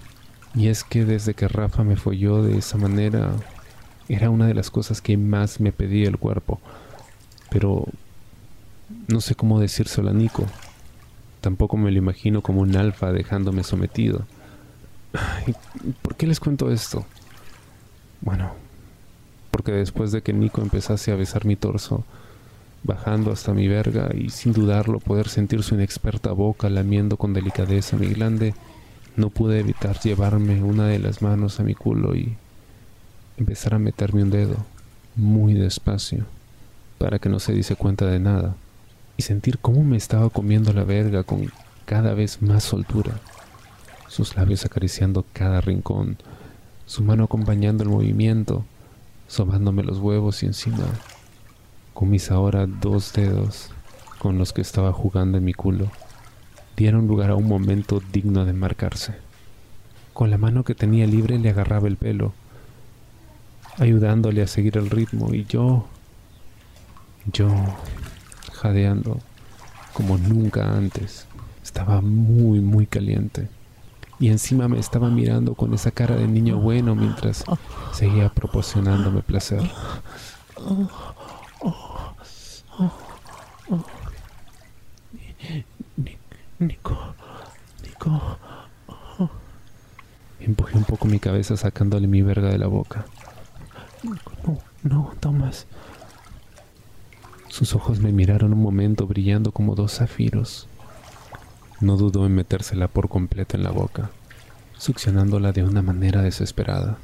[0.55, 3.31] Y es que desde que Rafa me folló de esa manera,
[4.09, 6.59] era una de las cosas que más me pedía el cuerpo.
[7.49, 7.85] Pero
[9.07, 10.45] no sé cómo decírselo a Nico.
[11.39, 14.25] Tampoco me lo imagino como un alfa dejándome sometido.
[16.01, 17.05] ¿Por qué les cuento esto?
[18.21, 18.53] Bueno,
[19.49, 22.03] porque después de que Nico empezase a besar mi torso,
[22.83, 27.97] bajando hasta mi verga y sin dudarlo poder sentir su inexperta boca lamiendo con delicadeza
[27.97, 28.53] mi glande,
[29.15, 32.35] no pude evitar llevarme una de las manos a mi culo y
[33.37, 34.57] empezar a meterme un dedo
[35.15, 36.25] muy despacio
[36.97, 38.55] para que no se diese cuenta de nada
[39.17, 41.51] y sentir cómo me estaba comiendo la verga con
[41.85, 43.19] cada vez más soltura,
[44.07, 46.17] sus labios acariciando cada rincón,
[46.85, 48.65] su mano acompañando el movimiento,
[49.27, 50.85] sobándome los huevos y encima,
[52.05, 53.69] mis ahora dos dedos
[54.19, 55.91] con los que estaba jugando en mi culo,
[56.77, 59.15] dieron lugar a un momento digno de marcarse.
[60.13, 62.33] Con la mano que tenía libre le agarraba el pelo,
[63.77, 65.87] ayudándole a seguir el ritmo y yo,
[67.31, 67.49] yo,
[68.53, 69.19] jadeando
[69.93, 71.27] como nunca antes.
[71.63, 73.47] Estaba muy, muy caliente.
[74.19, 77.43] y encima me estaba mirando con esa cara de niño bueno mientras
[77.91, 79.63] seguía proporcionándome placer.
[86.59, 87.15] Nico,
[87.83, 88.37] Nico.
[90.39, 93.05] Empujé un poco mi cabeza sacándole mi verga de la boca.
[94.03, 95.67] No, no, Tomás.
[97.47, 100.67] Sus ojos me miraron un momento brillando como dos zafiros.
[101.79, 104.09] No dudó en metérsela por completo en la boca,
[104.77, 106.97] succionándola de una manera desesperada.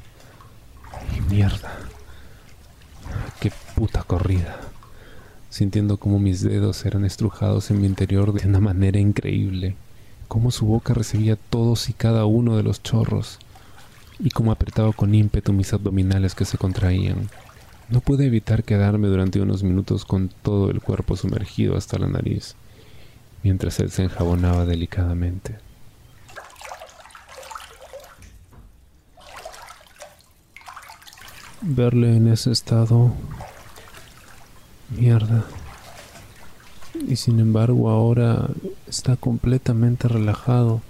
[1.16, 1.72] Y mierda.
[3.40, 4.56] Qué puta corrida.
[5.50, 9.76] Sintiendo como mis dedos eran estrujados en mi interior de una manera increíble.
[10.28, 13.38] Cómo su boca recibía todos y cada uno de los chorros.
[14.18, 17.28] Y cómo apretaba con ímpetu mis abdominales que se contraían.
[17.88, 22.54] No pude evitar quedarme durante unos minutos con todo el cuerpo sumergido hasta la nariz
[23.42, 25.58] mientras él se enjabonaba delicadamente.
[31.60, 33.12] Verle en ese estado...
[34.90, 35.44] Mierda.
[37.06, 38.48] Y sin embargo ahora
[38.86, 40.80] está completamente relajado,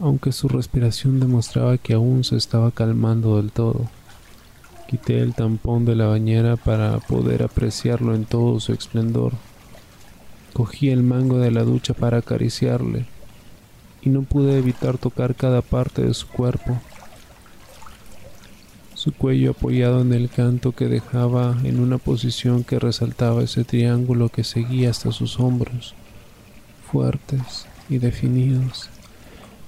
[0.00, 3.88] aunque su respiración demostraba que aún se estaba calmando del todo.
[4.88, 9.32] Quité el tampón de la bañera para poder apreciarlo en todo su esplendor.
[10.52, 13.06] Cogí el mango de la ducha para acariciarle
[14.02, 16.78] y no pude evitar tocar cada parte de su cuerpo.
[19.02, 24.28] Su cuello apoyado en el canto que dejaba en una posición que resaltaba ese triángulo
[24.28, 25.96] que seguía hasta sus hombros,
[26.88, 28.90] fuertes y definidos,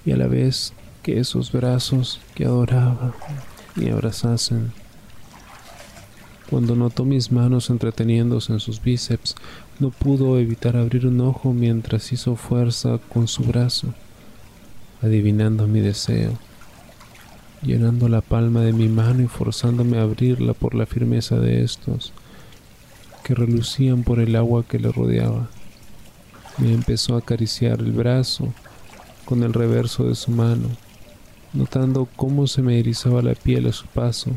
[0.07, 3.13] y a la vez que esos brazos que adoraba
[3.75, 4.71] me abrazasen.
[6.49, 9.35] Cuando notó mis manos entreteniéndose en sus bíceps,
[9.81, 13.95] no pudo evitar abrir un ojo mientras hizo fuerza con su brazo,
[15.03, 16.39] adivinando mi deseo,
[17.65, 22.13] llenando la palma de mi mano y forzándome a abrirla por la firmeza de estos,
[23.23, 25.49] que relucían por el agua que le rodeaba.
[26.59, 28.53] Me empezó a acariciar el brazo
[29.25, 30.69] con el reverso de su mano,
[31.53, 34.31] notando cómo se me erizaba la piel a su paso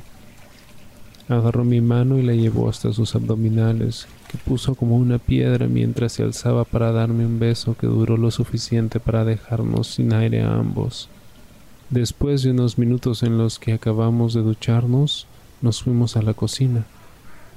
[1.29, 6.13] Agarró mi mano y la llevó hasta sus abdominales, que puso como una piedra mientras
[6.13, 10.55] se alzaba para darme un beso que duró lo suficiente para dejarnos sin aire a
[10.55, 11.09] ambos.
[11.89, 15.25] Después de unos minutos en los que acabamos de ducharnos,
[15.61, 16.85] nos fuimos a la cocina.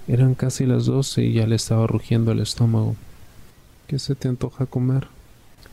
[0.06, 2.94] Eran casi las doce y ya le estaba rugiendo el estómago.
[3.88, 5.08] ¿Qué se te antoja comer?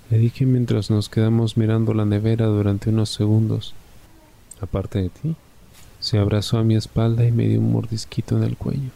[0.09, 3.75] Le dije mientras nos quedamos mirando la nevera durante unos segundos.
[4.59, 5.35] Aparte de ti.
[5.99, 8.89] Se abrazó a mi espalda y me dio un mordisquito en el cuello.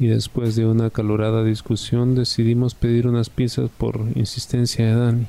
[0.00, 5.26] Y después de una acalorada discusión decidimos pedir unas pizzas por insistencia de Dani.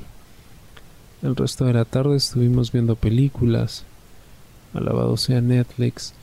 [1.22, 3.84] El resto de la tarde estuvimos viendo películas,
[4.74, 6.14] alabado sea Netflix,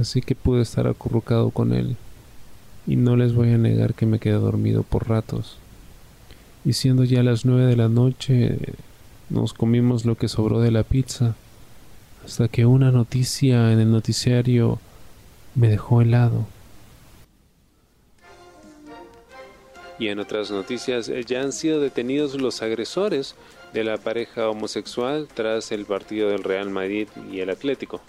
[0.00, 1.96] así que pude estar acurrucado con él.
[2.86, 5.58] Y no les voy a negar que me quedé dormido por ratos.
[6.64, 8.58] Y siendo ya las nueve de la noche,
[9.28, 11.34] nos comimos lo que sobró de la pizza
[12.24, 14.78] hasta que una noticia en el noticiario
[15.54, 16.46] me dejó helado.
[19.98, 23.34] Y en otras noticias, ya han sido detenidos los agresores
[23.72, 28.00] de la pareja homosexual tras el partido del Real Madrid y el Atlético.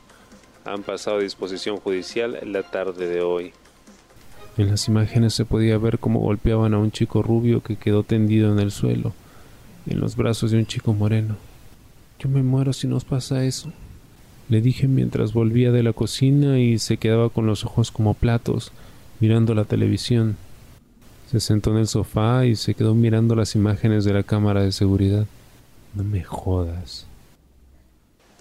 [0.65, 3.53] Han pasado a disposición judicial la tarde de hoy.
[4.57, 8.51] En las imágenes se podía ver cómo golpeaban a un chico rubio que quedó tendido
[8.51, 9.13] en el suelo,
[9.87, 11.37] en los brazos de un chico moreno.
[12.19, 13.71] Yo me muero si nos pasa eso
[14.51, 18.73] le dije mientras volvía de la cocina y se quedaba con los ojos como platos,
[19.21, 20.35] mirando la televisión.
[21.31, 24.73] Se sentó en el sofá y se quedó mirando las imágenes de la cámara de
[24.73, 25.25] seguridad.
[25.93, 27.07] No me jodas.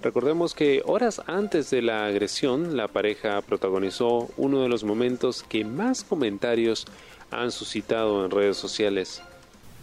[0.02, 5.64] Recordemos que horas antes de la agresión, la pareja protagonizó uno de los momentos que
[5.64, 6.86] más comentarios
[7.30, 9.22] han suscitado en redes sociales.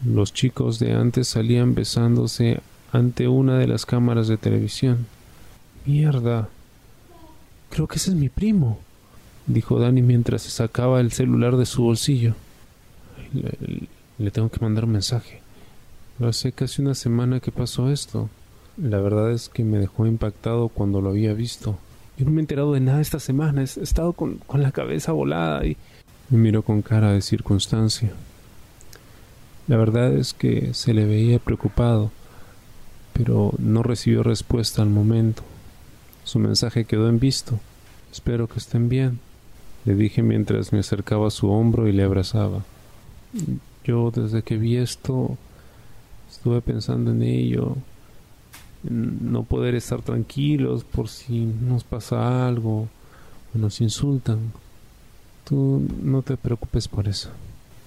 [0.05, 2.61] Los chicos de antes salían besándose
[2.91, 5.05] ante una de las cámaras de televisión.
[5.85, 6.49] Mierda.
[7.69, 8.79] Creo que ese es mi primo,
[9.45, 12.33] dijo Dani mientras se sacaba el celular de su bolsillo.
[14.17, 15.41] Le, tengo que mandar un mensaje.
[16.21, 18.29] Hace casi una semana que pasó esto.
[18.77, 21.77] La verdad es que me dejó impactado cuando lo había visto.
[22.17, 23.61] Yo no me he enterado de nada esta semana.
[23.61, 25.77] He estado con, con la cabeza volada y
[26.29, 28.11] me miró con cara de circunstancia.
[29.67, 32.11] La verdad es que se le veía preocupado,
[33.13, 35.43] pero no recibió respuesta al momento.
[36.23, 37.59] Su mensaje quedó en visto.
[38.11, 39.19] Espero que estén bien,
[39.85, 42.63] le dije mientras me acercaba a su hombro y le abrazaba.
[43.83, 45.37] Yo desde que vi esto
[46.37, 47.75] estuve pensando en ello
[48.83, 52.87] no poder estar tranquilos por si nos pasa algo
[53.53, 54.51] o nos insultan.
[55.45, 57.29] Tú no te preocupes por eso.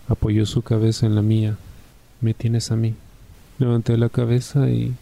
[0.09, 1.57] Apoyó su cabeza en la mía.
[2.21, 2.95] Me tienes a mí.
[3.59, 4.95] Levanté la cabeza y,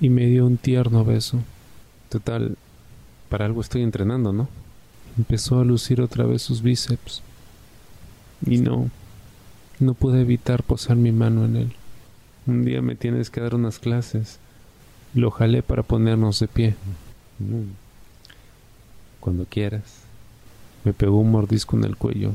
[0.00, 1.38] y me dio un tierno beso.
[2.08, 2.56] Total,
[3.28, 4.48] para algo estoy entrenando, ¿no?
[5.18, 7.22] Empezó a lucir otra vez sus bíceps.
[8.46, 8.90] Y no,
[9.80, 11.72] no pude evitar posar mi mano en él.
[12.46, 14.38] Un día me tienes que dar unas clases.
[15.14, 16.76] Lo jalé para ponernos de pie.
[19.20, 20.02] Cuando quieras.
[20.84, 22.32] Me pegó un mordisco en el cuello.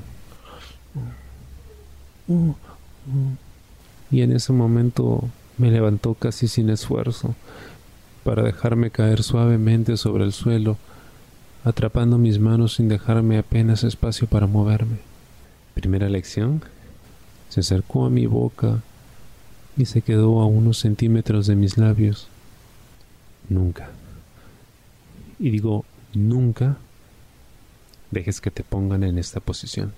[4.12, 7.36] Y en ese momento me levantó casi sin esfuerzo
[8.26, 10.78] para dejarme caer suavemente sobre el suelo,
[11.64, 14.98] atrapando mis manos sin dejarme apenas espacio para moverme.
[15.74, 16.62] Primera lección.
[17.50, 18.82] Se acercó a mi boca
[19.82, 22.28] y se quedó a unos centímetros de mis labios.
[23.50, 23.90] Nunca.
[25.40, 26.78] Y digo, nunca
[28.12, 29.92] dejes que te pongan en esta posición.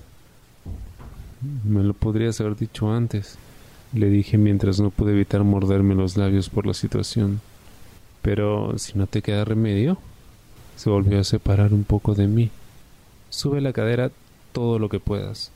[1.65, 3.38] Me lo podrías haber dicho antes,
[3.91, 7.41] le dije mientras no pude evitar morderme los labios por la situación.
[8.22, 9.97] Pero si no te queda remedio,
[10.77, 12.49] se volvió a separar un poco de mí.
[13.30, 14.11] Sube la cadera
[14.53, 15.51] todo lo que puedas.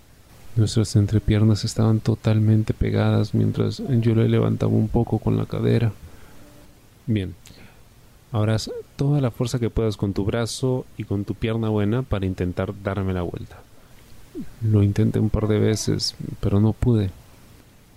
[0.58, 5.94] Nuestras entrepiernas estaban totalmente pegadas mientras yo le levantaba un poco con la cadera.
[7.06, 7.36] Bien,
[8.32, 8.58] ahora
[8.96, 12.74] toda la fuerza que puedas con tu brazo y con tu pierna buena para intentar
[12.82, 13.58] darme la vuelta.
[14.64, 17.12] Lo intenté un par de veces, pero no pude.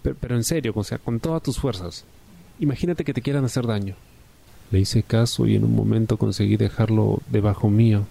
[0.03, 2.05] Pero, en serio, o sea, con todas tus fuerzas.
[2.59, 3.95] Imagínate que te quieran hacer daño.
[4.71, 8.05] Le hice caso y en un momento conseguí dejarlo debajo mío,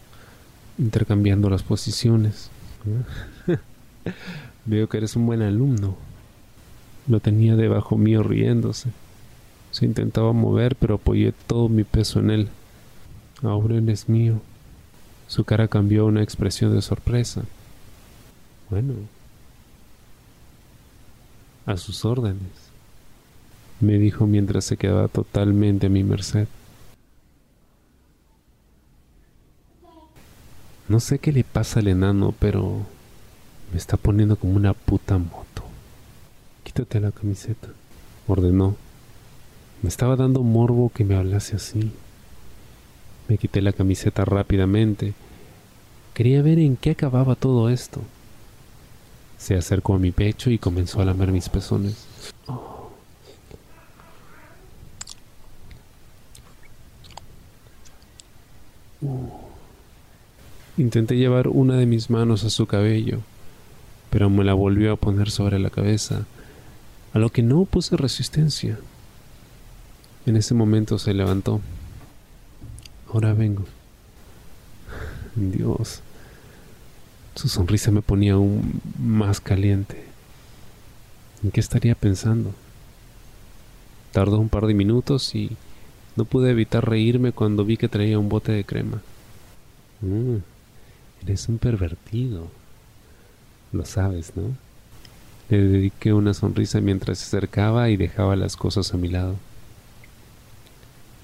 [0.80, 2.50] intercambiando las posiciones.
[4.66, 5.96] Veo que eres un buen alumno.
[7.08, 8.90] Lo tenía debajo mío riéndose.
[9.72, 12.50] Se intentaba mover, pero apoyé todo mi peso en él.
[13.42, 14.42] Ahora él es mío.
[15.28, 17.44] Su cara cambió a una expresión de sorpresa.
[18.70, 18.94] Bueno,
[21.66, 22.70] a sus órdenes,
[23.80, 26.48] me dijo mientras se quedaba totalmente a mi merced.
[30.88, 32.86] No sé qué le pasa al enano, pero
[33.72, 35.64] me está poniendo como una puta moto.
[36.64, 37.70] Quítate la camiseta,
[38.28, 38.76] ordenó.
[39.82, 41.92] Me estaba dando morbo que me hablase así.
[43.28, 45.14] Me quité la camiseta rápidamente.
[46.14, 48.02] Quería ver en qué acababa todo esto.
[49.38, 52.08] Se acercó a mi pecho y comenzó a lamer mis pezones.
[60.78, 63.20] Intenté llevar una de mis manos a su cabello,
[64.10, 66.26] pero me la volvió a poner sobre la cabeza,
[67.14, 68.80] a lo que no puse resistencia.
[70.26, 71.62] En ese momento se levantó.
[73.12, 73.66] Ahora vengo.
[75.36, 76.02] Dios.
[77.36, 80.04] Su sonrisa me ponía aún más caliente.
[81.44, 82.54] ¿En qué estaría pensando?
[84.12, 85.56] Tardó un par de minutos y
[86.16, 89.02] no pude evitar reírme cuando vi que traía un bote de crema.
[90.02, 90.38] Mm,
[91.24, 92.48] eres un pervertido.
[93.72, 94.56] Lo sabes, ¿no?
[95.50, 99.36] Le dediqué una sonrisa mientras se acercaba y dejaba las cosas a mi lado.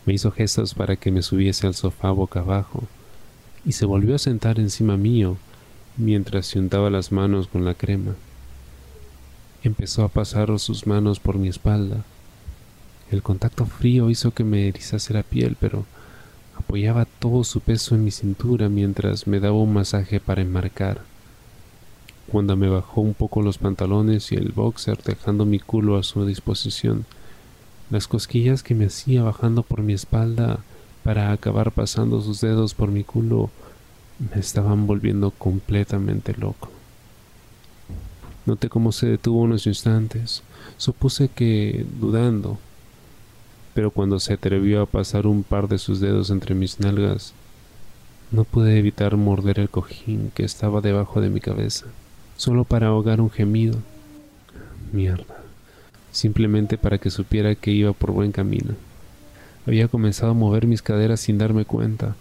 [0.06, 2.84] Me hizo gestos para que me subiese al sofá boca abajo
[3.66, 5.38] y se volvió a sentar encima mío
[5.98, 8.16] mientras se untaba las manos con la crema.
[9.64, 12.04] Empezó a pasar sus manos por mi espalda.
[13.10, 15.86] El contacto frío hizo que me erizase la piel, pero
[16.56, 21.02] apoyaba todo su peso en mi cintura mientras me daba un masaje para enmarcar.
[22.32, 26.26] Cuando me bajó un poco los pantalones y el boxer dejando mi culo a su
[26.26, 27.06] disposición,
[27.90, 30.60] las cosquillas que me hacía bajando por mi espalda
[31.04, 33.52] para acabar pasando sus dedos por mi culo
[34.34, 36.70] me estaban volviendo completamente loco.
[38.46, 40.44] Noté cómo se detuvo unos instantes.
[40.78, 42.58] Supuse que dudando,
[43.74, 47.34] pero cuando se atrevió a pasar un par de sus dedos entre mis nalgas,
[48.32, 51.86] no pude evitar morder el cojín que estaba debajo de mi cabeza,
[52.38, 53.78] solo para ahogar un gemido.
[54.92, 55.46] Mierda
[56.16, 58.74] simplemente para que supiera que iba por buen camino.
[59.68, 62.16] Había comenzado a mover mis caderas sin darme cuenta,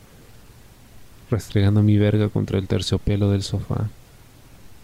[1.31, 3.89] restregando mi verga contra el terciopelo del sofá.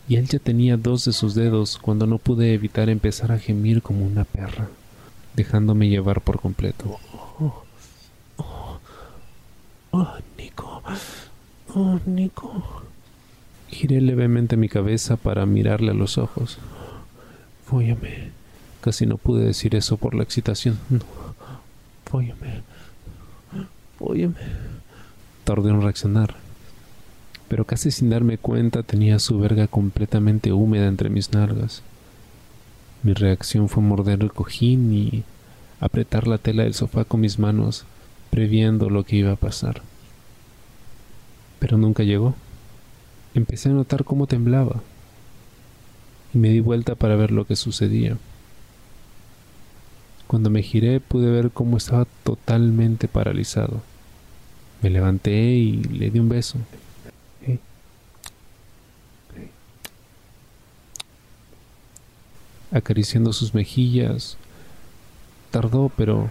[0.08, 3.82] Y él ya tenía dos de sus dedos cuando no pude evitar empezar a gemir
[3.82, 4.68] como una perra,
[5.34, 6.98] dejándome llevar por completo.
[7.38, 7.64] Oh,
[8.36, 8.78] oh,
[9.90, 10.82] oh, Nico,
[11.74, 12.82] oh, Nico.
[13.70, 16.58] Giré levemente mi cabeza para mirarle a los ojos.
[17.66, 18.30] Fóllame.
[18.80, 20.78] Casi no pude decir eso por la excitación.
[20.88, 21.00] No,
[22.06, 22.62] fóllame.
[25.44, 26.34] Tardé en reaccionar,
[27.48, 31.82] pero casi sin darme cuenta tenía su verga completamente húmeda entre mis nalgas.
[33.02, 35.24] Mi reacción fue morder el cojín y
[35.80, 37.84] apretar la tela del sofá con mis manos,
[38.30, 39.82] previendo lo que iba a pasar.
[41.58, 42.34] Pero nunca llegó.
[43.34, 44.82] Empecé a notar cómo temblaba
[46.34, 48.16] y me di vuelta para ver lo que sucedía.
[50.26, 53.82] Cuando me giré pude ver cómo estaba totalmente paralizado.
[54.82, 56.58] Me levanté y le di un beso.
[62.70, 64.36] Acariciando sus mejillas.
[65.50, 66.30] Tardó, pero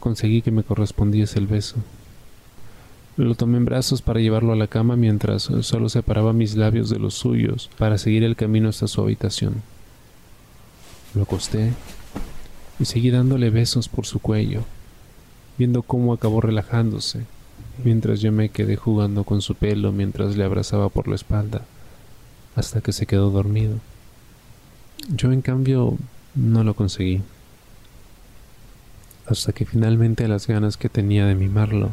[0.00, 1.76] conseguí que me correspondiese el beso.
[3.16, 6.98] Lo tomé en brazos para llevarlo a la cama mientras solo separaba mis labios de
[6.98, 9.62] los suyos para seguir el camino hasta su habitación.
[11.14, 11.72] Lo acosté
[12.80, 14.64] y seguí dándole besos por su cuello,
[15.58, 17.24] viendo cómo acabó relajándose,
[17.84, 21.62] mientras yo me quedé jugando con su pelo mientras le abrazaba por la espalda,
[22.56, 23.76] hasta que se quedó dormido.
[25.08, 25.96] Yo en cambio
[26.34, 27.22] no lo conseguí,
[29.26, 31.90] hasta que finalmente las ganas que tenía de mimarlo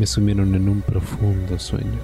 [0.00, 2.00] me sumieron en un profundo sueño.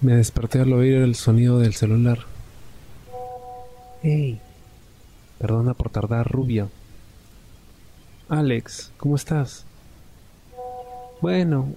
[0.00, 2.18] Me desperté al oír el sonido del celular.
[4.02, 4.40] Hey,
[5.38, 6.66] perdona por tardar, rubia.
[8.28, 9.64] Alex, ¿cómo estás?
[11.20, 11.68] Bueno,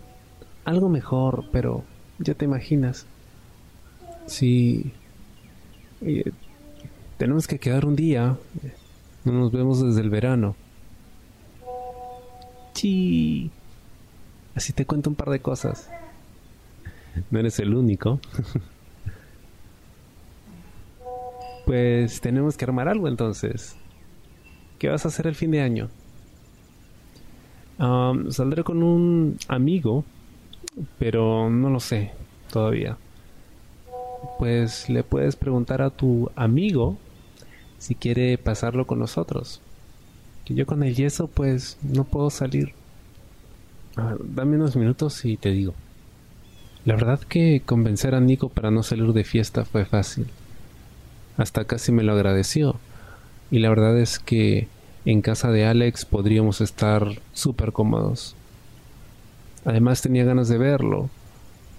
[0.66, 1.84] algo mejor, pero
[2.18, 3.06] ya te imaginas.
[4.26, 4.92] Sí.
[7.20, 8.38] tenemos que quedar un día.
[9.28, 10.56] No nos vemos desde el verano.
[12.72, 13.52] Sí.
[14.56, 15.90] Así te cuento un par de cosas.
[17.30, 18.22] No eres el único.
[21.66, 23.76] pues tenemos que armar algo entonces.
[24.80, 25.90] ¿Qué vas a hacer el fin de año?
[28.30, 30.06] saldré con un amigo,
[31.00, 32.14] pero no lo sé
[32.50, 32.98] todavía.
[34.40, 36.98] Pues le puedes preguntar a tu amigo
[37.80, 39.62] si quiere pasarlo con nosotros.
[40.46, 42.74] Que yo con el yeso pues no puedo salir.
[43.96, 45.74] Ah, dame unos minutos y te digo.
[46.86, 50.28] La verdad que convencer a Nico para no salir de fiesta fue fácil.
[51.36, 52.80] Hasta casi me lo agradeció.
[53.52, 54.68] Y la verdad es que
[55.06, 58.36] en casa de Alex podríamos estar súper cómodos.
[59.66, 61.10] Además tenía ganas de verlo.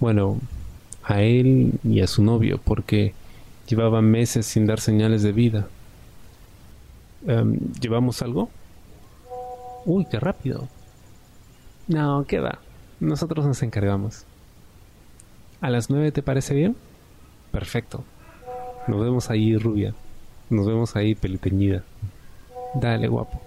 [0.00, 0.38] Bueno,
[1.02, 3.14] a él y a su novio, porque
[3.66, 5.68] llevaba meses sin dar señales de vida.
[7.26, 8.48] Em, ¿Llevamos algo?
[9.84, 10.68] Uy, qué rápido.
[11.86, 12.58] No, ¿qué va?
[13.00, 14.24] Nosotros nos encargamos.
[15.60, 16.76] ¿A las nueve te parece bien?
[17.50, 18.04] Perfecto.
[18.86, 19.94] Nos vemos ahí, rubia.
[20.50, 21.82] Nos vemos ahí, peliteñida.
[22.74, 23.40] Dale, guapo.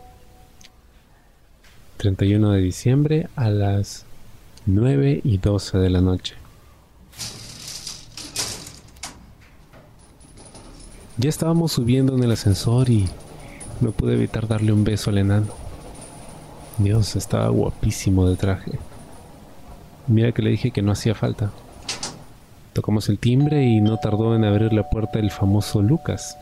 [1.97, 4.05] 31 de diciembre a las
[4.65, 6.35] 9 y 12 de la noche.
[11.17, 13.07] Ya estábamos subiendo en el ascensor y
[13.81, 15.47] no pude evitar darle un beso al enano.
[16.77, 18.71] Dios, estaba guapísimo de traje.
[20.07, 21.51] Mira que le dije que no hacía falta.
[22.73, 26.37] Tocamos el timbre y no tardó en abrir la puerta el famoso Lucas.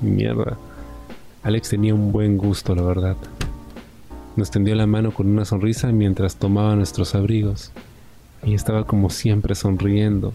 [0.00, 0.58] Mierda.
[1.42, 3.16] Alex tenía un buen gusto, la verdad.
[4.36, 7.72] Nos tendió la mano con una sonrisa mientras tomaba nuestros abrigos.
[8.44, 10.32] Y estaba como siempre sonriendo.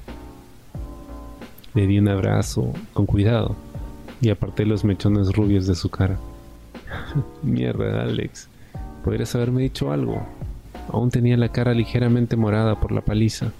[1.73, 3.55] Le di un abrazo, con cuidado,
[4.21, 6.17] y aparté los mechones rubios de su cara.
[7.43, 8.49] Mierda, Alex.
[9.03, 10.25] Podrías haberme dicho algo.
[10.91, 13.51] Aún tenía la cara ligeramente morada por la paliza.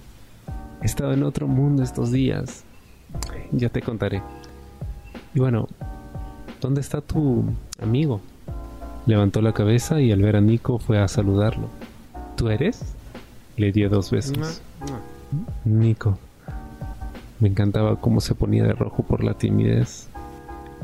[0.81, 2.63] He estado en otro mundo estos días.
[3.51, 4.21] Ya te contaré.
[5.34, 5.67] Y bueno,
[6.61, 7.45] ¿dónde está tu
[7.81, 8.21] amigo?
[9.05, 11.69] Levantó la cabeza y al ver a Nico fue a saludarlo.
[12.35, 12.81] ¿Tú eres?
[13.55, 14.61] Le dio dos besos.
[15.65, 16.17] Nico.
[17.39, 20.09] Me encantaba cómo se ponía de rojo por la timidez.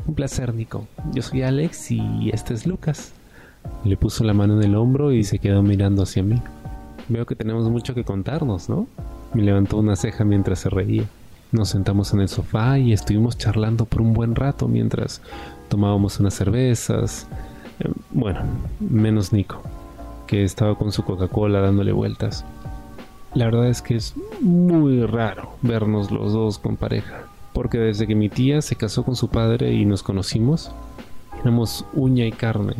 [0.06, 0.86] Un placer, Nico.
[1.12, 3.12] Yo soy Alex y este es Lucas.
[3.84, 6.40] Le puso la mano en el hombro y se quedó mirando hacia mí.
[7.08, 8.86] Veo que tenemos mucho que contarnos, ¿no?
[9.32, 11.04] Me levantó una ceja mientras se reía.
[11.52, 15.22] Nos sentamos en el sofá y estuvimos charlando por un buen rato mientras
[15.68, 17.26] tomábamos unas cervezas.
[17.80, 18.40] Eh, bueno,
[18.80, 19.62] menos Nico,
[20.26, 22.44] que estaba con su Coca-Cola dándole vueltas.
[23.34, 27.22] La verdad es que es muy raro vernos los dos con pareja,
[27.54, 30.72] porque desde que mi tía se casó con su padre y nos conocimos,
[31.40, 32.74] éramos uña y carne,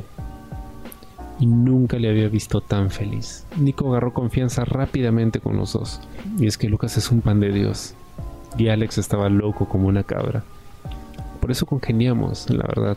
[1.38, 3.46] y nunca le había visto tan feliz.
[3.56, 6.00] Nico agarró confianza rápidamente con los dos,
[6.38, 7.94] y es que Lucas es un pan de Dios,
[8.58, 10.42] y Alex estaba loco como una cabra.
[11.40, 12.96] por eso congeniamos, la verdad.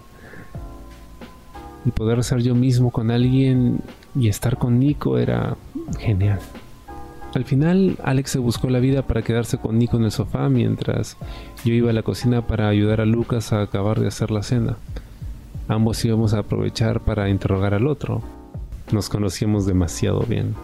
[1.85, 3.81] Y poder ser yo mismo con alguien
[4.15, 5.57] y estar con Nico era
[5.99, 6.39] genial.
[7.33, 11.17] Al final, Alex se buscó la vida para quedarse con Nico en el sofá mientras
[11.63, 14.77] yo iba a la cocina para ayudar a Lucas a acabar de hacer la cena.
[15.67, 18.21] Ambos íbamos a aprovechar para interrogar al otro.
[18.91, 20.55] Nos conocíamos demasiado bien.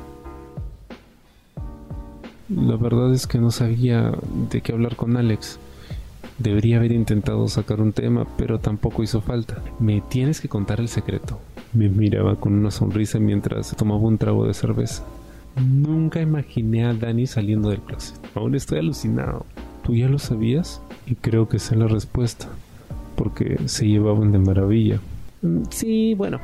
[2.49, 4.11] La verdad es que no sabía
[4.49, 5.59] de qué hablar con Alex.
[6.37, 9.61] Debería haber intentado sacar un tema, pero tampoco hizo falta.
[9.79, 11.39] Me tienes que contar el secreto.
[11.73, 15.03] Me miraba con una sonrisa mientras tomaba un trago de cerveza.
[15.55, 18.19] Nunca imaginé a Dani saliendo del closet.
[18.35, 19.45] Aún estoy alucinado.
[19.83, 20.81] ¿Tú ya lo sabías?
[21.05, 22.47] Y creo que sé la respuesta.
[23.15, 24.99] Porque se llevaban de maravilla.
[25.41, 26.39] Mm, sí, bueno.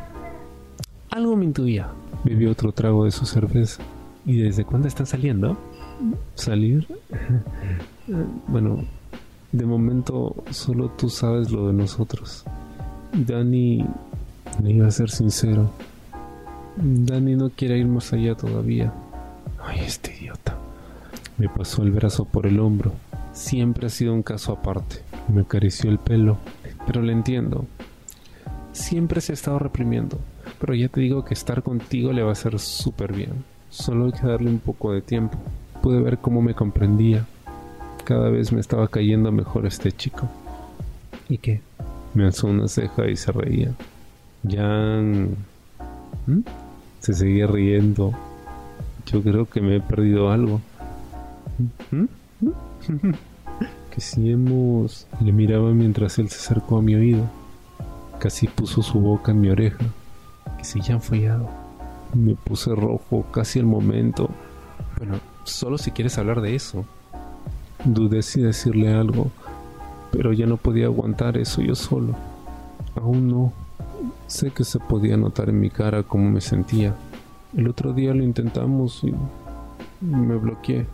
[1.10, 1.88] Algo me intuía.
[2.24, 3.82] Bebió otro trago de su cerveza.
[4.26, 5.58] ¿Y desde cuándo están saliendo?
[6.36, 6.88] ¿Salir?
[8.48, 8.84] bueno,
[9.52, 12.46] de momento solo tú sabes lo de nosotros.
[13.14, 13.86] Dani,
[14.62, 15.72] le iba a ser sincero.
[16.76, 18.94] Dani no quiere ir más allá todavía.
[19.64, 20.58] Ay, este idiota.
[21.38, 22.92] Me pasó el brazo por el hombro.
[23.40, 24.98] Siempre ha sido un caso aparte.
[25.34, 26.38] Me acarició el pelo.
[26.86, 27.66] Pero le entiendo.
[28.74, 30.20] Siempre se ha estado reprimiendo.
[30.60, 33.46] Pero ya te digo que estar contigo le va a hacer súper bien.
[33.70, 35.38] Solo hay que darle un poco de tiempo.
[35.82, 37.26] Pude ver cómo me comprendía.
[38.04, 40.28] Cada vez me estaba cayendo mejor este chico.
[41.30, 41.62] ¿Y qué?
[42.14, 43.72] Me alzó una ceja y se reía.
[44.46, 45.30] Jan...
[46.28, 46.42] ¿Mm?
[47.00, 48.14] Se seguía riendo.
[49.06, 50.60] Yo creo que me he perdido algo.
[51.90, 52.06] ¿Mm?
[52.86, 53.14] que
[54.18, 55.08] hemos...
[55.22, 57.24] Le miraba mientras él se acercó a mi oído.
[58.20, 59.86] Casi puso su boca en mi oreja.
[60.58, 61.50] Que si ya follado.
[62.14, 64.30] Me puse rojo casi al momento.
[64.98, 66.86] Bueno, solo si quieres hablar de eso.
[67.86, 69.32] Dudé si decirle algo,
[70.12, 72.16] pero ya no podía aguantar eso yo solo.
[72.96, 73.54] Aún no.
[74.28, 76.96] Sé que se podía notar en mi cara cómo me sentía.
[77.56, 79.14] El otro día lo intentamos y
[80.02, 80.88] me bloqueé.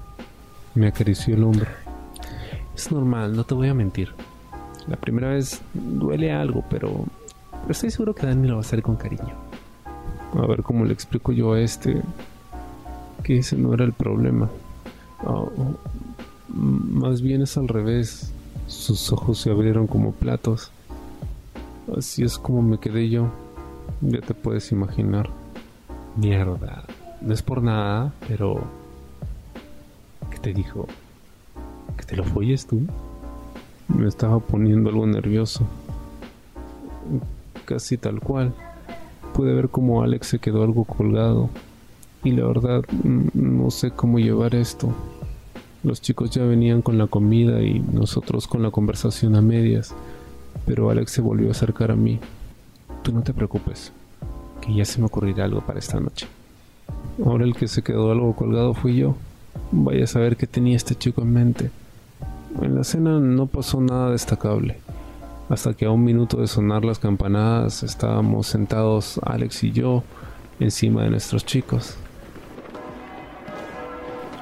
[0.75, 1.84] Me acarició el hombro.
[2.75, 4.13] Es normal, no te voy a mentir.
[4.87, 7.05] La primera vez duele algo, pero,
[7.69, 9.33] estoy seguro que Dani lo va a hacer con cariño.
[10.33, 12.01] A ver cómo le explico yo a este
[13.23, 14.49] que ese no era el problema.
[15.23, 15.49] Oh,
[16.49, 18.31] más bien es al revés.
[18.67, 20.71] Sus ojos se abrieron como platos.
[21.97, 23.31] Así es como me quedé yo.
[24.01, 25.29] Ya te puedes imaginar.
[26.17, 26.83] Mierda.
[27.21, 28.61] No es por nada, pero...
[30.29, 30.87] ¿Qué te dijo?
[31.97, 32.81] ¿Que te lo folles tú?
[33.87, 35.65] Me estaba poniendo algo nervioso.
[37.65, 38.53] Casi tal cual.
[39.33, 41.49] Pude ver cómo Alex se quedó algo colgado.
[42.23, 42.83] Y la verdad,
[43.33, 44.89] no sé cómo llevar esto.
[45.83, 49.93] Los chicos ya venían con la comida y nosotros con la conversación a medias
[50.65, 52.19] pero Alex se volvió a acercar a mí.
[53.03, 53.91] Tú no te preocupes,
[54.61, 56.27] que ya se me ocurrirá algo para esta noche.
[57.23, 59.15] Ahora el que se quedó algo colgado fui yo.
[59.71, 61.71] Vaya a saber qué tenía este chico en mente.
[62.61, 64.77] En la cena no pasó nada destacable.
[65.49, 70.03] Hasta que a un minuto de sonar las campanadas estábamos sentados Alex y yo
[70.59, 71.97] encima de nuestros chicos.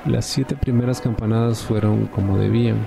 [0.06, 2.78] Las siete primeras campanadas fueron como debían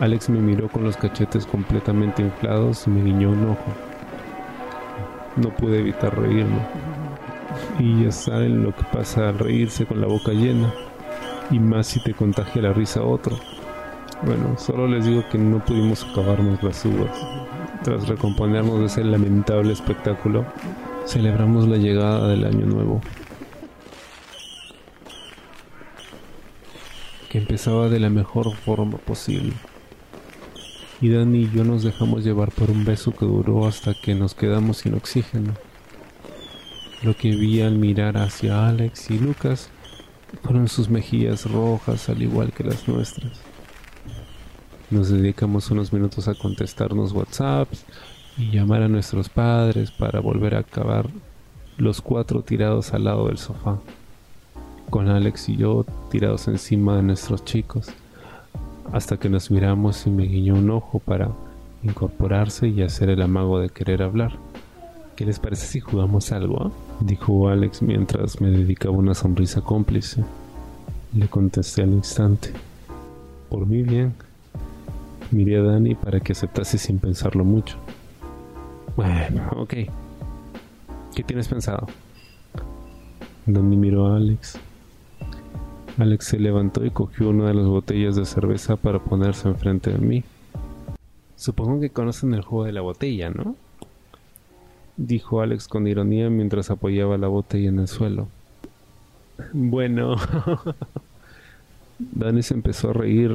[0.00, 3.66] Alex me miró con los cachetes completamente inflados y me guiñó un ojo.
[5.36, 6.60] No pude evitar reírme.
[7.78, 10.72] Y ya saben lo que pasa al reírse con la boca llena.
[11.50, 13.36] Y más si te contagia la risa a otro.
[14.22, 17.26] Bueno, solo les digo que no pudimos acabarnos las uvas.
[17.82, 20.44] Tras recomponernos de ese lamentable espectáculo,
[21.06, 23.00] celebramos la llegada del año nuevo.
[27.30, 29.54] Que empezaba de la mejor forma posible
[31.00, 34.34] y Dani y yo nos dejamos llevar por un beso que duró hasta que nos
[34.34, 35.54] quedamos sin oxígeno.
[37.02, 39.70] Lo que vi al mirar hacia Alex y Lucas
[40.42, 43.49] fueron sus mejillas rojas al igual que las nuestras.
[44.90, 47.84] Nos dedicamos unos minutos a contestarnos WhatsApps
[48.36, 51.08] y llamar a nuestros padres para volver a acabar
[51.78, 53.78] los cuatro tirados al lado del sofá,
[54.90, 57.86] con Alex y yo tirados encima de nuestros chicos
[58.92, 61.30] hasta que nos miramos y me guiñó un ojo para
[61.84, 64.32] incorporarse y hacer el amago de querer hablar.
[65.14, 66.72] ¿Qué les parece si jugamos algo?
[66.98, 70.24] Dijo Alex mientras me dedicaba una sonrisa cómplice.
[71.14, 72.52] Le contesté al instante.
[73.48, 74.14] Por mí bien.
[75.30, 77.76] Miré a Dani para que aceptase sin pensarlo mucho.
[78.96, 79.74] Bueno, ok.
[81.14, 81.86] ¿Qué tienes pensado?
[83.46, 84.58] Dani miró a Alex.
[85.98, 89.98] Alex se levantó y cogió una de las botellas de cerveza para ponerse enfrente de
[89.98, 90.24] mí.
[91.36, 93.54] Supongo que conocen el juego de la botella, ¿no?
[94.96, 98.28] Dijo Alex con ironía mientras apoyaba la botella en el suelo.
[99.52, 100.16] Bueno.
[101.98, 103.30] Dani se empezó a reír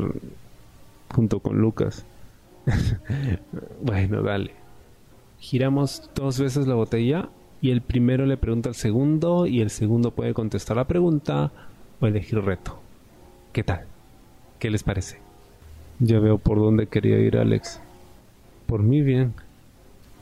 [1.15, 2.05] junto con Lucas.
[3.81, 4.51] bueno, dale.
[5.39, 7.29] Giramos dos veces la botella
[7.61, 11.51] y el primero le pregunta al segundo y el segundo puede contestar la pregunta
[12.01, 12.79] o elegir reto.
[13.53, 13.85] ¿Qué tal?
[14.59, 15.19] ¿Qué les parece?
[15.99, 17.79] Ya veo por dónde quería ir Alex.
[18.67, 19.33] Por mí bien.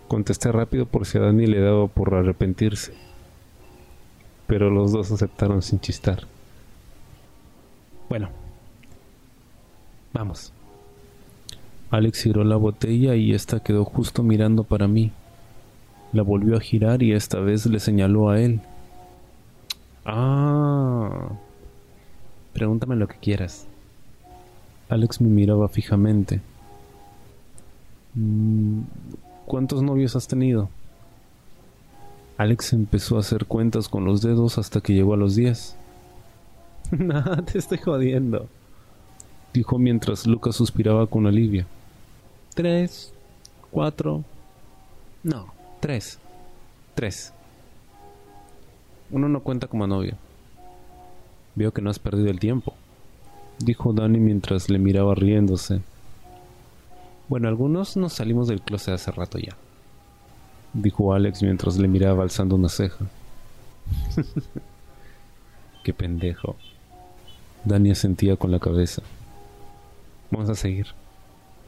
[0.08, 2.94] Contesté rápido por si a Dani le daba por arrepentirse.
[4.46, 6.28] Pero los dos aceptaron sin chistar.
[8.10, 8.30] Bueno.
[10.14, 10.54] Vamos.
[11.94, 15.12] Alex giró la botella y esta quedó justo mirando para mí.
[16.12, 18.62] La volvió a girar y esta vez le señaló a él.
[20.04, 21.30] Ah.
[22.52, 23.68] Pregúntame lo que quieras.
[24.90, 26.42] Alex me miraba fijamente.
[28.16, 28.82] Mm,
[29.46, 30.70] ¿Cuántos novios has tenido?
[32.38, 35.76] Alex empezó a hacer cuentas con los dedos hasta que llegó a los diez.
[36.92, 38.48] Nada, te estoy jodiendo,
[39.54, 41.68] dijo mientras Lucas suspiraba con alivio.
[42.54, 43.12] Tres,
[43.72, 44.24] cuatro.
[45.24, 46.20] No, tres.
[46.94, 47.34] Tres.
[49.10, 50.16] Uno no cuenta como novio.
[51.56, 52.74] Veo que no has perdido el tiempo,
[53.60, 55.82] dijo Danny mientras le miraba riéndose.
[57.28, 59.56] Bueno, algunos nos salimos del closet hace rato ya,
[60.74, 63.06] dijo Alex mientras le miraba alzando una ceja.
[65.84, 66.56] Qué pendejo.
[67.66, 69.02] Dani asentía con la cabeza.
[70.32, 70.88] Vamos a seguir.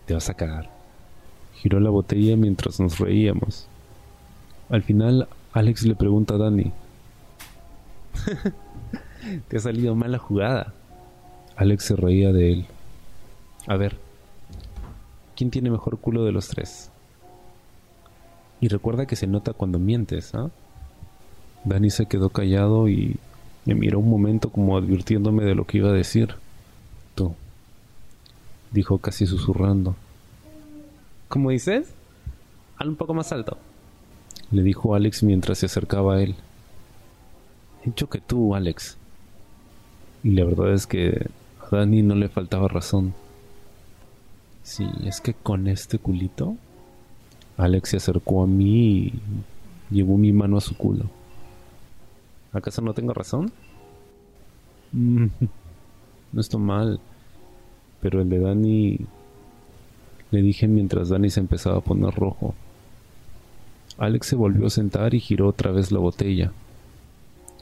[0.06, 0.75] Te vas a cagar.
[1.56, 3.68] Giró la botella mientras nos reíamos.
[4.70, 6.72] Al final, Alex le pregunta a Dani.
[9.48, 10.74] Te ha salido mal la jugada.
[11.56, 12.66] Alex se reía de él.
[13.68, 13.98] A ver,
[15.36, 16.92] ¿quién tiene mejor culo de los tres?
[18.62, 20.50] Y recuerda que se nota cuando mientes, ¿ah?
[21.64, 23.18] Dani se quedó callado y
[23.66, 26.36] me miró un momento como advirtiéndome de lo que iba a decir.
[27.16, 27.34] Tú,
[28.72, 29.96] dijo casi susurrando.
[31.28, 31.94] ¿Cómo dices?
[32.78, 33.58] Al un poco más alto.
[34.52, 36.36] Le dijo Alex mientras se acercaba a él.
[37.82, 38.98] He dicho que tú, Alex.
[40.24, 41.28] Y la verdad es que
[41.60, 43.14] a Dani no le faltaba razón.
[44.64, 46.56] Sí, es que con este culito,
[47.58, 49.14] Alex se acercó a mí y
[49.92, 51.06] llevó mi mano a su culo.
[52.52, 53.52] ¿Acaso no tengo razón?
[56.32, 57.00] No estoy mal.
[58.02, 59.00] Pero el de Dani...
[60.32, 62.54] Le dije mientras Dani se empezaba a poner rojo.
[63.98, 66.52] Alex se volvió a sentar y giró otra vez la botella.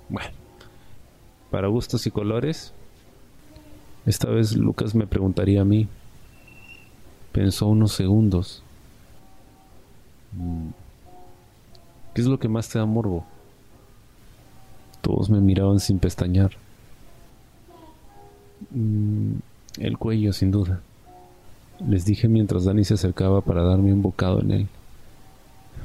[0.10, 0.32] Bueno,
[1.52, 2.74] para gustos y colores,
[4.06, 5.88] esta vez Lucas me preguntaría a mí.
[7.32, 8.64] Pensó unos segundos.
[10.34, 10.70] Mm,
[12.14, 13.26] ¿Qué es lo que más te da morbo?
[15.02, 16.52] Todos me miraban sin pestañear.
[18.72, 19.34] Mm,
[19.78, 20.82] el cuello, sin duda.
[21.88, 24.68] Les dije mientras Dani se acercaba para darme un bocado en él.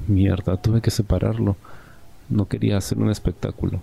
[0.07, 1.57] Mierda, tuve que separarlo.
[2.29, 3.81] No quería hacer un espectáculo.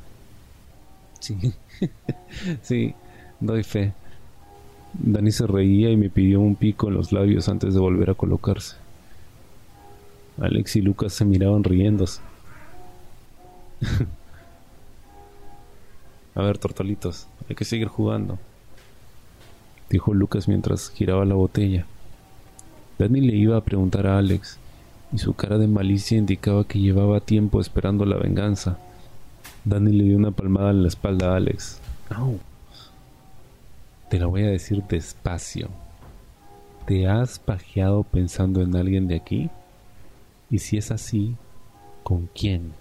[1.19, 1.53] Sí,
[2.61, 2.93] sí,
[3.39, 3.93] doy fe.
[4.93, 8.13] Dani se reía y me pidió un pico en los labios antes de volver a
[8.13, 8.77] colocarse.
[10.39, 12.21] Alex y Lucas se miraban riéndose.
[16.35, 18.39] a ver, tortolitos, hay que seguir jugando
[19.89, 21.85] dijo Lucas mientras giraba la botella.
[22.97, 24.57] Danny le iba a preguntar a Alex,
[25.11, 28.77] y su cara de malicia indicaba que llevaba tiempo esperando la venganza.
[29.65, 31.79] Danny le dio una palmada en la espalda a Alex.
[34.09, 35.69] Te la voy a decir despacio.
[36.85, 39.49] ¿Te has pajeado pensando en alguien de aquí?
[40.49, 41.35] Y si es así,
[42.03, 42.73] ¿con quién?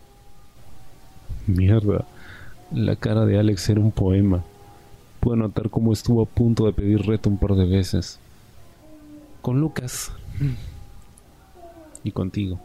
[1.46, 2.04] Mierda,
[2.70, 4.44] la cara de Alex era un poema.
[5.20, 8.20] Puedo notar cómo estuvo a punto de pedir reto un par de veces.
[9.44, 10.10] Con Lucas.
[12.02, 12.58] Y contigo.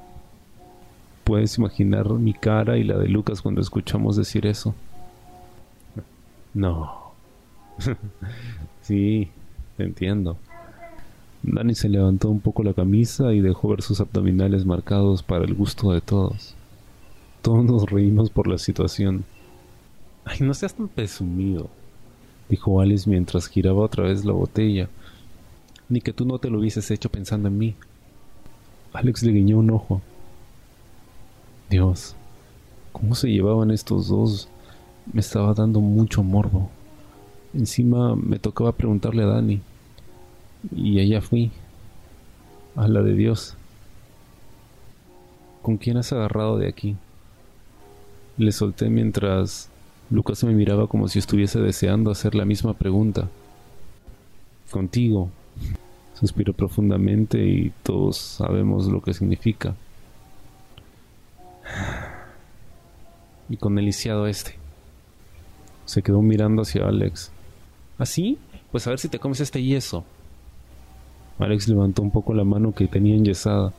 [1.25, 4.73] Puedes imaginar mi cara y la de Lucas cuando escuchamos decir eso.
[6.53, 7.11] No.
[8.81, 9.29] sí,
[9.75, 10.37] te entiendo.
[11.43, 15.55] Dani se levantó un poco la camisa y dejó ver sus abdominales marcados para el
[15.55, 16.55] gusto de todos.
[17.41, 19.25] Todos nos reímos por la situación.
[20.23, 21.69] Ay, no seas tan presumido
[22.49, 24.89] dijo Alice mientras giraba otra vez la botella.
[25.89, 27.75] Ni que tú no te lo hubieses hecho pensando en mí.
[28.93, 30.01] Alex le guiñó un ojo.
[31.69, 32.15] Dios,
[32.91, 34.47] ¿cómo se llevaban estos dos?
[35.11, 36.69] Me estaba dando mucho morbo.
[37.53, 39.61] Encima me tocaba preguntarle a Dani.
[40.75, 41.51] Y allá fui.
[42.75, 43.55] A la de Dios.
[45.61, 46.95] ¿Con quién has agarrado de aquí?
[48.37, 49.69] Le solté mientras
[50.09, 53.29] Lucas me miraba como si estuviese deseando hacer la misma pregunta.
[54.71, 55.29] Contigo.
[56.19, 59.73] Suspiró profundamente y todos sabemos lo que significa.
[63.47, 64.55] Y con el lisiado este.
[65.85, 67.31] Se quedó mirando hacia Alex.
[67.97, 68.37] ¿Así?
[68.69, 70.03] Pues a ver si te comes este yeso.
[71.39, 73.71] Alex levantó un poco la mano que tenía enyesada.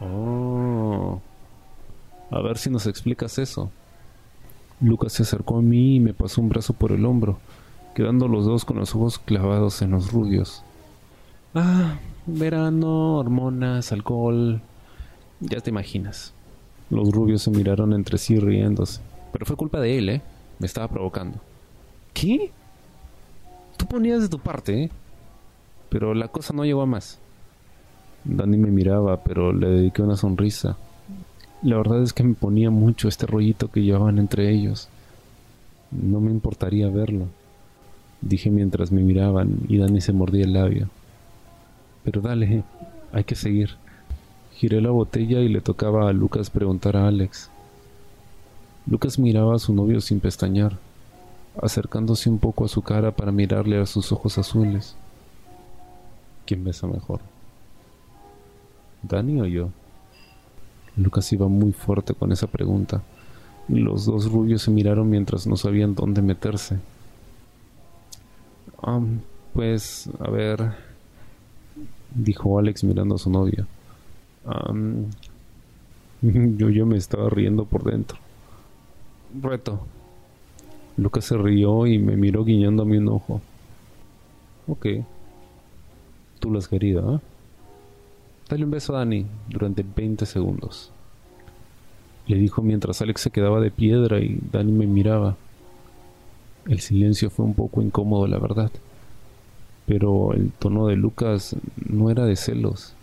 [0.00, 1.20] Oh.
[2.30, 3.72] A ver si nos explicas eso.
[4.80, 7.40] Lucas se acercó a mí y me pasó un brazo por el hombro,
[7.96, 10.62] quedando los dos con los ojos clavados en los rubios.
[11.58, 14.60] Ah, verano, hormonas, alcohol.
[15.40, 16.34] Ya te imaginas.
[16.90, 19.00] Los rubios se miraron entre sí riéndose.
[19.32, 20.22] Pero fue culpa de él, ¿eh?
[20.58, 21.38] Me estaba provocando.
[22.12, 22.50] ¿Qué?
[23.78, 24.90] Tú ponías de tu parte, ¿eh?
[25.88, 27.18] Pero la cosa no llegó a más.
[28.24, 30.76] Dani me miraba, pero le dediqué una sonrisa.
[31.62, 34.90] La verdad es que me ponía mucho este rollito que llevaban entre ellos.
[35.90, 37.28] No me importaría verlo,
[38.20, 40.90] dije mientras me miraban y Dani se mordía el labio.
[42.06, 42.62] Pero dale,
[43.12, 43.70] hay que seguir.
[44.52, 47.50] Giré la botella y le tocaba a Lucas preguntar a Alex.
[48.86, 50.78] Lucas miraba a su novio sin pestañear,
[51.60, 54.94] acercándose un poco a su cara para mirarle a sus ojos azules.
[56.46, 57.18] ¿Quién besa mejor?
[59.02, 59.70] ¿Dani o yo?
[60.96, 63.02] Lucas iba muy fuerte con esa pregunta.
[63.68, 66.78] Los dos rubios se miraron mientras no sabían dónde meterse.
[69.52, 70.85] pues, a ver,
[72.16, 73.66] dijo Alex mirando a su novia.
[76.22, 78.18] yo, yo me estaba riendo por dentro.
[79.40, 79.80] Reto.
[80.96, 83.40] Lucas se rió y me miró mi un ojo.
[84.66, 84.86] Ok.
[86.38, 87.20] Tú lo has querido, ¿eh?
[88.48, 90.92] Dale un beso a Dani durante 20 segundos.
[92.26, 95.36] Le dijo mientras Alex se quedaba de piedra y Dani me miraba.
[96.66, 98.70] El silencio fue un poco incómodo, la verdad.
[99.86, 101.56] Pero el tono de Lucas
[101.88, 102.94] no era de celos.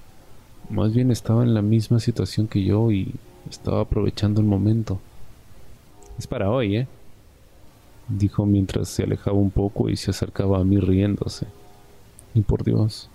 [0.70, 3.14] Más bien estaba en la misma situación que yo y
[3.50, 5.00] estaba aprovechando el momento.
[6.18, 6.88] Es para hoy, ¿eh?
[8.10, 11.48] Dijo mientras se alejaba un poco y se acercaba a mí riéndose.
[12.34, 13.10] Y por Dios,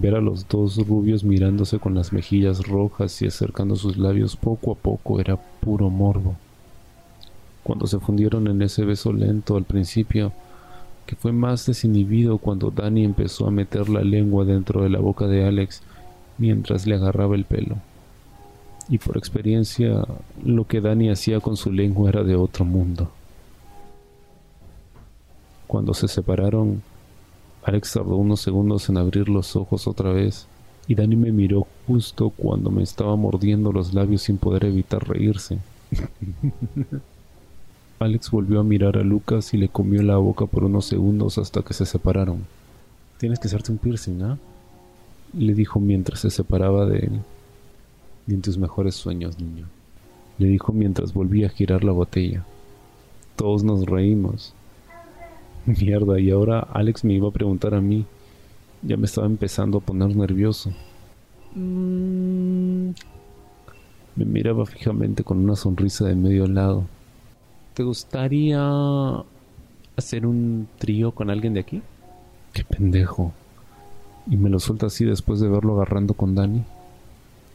[0.00, 4.70] Ver a los dos rubios mirándose con las mejillas rojas y acercando sus labios poco
[4.70, 6.36] a poco era puro morbo.
[7.64, 10.32] Cuando se fundieron en ese beso lento al principio,
[11.08, 15.26] que fue más desinhibido cuando Dani empezó a meter la lengua dentro de la boca
[15.26, 15.80] de Alex
[16.36, 17.76] mientras le agarraba el pelo.
[18.90, 20.04] Y por experiencia,
[20.44, 23.10] lo que Dani hacía con su lengua era de otro mundo.
[25.66, 26.82] Cuando se separaron,
[27.62, 30.46] Alex tardó unos segundos en abrir los ojos otra vez,
[30.88, 35.56] y Dani me miró justo cuando me estaba mordiendo los labios sin poder evitar reírse.
[38.00, 41.62] Alex volvió a mirar a Lucas y le comió la boca por unos segundos hasta
[41.62, 42.46] que se separaron.
[43.18, 44.38] Tienes que hacerte un piercing, ¿ah?
[45.32, 47.20] Le dijo mientras se separaba de él.
[48.28, 49.66] Y en tus mejores sueños, niño.
[50.38, 52.44] Le dijo mientras volvía a girar la botella.
[53.34, 54.54] Todos nos reímos.
[55.66, 58.06] Mierda, y ahora Alex me iba a preguntar a mí.
[58.82, 60.70] Ya me estaba empezando a poner nervioso.
[61.56, 62.90] Mm.
[64.14, 66.84] Me miraba fijamente con una sonrisa de medio lado.
[67.78, 68.60] ¿Te gustaría
[69.94, 71.80] hacer un trío con alguien de aquí?
[72.52, 73.32] Qué pendejo.
[74.28, 76.64] Y me lo suelta así después de verlo agarrando con Dani.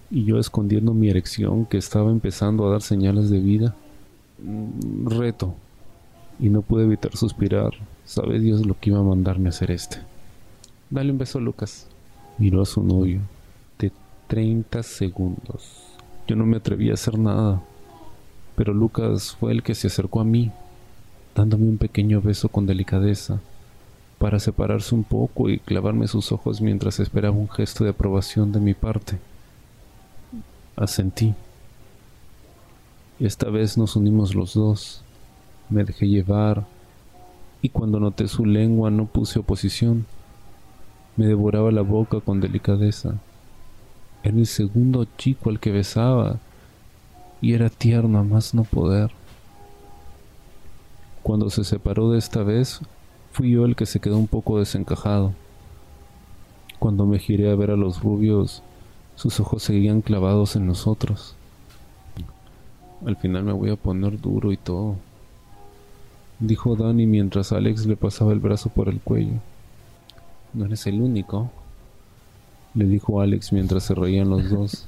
[0.09, 3.75] Y yo escondiendo mi erección que estaba empezando a dar señales de vida.
[4.41, 5.55] Mm, reto.
[6.39, 7.73] Y no pude evitar suspirar
[8.05, 9.97] Sabe Dios lo que iba a mandarme a hacer este.
[10.89, 11.89] Dale un beso, Lucas.
[12.37, 13.19] Miró a su novio.
[13.77, 13.91] De
[14.27, 15.83] 30 segundos.
[16.29, 17.61] Yo no me atreví a hacer nada.
[18.55, 20.51] Pero Lucas fue el que se acercó a mí,
[21.35, 23.39] dándome un pequeño beso con delicadeza,
[24.19, 28.59] para separarse un poco y clavarme sus ojos mientras esperaba un gesto de aprobación de
[28.59, 29.17] mi parte.
[30.75, 31.33] Asentí.
[33.19, 35.03] Esta vez nos unimos los dos.
[35.69, 36.65] Me dejé llevar,
[37.61, 40.05] y cuando noté su lengua no puse oposición.
[41.15, 43.15] Me devoraba la boca con delicadeza.
[44.23, 46.39] Era el segundo chico al que besaba
[47.43, 49.11] y era tierno a más no poder.
[51.21, 52.79] Cuando se separó de esta vez,
[53.31, 55.33] fui yo el que se quedó un poco desencajado.
[56.79, 58.63] Cuando me giré a ver a los rubios,
[59.15, 61.35] sus ojos seguían clavados en nosotros.
[63.05, 64.95] Al final me voy a poner duro y todo
[66.39, 69.39] dijo Danny mientras Alex le pasaba el brazo por el cuello.
[70.53, 71.49] No eres el único.
[72.73, 74.87] le dijo Alex mientras se reían los dos.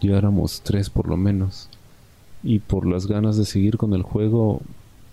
[0.00, 1.68] Ya éramos tres por lo menos,
[2.42, 4.60] y por las ganas de seguir con el juego,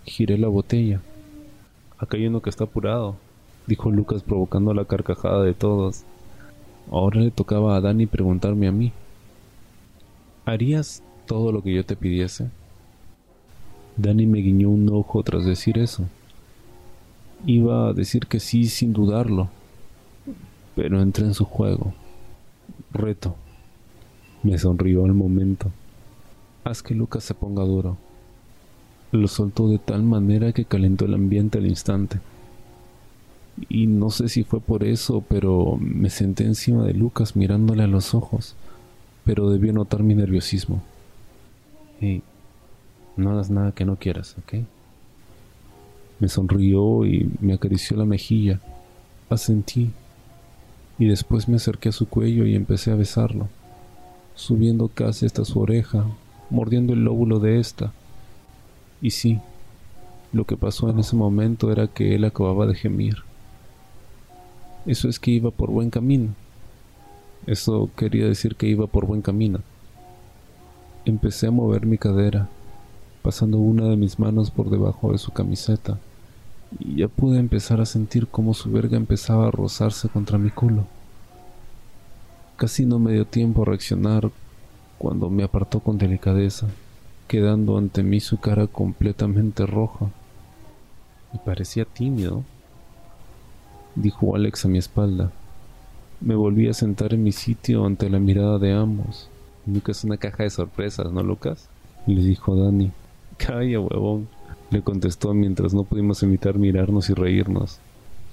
[0.06, 1.02] giré la botella.
[1.98, 3.16] Acá hay que está apurado,
[3.66, 6.04] dijo Lucas provocando la carcajada de todos.
[6.92, 8.92] Ahora le tocaba a Dani preguntarme a mí.
[10.46, 12.50] ¿Harías todo lo que yo te pidiese?
[13.96, 16.04] Dani me guiñó un ojo tras decir eso.
[17.46, 19.50] Iba a decir que sí sin dudarlo,
[20.76, 21.94] pero entré en su juego.
[22.92, 23.36] Reto.
[24.44, 25.72] Me sonrió al momento.
[26.64, 27.98] Haz que Lucas se ponga duro.
[29.12, 32.20] Lo soltó de tal manera que calentó el ambiente al instante.
[33.70, 37.88] Y no sé si fue por eso, pero me senté encima de Lucas mirándole a
[37.88, 38.56] los ojos,
[39.24, 40.82] pero debió notar mi nerviosismo.
[42.00, 42.24] Hey,
[43.16, 44.66] no hagas nada que no quieras, ¿ok?
[46.20, 48.60] Me sonrió y me acarició la mejilla.
[49.30, 49.92] Asentí.
[51.00, 53.50] Y después me acerqué a su cuello y empecé a besarlo,
[54.36, 56.06] subiendo casi hasta su oreja,
[56.50, 57.92] mordiendo el lóbulo de esta.
[59.02, 59.40] Y sí,
[60.32, 63.18] lo que pasó en ese momento era que él acababa de gemir.
[64.86, 66.34] Eso es que iba por buen camino.
[67.46, 69.60] Eso quería decir que iba por buen camino.
[71.06, 72.50] Empecé a mover mi cadera,
[73.22, 76.00] pasando una de mis manos por debajo de su camiseta,
[76.80, 80.86] y ya pude empezar a sentir cómo su verga empezaba a rozarse contra mi culo.
[82.64, 84.32] Casi no me dio tiempo a reaccionar
[84.98, 86.70] cuando me apartó con delicadeza,
[87.28, 90.10] quedando ante mí su cara completamente roja.
[91.34, 92.46] Y parecía tímido,
[93.96, 95.34] dijo Alex a mi espalda.
[96.22, 99.28] Me volví a sentar en mi sitio ante la mirada de ambos.
[99.66, 101.68] Nunca es una caja de sorpresas, ¿no, Lucas?
[102.08, 102.94] Le dijo Dani.
[103.36, 104.30] Calla, huevón,
[104.72, 107.80] le contestó mientras no pudimos evitar mirarnos y reírnos.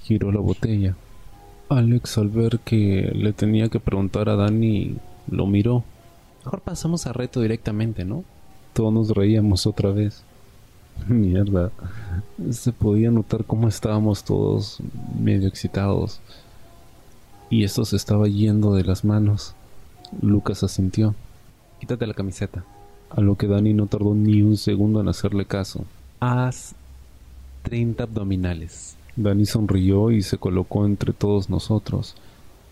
[0.04, 0.94] Giró la botella.
[1.70, 4.96] Alex, al ver que le tenía que preguntar a Dani,
[5.30, 5.84] lo miró.
[6.44, 8.24] Mejor pasamos a reto directamente, ¿no?
[8.72, 10.24] Todos nos reíamos otra vez.
[11.08, 11.70] Mierda.
[12.50, 14.78] Se podía notar cómo estábamos todos
[15.18, 16.20] medio excitados.
[17.50, 19.54] Y esto se estaba yendo de las manos.
[20.20, 21.14] Lucas asintió.
[21.78, 22.64] Quítate la camiseta
[23.10, 25.84] a lo que Dani no tardó ni un segundo en hacerle caso.
[26.20, 26.74] Haz
[27.62, 28.96] 30 abdominales.
[29.22, 32.14] Dani sonrió y se colocó entre todos nosotros,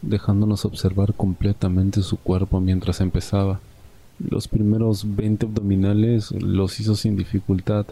[0.03, 3.61] dejándonos observar completamente su cuerpo mientras empezaba.
[4.19, 7.87] Los primeros 20 abdominales los hizo sin dificultad,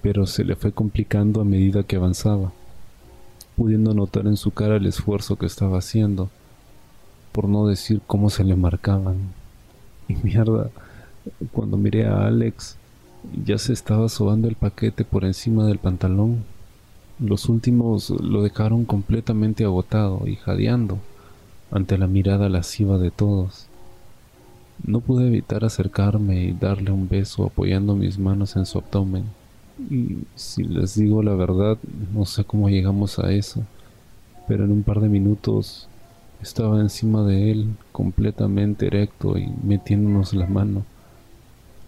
[0.00, 2.52] pero se le fue complicando a medida que avanzaba,
[3.56, 6.30] pudiendo notar en su cara el esfuerzo que estaba haciendo,
[7.32, 9.16] por no decir cómo se le marcaban.
[10.08, 10.68] Y mierda,
[11.52, 12.76] cuando miré a Alex,
[13.44, 16.44] ya se estaba sobando el paquete por encima del pantalón.
[17.22, 20.98] Los últimos lo dejaron completamente agotado y jadeando
[21.70, 23.68] ante la mirada lasciva de todos.
[24.84, 29.26] No pude evitar acercarme y darle un beso apoyando mis manos en su abdomen.
[29.88, 31.78] Y si les digo la verdad,
[32.12, 33.62] no sé cómo llegamos a eso,
[34.48, 35.86] pero en un par de minutos
[36.42, 40.84] estaba encima de él, completamente erecto y metiéndonos la mano.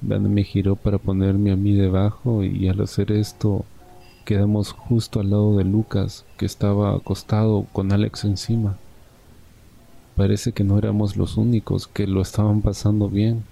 [0.00, 3.64] Dani me giró para ponerme a mí debajo y al hacer esto
[4.24, 8.76] quedamos justo al lado de Lucas, que estaba acostado con Alex encima.
[10.16, 13.44] Parece que no éramos los únicos que lo estaban pasando bien.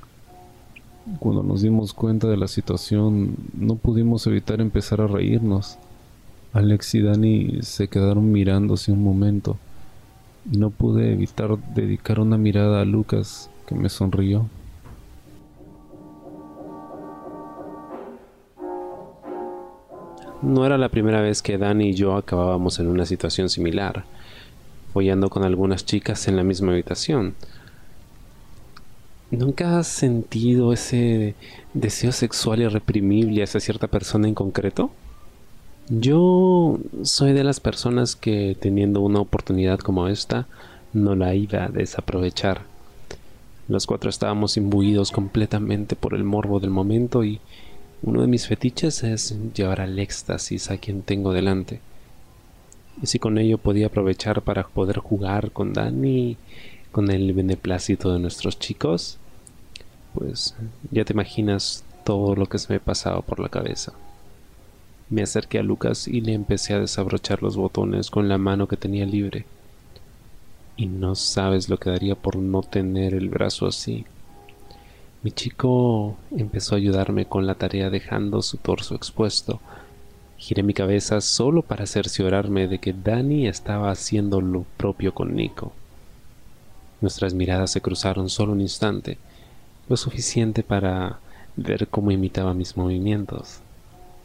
[1.18, 5.78] Cuando nos dimos cuenta de la situación, no pudimos evitar empezar a reírnos.
[6.52, 9.56] Alex y Dani se quedaron mirándose un momento
[10.50, 14.46] y no pude evitar dedicar una mirada a Lucas que me sonrió.
[20.42, 24.04] No era la primera vez que Dani y yo acabábamos en una situación similar,
[24.92, 27.34] follando con algunas chicas en la misma habitación.
[29.30, 31.36] ¿Nunca has sentido ese
[31.74, 34.90] deseo sexual irreprimible hacia cierta persona en concreto?
[35.88, 40.48] Yo soy de las personas que teniendo una oportunidad como esta,
[40.92, 42.62] no la iba a desaprovechar.
[43.68, 47.40] Los cuatro estábamos imbuidos completamente por el morbo del momento y
[48.02, 51.80] uno de mis fetiches es llevar al éxtasis a quien tengo delante.
[53.00, 56.36] Y si con ello podía aprovechar para poder jugar con Dani,
[56.90, 59.18] con el beneplácito de nuestros chicos,
[60.14, 60.54] pues
[60.90, 63.92] ya te imaginas todo lo que se me pasaba por la cabeza.
[65.08, 68.76] Me acerqué a Lucas y le empecé a desabrochar los botones con la mano que
[68.76, 69.44] tenía libre.
[70.76, 74.06] Y no sabes lo que daría por no tener el brazo así.
[75.22, 79.60] Mi chico empezó a ayudarme con la tarea dejando su torso expuesto.
[80.36, 85.72] Giré mi cabeza solo para cerciorarme de que Dani estaba haciendo lo propio con Nico.
[87.00, 89.18] Nuestras miradas se cruzaron solo un instante,
[89.88, 91.20] lo suficiente para
[91.54, 93.60] ver cómo imitaba mis movimientos.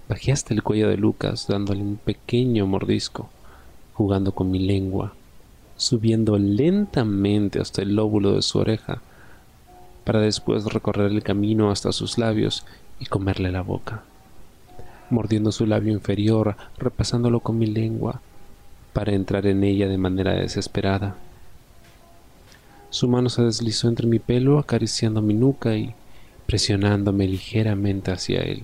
[0.09, 3.29] Bajé hasta el cuello de Lucas dándole un pequeño mordisco,
[3.93, 5.13] jugando con mi lengua,
[5.75, 9.01] subiendo lentamente hasta el lóbulo de su oreja,
[10.07, 12.63] para después recorrer el camino hasta sus labios
[12.97, 14.03] y comerle la boca,
[15.09, 18.21] mordiendo su labio inferior, repasándolo con mi lengua,
[18.93, 21.17] para entrar en ella de manera desesperada.
[22.89, 25.93] Su mano se deslizó entre mi pelo, acariciando mi nuca y
[26.45, 28.63] presionándome ligeramente hacia él.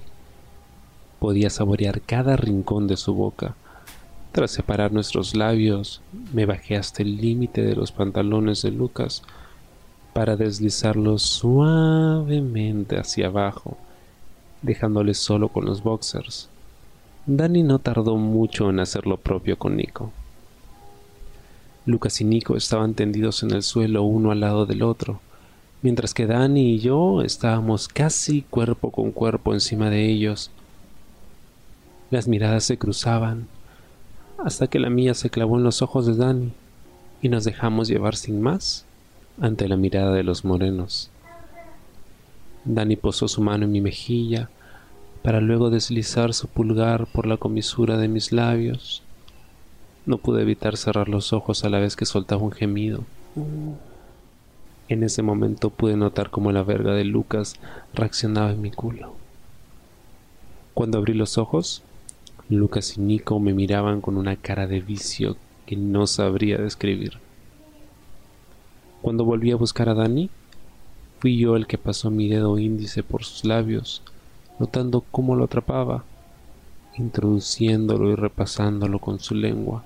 [1.20, 3.57] Podía saborear cada rincón de su boca.
[4.32, 6.02] Tras separar nuestros labios,
[6.32, 9.24] me bajé hasta el límite de los pantalones de Lucas
[10.14, 13.77] para deslizarlos suavemente hacia abajo,
[14.61, 16.49] dejándole solo con los boxers.
[17.26, 20.11] Danny no tardó mucho en hacer lo propio con Nico.
[21.85, 25.19] Lucas y Nico estaban tendidos en el suelo uno al lado del otro,
[25.81, 30.52] mientras que Danny y yo estábamos casi cuerpo con cuerpo encima de ellos.
[32.11, 33.48] Las miradas se cruzaban,
[34.38, 36.53] hasta que la mía se clavó en los ojos de Danny,
[37.22, 38.85] y nos dejamos llevar sin más
[39.41, 41.10] ante la mirada de los morenos.
[42.65, 44.49] Danny posó su mano en mi mejilla,
[45.22, 49.03] para luego deslizar su pulgar por la comisura de mis labios.
[50.05, 53.05] No pude evitar cerrar los ojos a la vez que soltaba un gemido.
[54.89, 57.55] En ese momento pude notar cómo la verga de Lucas
[57.93, 59.15] reaccionaba en mi culo.
[60.73, 61.84] Cuando abrí los ojos,
[62.49, 67.23] Lucas y Nico me miraban con una cara de vicio que no sabría describir.
[69.04, 70.30] Cuando volví a buscar a Dani,
[71.20, 74.02] fui yo el que pasó mi dedo índice por sus labios,
[74.60, 76.06] notando cómo lo atrapaba,
[76.98, 79.84] introduciéndolo y repasándolo con su lengua.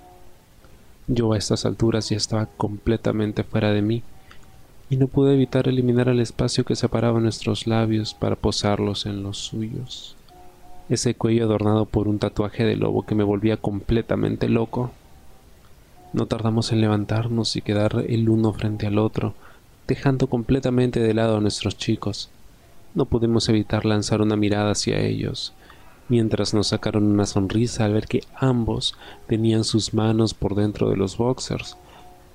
[1.07, 4.03] Yo a estas alturas ya estaba completamente fuera de mí
[4.87, 9.39] y no pude evitar eliminar el espacio que separaba nuestros labios para posarlos en los
[9.39, 10.15] suyos.
[10.89, 14.91] Ese cuello adornado por un tatuaje de lobo que me volvía completamente loco.
[16.17, 19.35] No tardamos en levantarnos y quedar el uno frente al otro,
[19.87, 22.31] dejando completamente de lado a nuestros chicos.
[22.95, 25.53] No pudimos evitar lanzar una mirada hacia ellos,
[26.09, 28.97] mientras nos sacaron una sonrisa al ver que ambos
[29.27, 31.77] tenían sus manos por dentro de los boxers,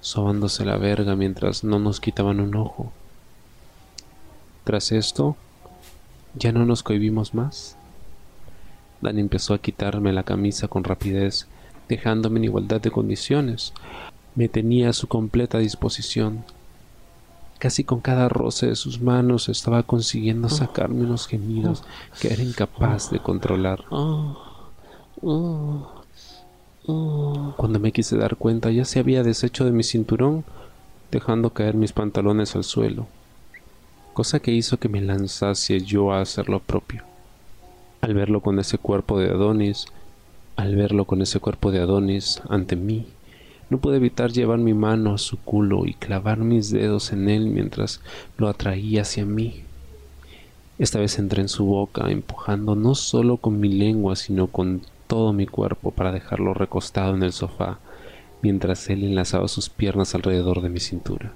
[0.01, 2.93] sobándose la verga mientras no nos quitaban un ojo.
[4.63, 5.37] Tras esto,
[6.37, 7.77] ya no nos cohibimos más.
[9.01, 11.49] Dan empezó a quitarme la camisa con rapidez,
[11.89, 13.73] dejándome en igualdad de condiciones.
[14.35, 16.45] Me tenía a su completa disposición,
[17.63, 21.85] Casi con cada roce de sus manos estaba consiguiendo sacarme unos gemidos
[22.21, 23.85] que era incapaz de controlar.
[27.57, 30.43] Cuando me quise dar cuenta ya se había deshecho de mi cinturón,
[31.13, 33.07] dejando caer mis pantalones al suelo,
[34.13, 37.05] cosa que hizo que me lanzase yo a hacer lo propio.
[38.01, 39.87] Al verlo con ese cuerpo de Adonis,
[40.57, 43.07] al verlo con ese cuerpo de Adonis ante mí,
[43.71, 47.47] no pude evitar llevar mi mano a su culo y clavar mis dedos en él
[47.47, 48.01] mientras
[48.37, 49.63] lo atraía hacia mí.
[50.79, 55.33] Esta vez entré en su boca, empujando no solo con mi lengua, sino con todo
[55.33, 57.79] mi cuerpo para dejarlo recostado en el sofá,
[58.43, 61.33] mientras él enlazaba sus piernas alrededor de mi cintura.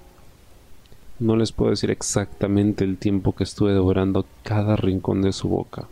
[1.18, 5.88] No les puedo decir exactamente el tiempo que estuve devorando cada rincón de su boca,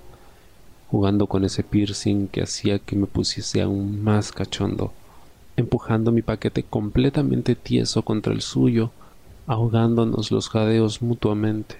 [0.94, 4.92] jugando con ese piercing que hacía que me pusiese aún más cachondo
[5.56, 8.90] empujando mi paquete completamente tieso contra el suyo,
[9.46, 11.76] ahogándonos los jadeos mutuamente.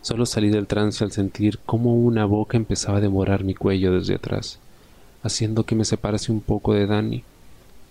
[0.00, 4.16] Solo salí del trance al sentir cómo una boca empezaba a devorar mi cuello desde
[4.16, 4.58] atrás,
[5.22, 7.22] haciendo que me separase un poco de Dani,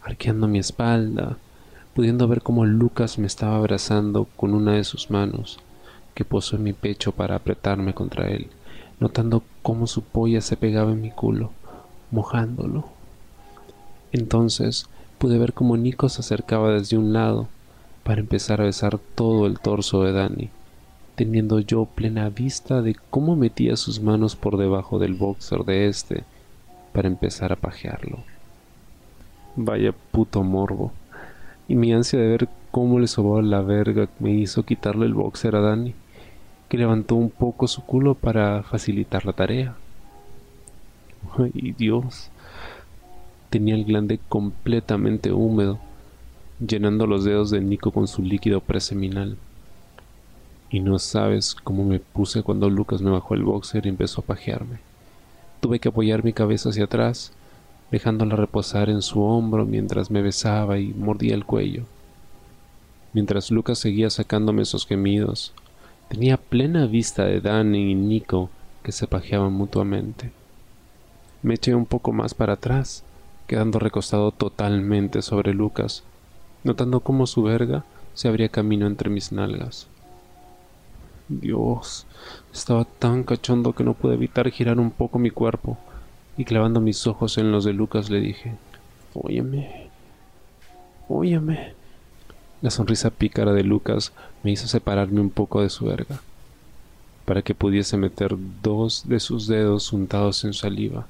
[0.01, 1.37] arqueando mi espalda,
[1.93, 5.59] pudiendo ver cómo Lucas me estaba abrazando con una de sus manos,
[6.13, 8.47] que posó en mi pecho para apretarme contra él,
[8.99, 11.51] notando cómo su polla se pegaba en mi culo,
[12.11, 12.85] mojándolo.
[14.11, 17.47] Entonces pude ver cómo Nico se acercaba desde un lado
[18.03, 20.49] para empezar a besar todo el torso de Danny,
[21.15, 26.23] teniendo yo plena vista de cómo metía sus manos por debajo del boxer de este
[26.93, 28.19] para empezar a pajearlo.
[29.55, 30.91] Vaya puto morbo.
[31.67, 35.55] Y mi ansia de ver cómo le sobaba la verga me hizo quitarle el boxer
[35.55, 35.93] a Danny,
[36.71, 39.75] que levantó un poco su culo para facilitar la tarea.
[41.37, 42.29] Ay, Dios.
[43.49, 45.79] Tenía el glande completamente húmedo,
[46.65, 49.35] llenando los dedos de Nico con su líquido preseminal.
[50.69, 54.25] Y no sabes cómo me puse cuando Lucas me bajó el boxer y empezó a
[54.27, 54.77] pajearme.
[55.59, 57.33] Tuve que apoyar mi cabeza hacia atrás,
[57.91, 61.83] dejándola reposar en su hombro mientras me besaba y mordía el cuello.
[63.11, 65.53] mientras Lucas seguía sacándome esos gemidos.
[66.11, 68.49] Tenía plena vista de Danny y Nico
[68.83, 70.29] que se pajeaban mutuamente.
[71.41, 73.05] Me eché un poco más para atrás,
[73.47, 76.03] quedando recostado totalmente sobre Lucas,
[76.65, 79.87] notando cómo su verga se abría camino entre mis nalgas.
[81.29, 82.05] Dios,
[82.51, 85.77] estaba tan cachondo que no pude evitar girar un poco mi cuerpo,
[86.35, 88.57] y clavando mis ojos en los de Lucas le dije,
[89.13, 89.87] Óyeme,
[91.07, 91.73] óyeme.
[92.61, 94.11] La sonrisa pícara de Lucas
[94.43, 96.21] me hizo separarme un poco de su verga,
[97.25, 101.07] para que pudiese meter dos de sus dedos untados en saliva,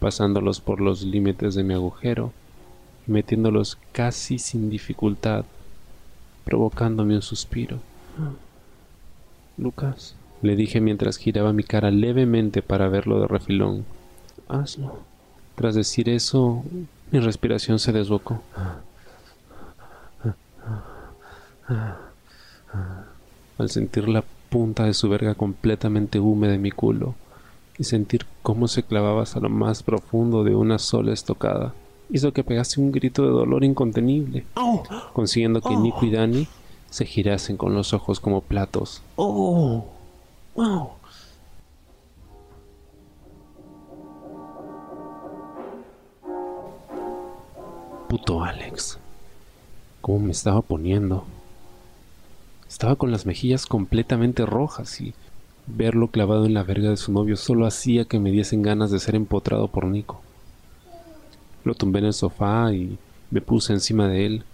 [0.00, 2.32] pasándolos por los límites de mi agujero
[3.06, 5.44] y metiéndolos casi sin dificultad,
[6.44, 7.78] provocándome un suspiro.
[9.56, 13.84] Lucas, le dije mientras giraba mi cara levemente para verlo de refilón.
[14.48, 15.00] Hazlo.
[15.56, 16.64] Tras decir eso,
[17.10, 18.40] mi respiración se desbocó.
[23.58, 27.14] Al sentir la punta de su verga completamente húmeda en mi culo
[27.78, 31.74] y sentir cómo se clavaba hasta lo más profundo de una sola estocada,
[32.10, 34.44] hizo que pegase un grito de dolor incontenible,
[35.12, 36.48] consiguiendo que Nico y Dani
[36.90, 39.02] se girasen con los ojos como platos.
[39.16, 39.84] ¡Oh!
[40.54, 40.90] ¡Wow!
[48.08, 48.98] Puto Alex.
[50.00, 51.24] ¿Cómo me estaba poniendo?
[52.78, 55.12] Estaba con las mejillas completamente rojas y
[55.66, 59.00] verlo clavado en la verga de su novio solo hacía que me diesen ganas de
[59.00, 60.20] ser empotrado por Nico.
[61.64, 62.96] Lo tumbé en el sofá y
[63.32, 64.44] me puse encima de él,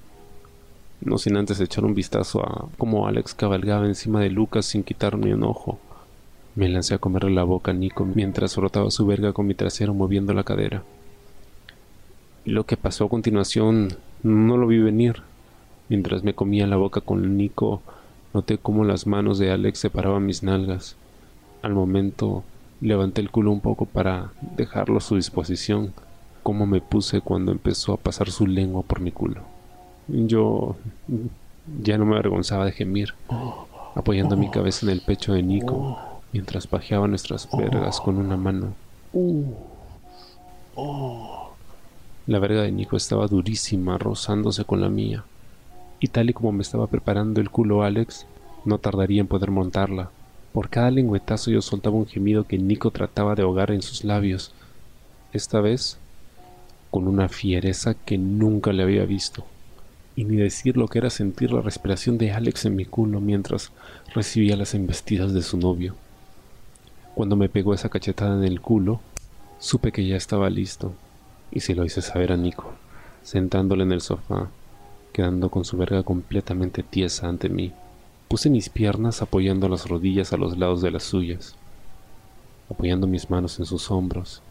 [1.03, 5.35] no sin antes echar un vistazo a cómo Alex cabalgaba encima de Lucas sin quitarme
[5.35, 5.79] un ojo.
[6.55, 9.93] Me lancé a comerle la boca a Nico mientras frotaba su verga con mi trasero
[9.93, 10.83] moviendo la cadera.
[12.47, 13.89] Lo que pasó a continuación
[14.23, 15.21] no lo vi venir.
[15.91, 17.83] Mientras me comía la boca con Nico,
[18.35, 20.97] noté cómo las manos de Alex separaban mis nalgas.
[21.63, 22.43] Al momento
[22.81, 25.95] levanté el culo un poco para dejarlo a su disposición,
[26.43, 29.41] como me puse cuando empezó a pasar su lengua por mi culo.
[30.09, 30.77] Yo
[31.83, 33.15] ya no me avergonzaba de gemir,
[33.95, 35.99] apoyando mi cabeza en el pecho de Nico
[36.33, 38.75] mientras pajeaba nuestras vergas con una mano.
[42.27, 45.25] La verga de Nico estaba durísima, rozándose con la mía.
[46.01, 48.27] Y tal y como me estaba preparando el culo Alex,
[48.65, 50.11] no tardaría en poder montarla.
[50.53, 54.53] Por cada lengüetazo yo soltaba un gemido que Nico trataba de ahogar en sus labios.
[55.33, 55.99] Esta vez,
[56.91, 59.45] con una fiereza que nunca le había visto.
[60.15, 63.73] Y ni decir lo que era sentir la respiración de Alex en mi culo mientras
[64.15, 65.97] recibía las embestidas de su novio.
[67.17, 69.01] Cuando me pegó esa cachetada en el culo,
[69.59, 70.95] supe que ya estaba listo
[71.51, 72.75] y se lo hice saber a Nico,
[73.23, 74.51] sentándole en el sofá,
[75.15, 77.73] quedando con su verga completamente tiesa ante mí.
[78.27, 81.55] Puse mis piernas apoyando las rodillas a los lados de las suyas,
[82.69, 84.43] apoyando mis manos en sus hombros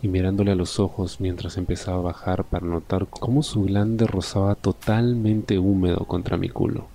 [0.00, 4.54] y mirándole a los ojos mientras empezaba a bajar para notar cómo su glande rozaba
[4.54, 6.86] totalmente húmedo contra mi culo.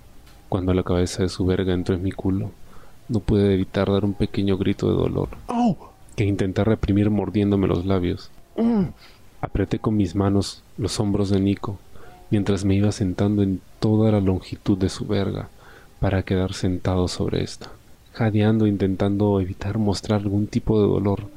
[0.48, 2.50] Cuando la cabeza de su verga entró en mi culo,
[3.08, 5.28] no pude evitar dar un pequeño grito de dolor,
[6.16, 8.32] que intenté reprimir mordiéndome los labios.
[9.40, 11.78] Apreté con mis manos los hombros de Nico,
[12.30, 15.48] mientras me iba sentando en toda la longitud de su verga
[16.00, 17.70] para quedar sentado sobre esta,
[18.12, 21.28] jadeando intentando evitar mostrar algún tipo de dolor.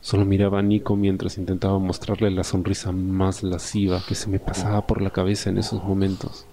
[0.00, 4.86] Solo miraba a Nico mientras intentaba mostrarle la sonrisa más lasciva que se me pasaba
[4.86, 6.46] por la cabeza en esos momentos.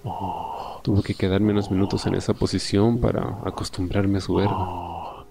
[0.82, 5.26] Tuve que quedarme unos minutos en esa posición para acostumbrarme a su verga.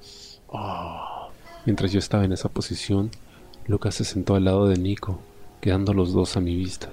[1.67, 3.11] Mientras yo estaba en esa posición,
[3.67, 5.19] Lucas se sentó al lado de Nico,
[5.61, 6.91] quedando los dos a mi vista.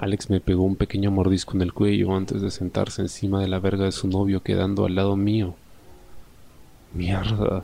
[0.00, 3.58] Alex me pegó un pequeño mordisco en el cuello antes de sentarse encima de la
[3.58, 5.54] verga de su novio quedando al lado mío.
[6.94, 7.62] Mierda.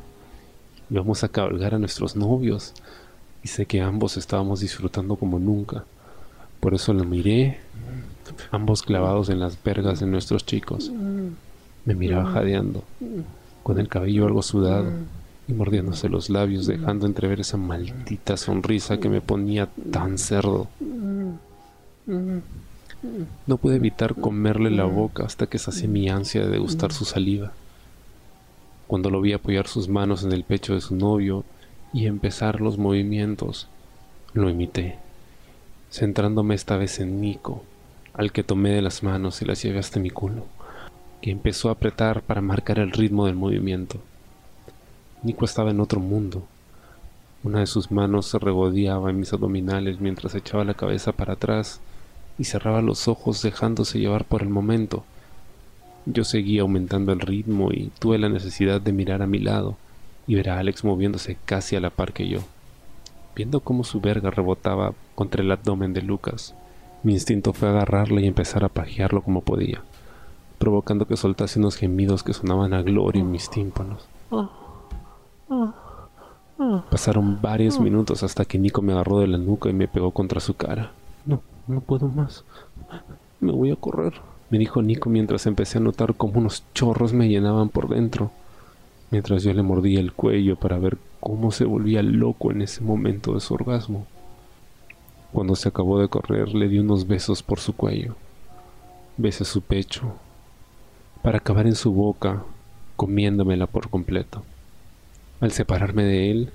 [0.91, 2.75] Íbamos a cabalgar a nuestros novios
[3.43, 5.85] y sé que ambos estábamos disfrutando como nunca.
[6.61, 7.59] Por eso lo miré,
[8.51, 10.93] ambos clavados en las vergas de nuestros chicos.
[11.87, 12.85] Me miraba jadeando,
[13.63, 14.91] con el cabello algo sudado
[15.49, 20.69] y mordiéndose los labios, dejando entrever esa maldita sonrisa que me ponía tan cerdo.
[22.07, 27.53] No pude evitar comerle la boca hasta que sacié mi ansia de degustar su saliva.
[28.87, 31.45] Cuando lo vi apoyar sus manos en el pecho de su novio
[31.93, 33.67] y empezar los movimientos,
[34.35, 34.99] lo imité,
[35.91, 37.65] centrándome esta vez en Nico,
[38.15, 40.47] al que tomé de las manos y las llevé hasta mi culo,
[41.21, 44.01] que empezó a apretar para marcar el ritmo del movimiento.
[45.25, 46.45] Nico estaba en otro mundo.
[47.43, 51.81] Una de sus manos se regodeaba en mis abdominales mientras echaba la cabeza para atrás
[52.39, 55.05] y cerraba los ojos dejándose llevar por el momento.
[56.05, 59.77] Yo seguía aumentando el ritmo y tuve la necesidad de mirar a mi lado
[60.27, 62.41] y ver a Alex moviéndose casi a la par que yo.
[63.35, 66.55] Viendo cómo su verga rebotaba contra el abdomen de Lucas,
[67.03, 69.83] mi instinto fue agarrarle y empezar a pajearlo como podía,
[70.59, 74.09] provocando que soltase unos gemidos que sonaban a gloria en mis tímpanos.
[76.91, 80.41] Pasaron varios minutos hasta que Nico me agarró de la nuca y me pegó contra
[80.41, 80.93] su cara.
[81.27, 82.45] No, no puedo más.
[83.41, 84.15] Me voy a correr,
[84.51, 88.31] me dijo Nico mientras empecé a notar cómo unos chorros me llenaban por dentro,
[89.11, 93.35] mientras yo le mordía el cuello para ver cómo se volvía loco en ese momento
[93.35, 94.07] de su orgasmo.
[95.33, 98.15] Cuando se acabó de correr, le di unos besos por su cuello.
[99.17, 100.13] Besé su pecho,
[101.23, 102.45] para acabar en su boca,
[102.95, 104.45] comiéndomela por completo.
[105.41, 106.51] Al separarme de él,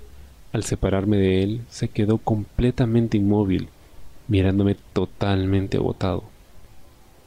[0.52, 3.68] al separarme de él, se quedó completamente inmóvil,
[4.28, 6.24] mirándome totalmente agotado.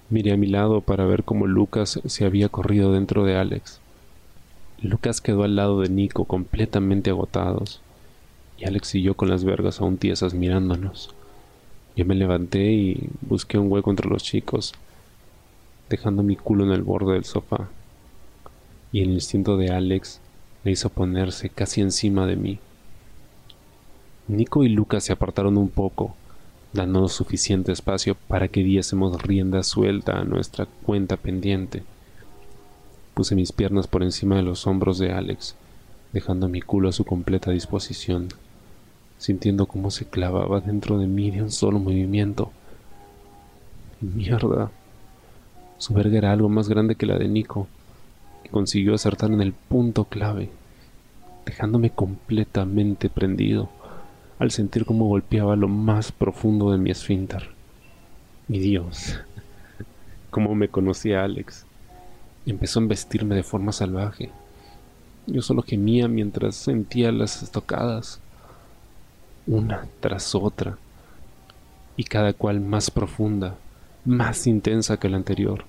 [0.09, 3.79] Miré a mi lado para ver cómo Lucas se había corrido dentro de Alex.
[4.81, 7.81] Lucas quedó al lado de Nico completamente agotados,
[8.57, 11.13] y Alex y yo con las vergas aún tiesas mirándonos.
[11.95, 14.73] Yo me levanté y busqué un hueco entre los chicos,
[15.89, 17.69] dejando mi culo en el borde del sofá,
[18.91, 20.19] y el instinto de Alex
[20.63, 22.59] le hizo ponerse casi encima de mí.
[24.27, 26.15] Nico y Lucas se apartaron un poco,
[26.75, 31.83] dándonos suficiente espacio para que diésemos rienda suelta a nuestra cuenta pendiente.
[33.13, 35.55] Puse mis piernas por encima de los hombros de Alex,
[36.11, 38.27] dejando mi culo a su completa disposición,
[39.17, 42.51] sintiendo cómo se clavaba dentro de mí de un solo movimiento.
[44.01, 44.69] Mierda.
[45.77, 47.67] Su verga era algo más grande que la de Nico,
[48.43, 50.49] y consiguió acertar en el punto clave,
[51.45, 53.69] dejándome completamente prendido
[54.39, 57.49] al sentir cómo golpeaba lo más profundo de mi esfínter.
[58.47, 59.19] Mi Dios,
[60.29, 61.65] cómo me conocía Alex
[62.51, 64.29] empezó a embestirme de forma salvaje.
[65.27, 68.19] Yo solo gemía mientras sentía las estocadas,
[69.47, 70.77] una tras otra,
[71.97, 73.55] y cada cual más profunda,
[74.03, 75.65] más intensa que la anterior.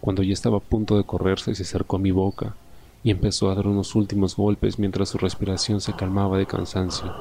[0.00, 2.54] Cuando ya estaba a punto de correrse, se acercó a mi boca
[3.02, 7.14] y empezó a dar unos últimos golpes mientras su respiración se calmaba de cansancio,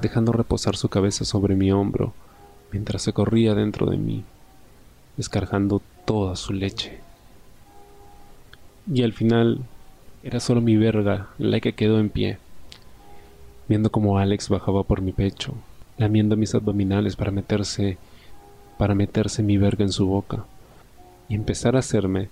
[0.00, 2.14] dejando reposar su cabeza sobre mi hombro
[2.72, 4.24] mientras se corría dentro de mí,
[5.16, 7.00] descargando toda su leche.
[8.92, 9.60] Y al final
[10.22, 12.38] era solo mi verga la que quedó en pie,
[13.68, 15.54] viendo como Alex bajaba por mi pecho,
[15.98, 17.98] lamiendo mis abdominales para meterse
[18.78, 20.44] para meterse mi verga en su boca
[21.30, 22.28] y empezar a hacerme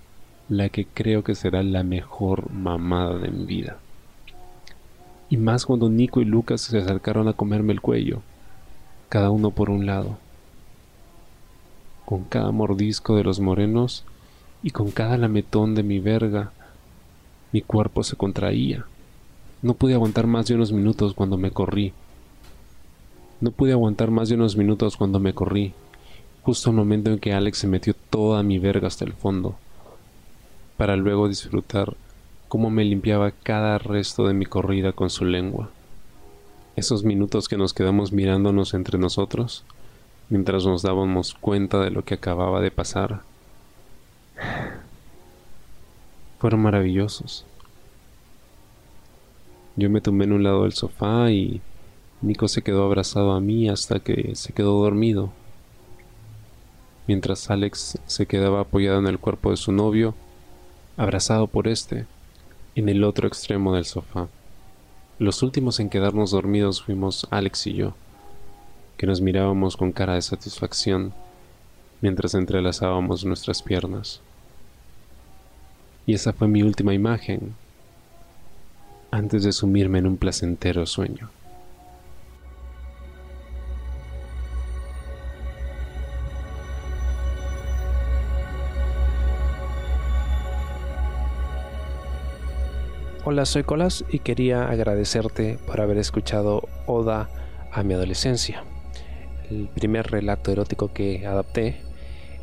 [0.47, 3.79] la que creo que será la mejor mamada de mi vida.
[5.29, 8.21] Y más cuando Nico y Lucas se acercaron a comerme el cuello,
[9.09, 10.17] cada uno por un lado
[12.05, 14.05] con cada mordisco de los morenos
[14.63, 16.51] y con cada lametón de mi verga,
[17.51, 18.85] mi cuerpo se contraía.
[19.61, 21.93] No pude aguantar más de unos minutos cuando me corrí.
[23.41, 25.73] No pude aguantar más de unos minutos cuando me corrí,
[26.43, 29.55] justo el momento en que Alex se metió toda mi verga hasta el fondo,
[30.77, 31.97] para luego disfrutar
[32.47, 35.69] cómo me limpiaba cada resto de mi corrida con su lengua.
[36.75, 39.63] Esos minutos que nos quedamos mirándonos entre nosotros
[40.29, 43.21] mientras nos dábamos cuenta de lo que acababa de pasar.
[46.39, 47.45] Fueron maravillosos.
[49.75, 51.61] Yo me tumbé en un lado del sofá y
[52.21, 55.31] Nico se quedó abrazado a mí hasta que se quedó dormido.
[57.07, 60.15] Mientras Alex se quedaba apoyado en el cuerpo de su novio,
[60.97, 62.05] abrazado por este,
[62.75, 64.27] en el otro extremo del sofá.
[65.17, 67.93] Los últimos en quedarnos dormidos fuimos Alex y yo
[68.97, 71.13] que nos mirábamos con cara de satisfacción
[72.01, 74.21] mientras entrelazábamos nuestras piernas.
[76.05, 77.55] Y esa fue mi última imagen
[79.11, 81.29] antes de sumirme en un placentero sueño.
[93.27, 97.27] Hola, soy Colas y quería agradecerte por haber escuchado Oda
[97.71, 98.63] a mi adolescencia
[99.49, 101.77] el primer relato erótico que adapté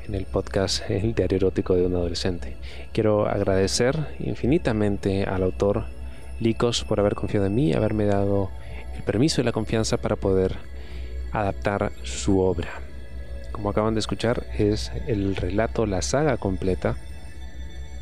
[0.09, 2.57] en el podcast El diario erótico de un adolescente.
[2.93, 5.85] Quiero agradecer infinitamente al autor
[6.41, 8.51] Licos por haber confiado en mí haberme dado
[8.97, 10.57] el permiso y la confianza para poder
[11.31, 12.71] adaptar su obra.
[13.53, 16.97] Como acaban de escuchar, es el relato, la saga completa,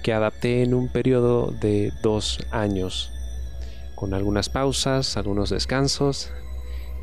[0.03, 3.13] que adapté en un periodo de dos años,
[3.95, 6.33] con algunas pausas, algunos descansos,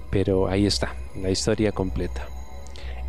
[0.10, 2.28] Pero ahí está, la historia completa.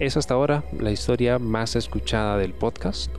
[0.01, 3.13] Es hasta ahora la historia más escuchada del podcast.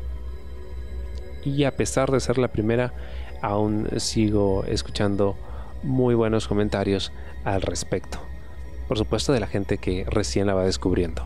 [1.46, 2.94] Y a pesar de ser la primera,
[3.42, 5.38] aún sigo escuchando
[5.82, 7.14] muy buenos comentarios
[7.46, 8.20] al respecto.
[8.90, 11.26] Por supuesto de la gente que recién la va descubriendo.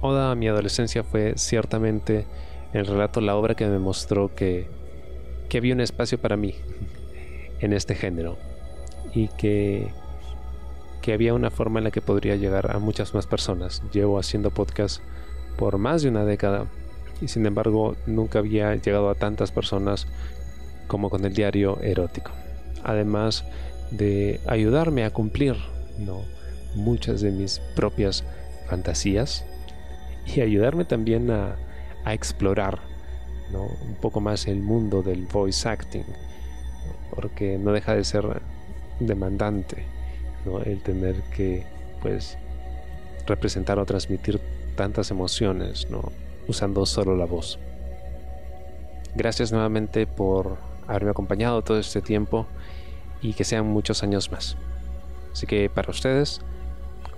[0.00, 2.26] Oda a mi adolescencia fue ciertamente
[2.72, 4.66] el relato, la obra que me mostró que,
[5.48, 6.54] que había un espacio para mí
[7.60, 8.38] en este género
[9.14, 9.88] y que,
[11.02, 13.82] que había una forma en la que podría llegar a muchas más personas.
[13.92, 15.02] Llevo haciendo podcast
[15.58, 16.66] por más de una década
[17.20, 20.06] y sin embargo nunca había llegado a tantas personas
[20.86, 22.32] como con el diario erótico.
[22.84, 23.44] Además
[23.90, 25.56] de ayudarme a cumplir
[25.98, 26.22] ¿no?
[26.74, 28.24] muchas de mis propias
[28.66, 29.44] fantasías
[30.34, 31.56] y ayudarme también a,
[32.04, 32.80] a explorar
[33.52, 33.64] ¿no?
[33.64, 36.04] un poco más el mundo del voice acting,
[37.14, 38.42] porque no deja de ser
[39.00, 39.84] demandante
[40.44, 40.60] ¿no?
[40.60, 41.64] el tener que
[42.00, 42.38] pues
[43.26, 44.40] representar o transmitir
[44.76, 46.12] tantas emociones ¿no?
[46.48, 47.58] usando solo la voz.
[49.14, 50.56] Gracias nuevamente por
[50.86, 52.46] haberme acompañado todo este tiempo
[53.20, 54.56] y que sean muchos años más.
[55.32, 56.40] Así que para ustedes,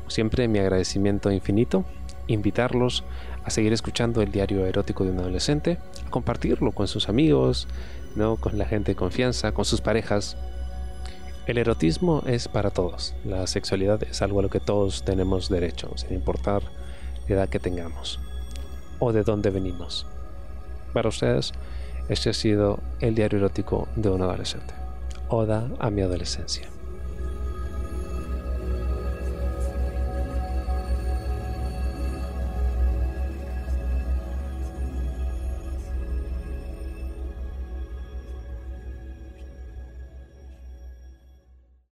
[0.08, 1.84] siempre mi agradecimiento infinito,
[2.26, 3.04] invitarlos
[3.44, 7.68] a seguir escuchando el diario erótico de un adolescente, a compartirlo con sus amigos,
[8.16, 8.36] ¿no?
[8.36, 10.36] con la gente de confianza, con sus parejas.
[11.46, 13.14] El erotismo es para todos.
[13.24, 16.62] La sexualidad es algo a lo que todos tenemos derecho, sin importar
[17.28, 18.18] la edad que tengamos
[18.98, 20.06] o de dónde venimos.
[20.92, 21.52] Para ustedes,
[22.08, 24.74] este ha sido el diario erótico de un adolescente.
[25.28, 26.73] Oda a mi adolescencia.